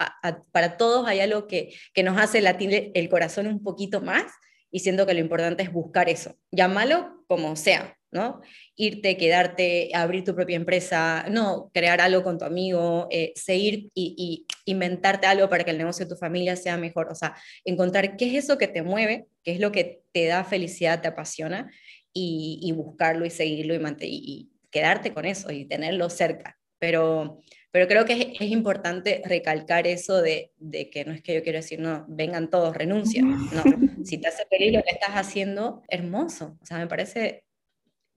para 0.51 0.77
todos 0.77 1.09
hay 1.09 1.21
algo 1.21 1.47
que, 1.47 1.75
que 1.95 2.03
nos 2.03 2.21
hace 2.21 2.43
latir 2.43 2.91
el 2.93 3.09
corazón 3.09 3.47
un 3.47 3.63
poquito 3.63 4.03
más 4.03 4.25
y 4.71 4.81
siento 4.81 5.07
que 5.07 5.15
lo 5.15 5.21
importante 5.21 5.63
es 5.63 5.73
buscar 5.73 6.11
eso, 6.11 6.37
llámalo 6.51 7.25
como 7.27 7.57
sea, 7.57 7.97
¿no? 8.11 8.43
Irte, 8.77 9.17
quedarte, 9.17 9.93
abrir 9.95 10.25
tu 10.25 10.35
propia 10.35 10.57
empresa, 10.57 11.25
no, 11.31 11.71
crear 11.73 12.03
algo 12.03 12.23
con 12.23 12.37
tu 12.37 12.45
amigo, 12.45 13.09
eh, 13.11 13.33
seguir 13.35 13.89
y, 13.95 14.15
y, 14.19 14.47
inventarte 14.71 15.27
algo 15.27 15.49
para 15.49 15.65
que 15.65 15.71
el 15.71 15.79
negocio 15.79 16.05
de 16.05 16.11
tu 16.11 16.19
familia 16.19 16.55
sea 16.55 16.77
mejor, 16.77 17.09
o 17.11 17.15
sea, 17.15 17.35
encontrar 17.65 18.19
qué 18.19 18.27
es 18.27 18.45
eso 18.45 18.59
que 18.59 18.69
te 18.69 18.83
mueve, 18.83 19.27
qué 19.43 19.53
es 19.53 19.61
lo 19.61 19.73
que 19.73 20.05
te 20.13 20.27
da 20.27 20.45
felicidad, 20.45 21.01
te 21.01 21.09
apasiona, 21.09 21.71
y, 22.13 22.59
y 22.63 22.73
buscarlo 22.73 23.25
y 23.25 23.31
seguirlo 23.31 23.75
y, 23.75 23.81
y, 24.01 24.49
quedarte 24.71 25.13
con 25.13 25.27
eso 25.27 25.53
y 25.53 25.67
tenerlo 25.67 26.09
cerca. 26.09 26.59
Pero, 26.79 27.41
pero 27.71 27.87
creo 27.87 28.05
que 28.05 28.15
es, 28.15 28.27
es 28.41 28.51
importante 28.51 29.23
recalcar 29.25 29.87
eso 29.87 30.23
de, 30.23 30.53
de, 30.57 30.89
que 30.89 31.05
no 31.05 31.13
es 31.13 31.23
que 31.23 31.35
yo 31.35 31.43
quiero 31.43 31.59
decir, 31.59 31.79
no, 31.79 32.07
vengan 32.09 32.49
todos, 32.49 32.75
renuncia. 32.75 33.23
No, 33.23 33.63
si 34.05 34.19
te 34.19 34.29
hace 34.29 34.47
feliz 34.47 34.73
lo 34.73 34.83
que 34.83 34.91
estás 34.91 35.11
haciendo, 35.11 35.83
hermoso. 35.89 36.59
O 36.63 36.67
sea, 36.67 36.79
me 36.79 36.87
parece 36.87 37.45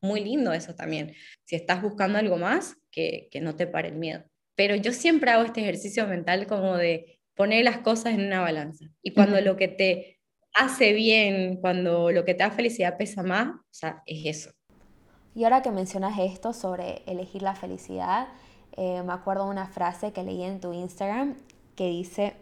muy 0.01 0.23
lindo 0.23 0.53
eso 0.53 0.75
también. 0.75 1.13
Si 1.43 1.55
estás 1.55 1.81
buscando 1.81 2.19
algo 2.19 2.37
más, 2.37 2.77
que, 2.89 3.27
que 3.31 3.41
no 3.41 3.55
te 3.55 3.67
pare 3.67 3.89
el 3.89 3.95
miedo. 3.95 4.23
Pero 4.55 4.75
yo 4.75 4.93
siempre 4.93 5.31
hago 5.31 5.43
este 5.43 5.59
ejercicio 5.59 6.07
mental 6.07 6.47
como 6.47 6.77
de 6.77 7.19
poner 7.35 7.65
las 7.65 7.79
cosas 7.79 8.13
en 8.13 8.25
una 8.25 8.39
balanza. 8.39 8.85
Y 9.01 9.13
cuando 9.13 9.39
lo 9.41 9.57
que 9.57 9.67
te 9.67 10.14
hace 10.55 10.93
bien, 10.93 11.57
cuando 11.57 12.11
lo 12.11 12.25
que 12.25 12.33
te 12.33 12.43
da 12.43 12.49
felicidad 12.49 12.97
pesa 12.97 13.21
más, 13.23 13.49
o 13.49 13.73
sea, 13.73 14.01
es 14.05 14.25
eso. 14.25 14.55
Y 15.35 15.43
ahora 15.43 15.61
que 15.61 15.69
mencionas 15.69 16.17
esto 16.17 16.53
sobre 16.53 17.03
elegir 17.05 17.41
la 17.41 17.55
felicidad, 17.55 18.29
eh, 18.77 19.03
me 19.03 19.13
acuerdo 19.13 19.45
de 19.45 19.51
una 19.51 19.67
frase 19.67 20.13
que 20.13 20.23
leí 20.23 20.43
en 20.43 20.61
tu 20.61 20.73
Instagram 20.73 21.35
que 21.75 21.89
dice, 21.89 22.33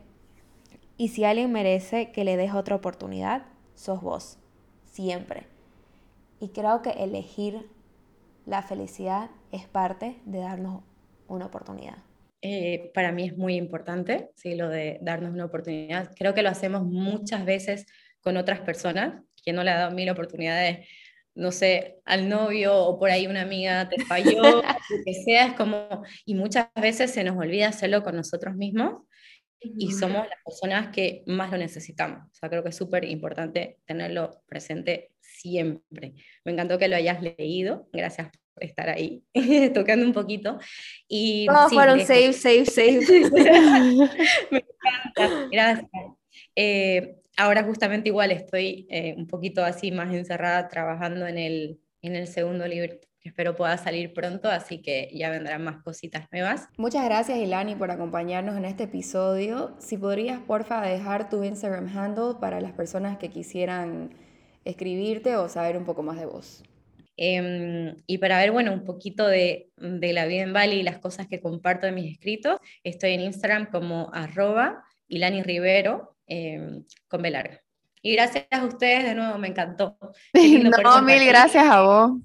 y 0.96 1.10
si 1.10 1.26
alguien 1.26 1.52
merece 1.52 2.12
que 2.12 2.24
le 2.24 2.38
des 2.38 2.54
otra 2.54 2.76
oportunidad, 2.76 3.46
sos 3.74 4.02
vos, 4.02 4.38
siempre. 4.86 5.48
Y 6.40 6.50
creo 6.50 6.84
que 6.84 6.92
elegir 6.92 7.68
la 8.46 8.62
felicidad 8.62 9.32
es 9.52 9.68
parte 9.68 10.18
de 10.26 10.40
darnos 10.40 10.84
una 11.28 11.48
oportunidad. 11.48 11.98
Eh, 12.42 12.92
para 12.94 13.12
mí 13.12 13.24
es 13.24 13.38
muy 13.38 13.56
importante, 13.56 14.32
¿sí? 14.36 14.54
lo 14.56 14.70
de 14.70 15.00
darnos 15.02 15.32
una 15.34 15.46
oportunidad. 15.46 16.12
Creo 16.16 16.34
que 16.34 16.44
lo 16.44 16.50
hacemos 16.50 16.84
muchas 16.84 17.46
veces 17.46 17.86
con 18.24 18.38
otras 18.38 18.62
personas, 18.62 19.22
que 19.44 19.54
no 19.54 19.64
le 19.64 19.72
ha 19.72 19.80
dado 19.80 19.92
mil 19.92 20.10
oportunidades, 20.10 20.88
no 21.36 21.52
sé, 21.52 22.00
al 22.06 22.30
novio 22.30 22.76
o 22.76 23.00
por 23.00 23.10
ahí 23.10 23.28
una 23.28 23.42
amiga 23.42 23.90
te 23.90 24.04
falló, 24.06 24.42
lo 24.90 25.04
que 25.06 25.14
sea, 25.26 25.48
es 25.48 25.54
como, 25.54 26.04
y 26.26 26.36
muchas 26.36 26.68
veces 26.80 27.12
se 27.12 27.24
nos 27.24 27.38
olvida 27.38 27.68
hacerlo 27.68 28.04
con 28.04 28.16
nosotros 28.16 28.56
mismos 28.56 29.04
y 29.64 29.92
somos 29.92 30.28
las 30.28 30.44
personas 30.44 30.90
que 30.94 31.24
más 31.26 31.52
lo 31.52 31.58
necesitamos. 31.58 32.20
O 32.32 32.36
sea, 32.36 32.50
creo 32.50 32.64
que 32.64 32.70
es 32.70 32.76
súper 32.76 33.06
importante 33.06 33.80
tenerlo 33.86 34.42
presente 34.46 35.12
siempre. 35.22 36.14
Me 36.44 36.52
encantó 36.52 36.78
que 36.78 36.88
lo 36.88 36.96
hayas 36.96 37.22
leído, 37.22 37.88
gracias 37.94 38.30
por 38.54 38.64
estar 38.64 38.90
ahí, 38.90 39.24
tocando 39.74 40.06
un 40.06 40.14
poquito. 40.14 40.60
Y, 41.08 41.48
Todos 41.48 41.74
fueron 41.74 42.00
save, 42.02 42.34
save, 42.34 42.66
save. 42.66 43.00
Me 44.52 44.60
encanta, 45.16 45.48
gracias. 45.52 45.90
Eh, 46.56 47.16
ahora 47.38 47.64
justamente 47.64 48.10
igual 48.10 48.32
estoy 48.32 48.88
eh, 48.90 49.16
un 49.18 49.28
poquito 49.28 49.64
así 49.64 49.92
más 49.92 50.14
encerrada 50.14 50.68
trabajando 50.68 51.28
en 51.28 51.38
el, 51.38 51.80
en 52.02 52.16
el 52.16 52.28
segundo 52.28 52.68
libro 52.68 52.94
espero 53.24 53.56
pueda 53.56 53.78
salir 53.78 54.14
pronto, 54.14 54.50
así 54.50 54.82
que 54.82 55.10
ya 55.14 55.30
vendrán 55.30 55.64
más 55.64 55.82
cositas 55.82 56.28
nuevas. 56.32 56.68
Muchas 56.78 57.06
gracias 57.06 57.38
Ilani 57.38 57.76
por 57.76 57.90
acompañarnos 57.90 58.58
en 58.58 58.66
este 58.66 58.84
episodio. 58.84 59.76
Si 59.80 59.98
podrías 59.98 60.40
porfa 60.42 60.82
dejar 60.82 61.30
tu 61.30 61.44
Instagram 61.44 61.88
handle 61.98 62.36
para 62.40 62.60
las 62.60 62.74
personas 62.74 63.18
que 63.18 63.30
quisieran 63.30 64.14
escribirte 64.66 65.36
o 65.36 65.50
saber 65.50 65.78
un 65.78 65.86
poco 65.86 66.04
más 66.04 66.20
de 66.20 66.26
vos. 66.26 66.64
Em, 67.16 67.96
y 68.08 68.18
para 68.18 68.40
ver, 68.40 68.52
bueno, 68.52 68.74
un 68.74 68.84
poquito 68.84 69.28
de, 69.28 69.70
de, 69.78 70.14
la 70.14 70.26
vida 70.26 70.42
en 70.42 70.52
Bali 70.52 70.78
y 70.78 70.84
las 70.84 70.98
cosas 70.98 71.28
que 71.28 71.40
comparto 71.40 71.86
de 71.86 71.92
mis 71.92 72.12
escritos, 72.12 72.58
estoy 72.84 73.12
en 73.12 73.22
Instagram 73.22 73.70
como 73.70 74.10
arroba 74.14 74.84
Ilani 75.08 75.44
Rivero 75.44 76.13
em, 76.28 76.84
con 77.08 77.22
B 77.22 77.30
larga. 77.30 77.62
Y 78.02 78.14
gracias 78.14 78.46
a 78.52 78.66
ustedes 78.66 79.06
de 79.06 79.16
nuevo, 79.16 79.38
me 79.38 79.48
encantó. 79.48 79.98
no, 80.34 81.02
mil 81.04 81.26
gracias 81.26 81.66
a 81.66 81.82
vos. 81.82 82.22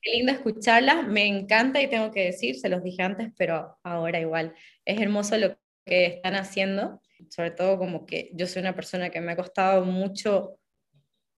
Qué 0.00 0.10
lindo 0.16 0.32
escucharlas, 0.32 1.06
me 1.06 1.26
encanta 1.26 1.80
y 1.80 1.88
tengo 1.88 2.10
que 2.10 2.24
decir, 2.24 2.58
se 2.58 2.68
los 2.68 2.82
dije 2.82 3.02
antes, 3.02 3.30
pero 3.38 3.78
ahora 3.84 4.18
igual, 4.18 4.52
es 4.84 5.00
hermoso 5.00 5.38
lo 5.38 5.56
que 5.86 6.06
están 6.06 6.34
haciendo, 6.34 7.00
sobre 7.30 7.52
todo 7.52 7.78
como 7.78 8.04
que 8.04 8.32
yo 8.34 8.48
soy 8.48 8.62
una 8.62 8.74
persona 8.74 9.10
que 9.10 9.20
me 9.20 9.30
ha 9.30 9.36
costado 9.36 9.84
mucho, 9.84 10.58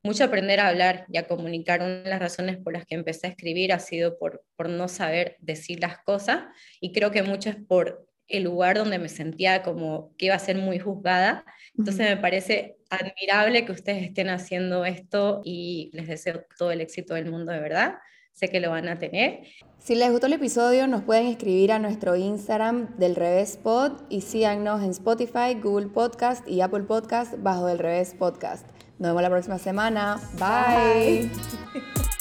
mucho 0.02 0.24
aprender 0.24 0.60
a 0.60 0.68
hablar 0.68 1.04
y 1.10 1.18
a 1.18 1.26
comunicar. 1.26 1.82
Una 1.82 2.04
de 2.04 2.08
las 2.08 2.20
razones 2.20 2.56
por 2.56 2.72
las 2.72 2.86
que 2.86 2.94
empecé 2.94 3.26
a 3.26 3.30
escribir 3.30 3.70
ha 3.70 3.80
sido 3.80 4.18
por, 4.18 4.42
por 4.56 4.70
no 4.70 4.88
saber 4.88 5.36
decir 5.40 5.80
las 5.80 5.98
cosas 5.98 6.44
y 6.80 6.92
creo 6.92 7.10
que 7.10 7.22
mucho 7.22 7.50
es 7.50 7.56
por 7.56 8.06
el 8.28 8.44
lugar 8.44 8.76
donde 8.76 8.98
me 8.98 9.08
sentía 9.08 9.62
como 9.62 10.12
que 10.16 10.26
iba 10.26 10.34
a 10.34 10.38
ser 10.38 10.56
muy 10.56 10.78
juzgada. 10.78 11.44
Entonces 11.76 12.08
me 12.08 12.16
parece 12.16 12.76
admirable 12.90 13.64
que 13.64 13.72
ustedes 13.72 14.02
estén 14.02 14.28
haciendo 14.28 14.84
esto 14.84 15.42
y 15.44 15.90
les 15.92 16.08
deseo 16.08 16.44
todo 16.56 16.70
el 16.70 16.80
éxito 16.80 17.14
del 17.14 17.30
mundo 17.30 17.52
de 17.52 17.60
verdad 17.60 17.96
sé 18.34 18.48
que 18.48 18.60
lo 18.60 18.70
van 18.70 18.88
a 18.88 18.98
tener. 18.98 19.44
Si 19.78 19.94
les 19.94 20.10
gustó 20.10 20.26
el 20.26 20.34
episodio, 20.34 20.86
nos 20.86 21.02
pueden 21.02 21.26
escribir 21.26 21.72
a 21.72 21.78
nuestro 21.78 22.16
Instagram 22.16 22.96
del 22.98 23.16
Revés 23.16 23.56
Pod 23.56 23.92
y 24.08 24.22
síganos 24.22 24.82
en 24.82 24.90
Spotify, 24.90 25.54
Google 25.62 25.88
Podcast 25.88 26.46
y 26.48 26.60
Apple 26.60 26.82
Podcast 26.82 27.34
bajo 27.38 27.66
del 27.66 27.78
Revés 27.78 28.14
Podcast. 28.18 28.66
Nos 28.98 29.10
vemos 29.10 29.22
la 29.22 29.30
próxima 29.30 29.58
semana. 29.58 30.20
Bye. 30.38 31.30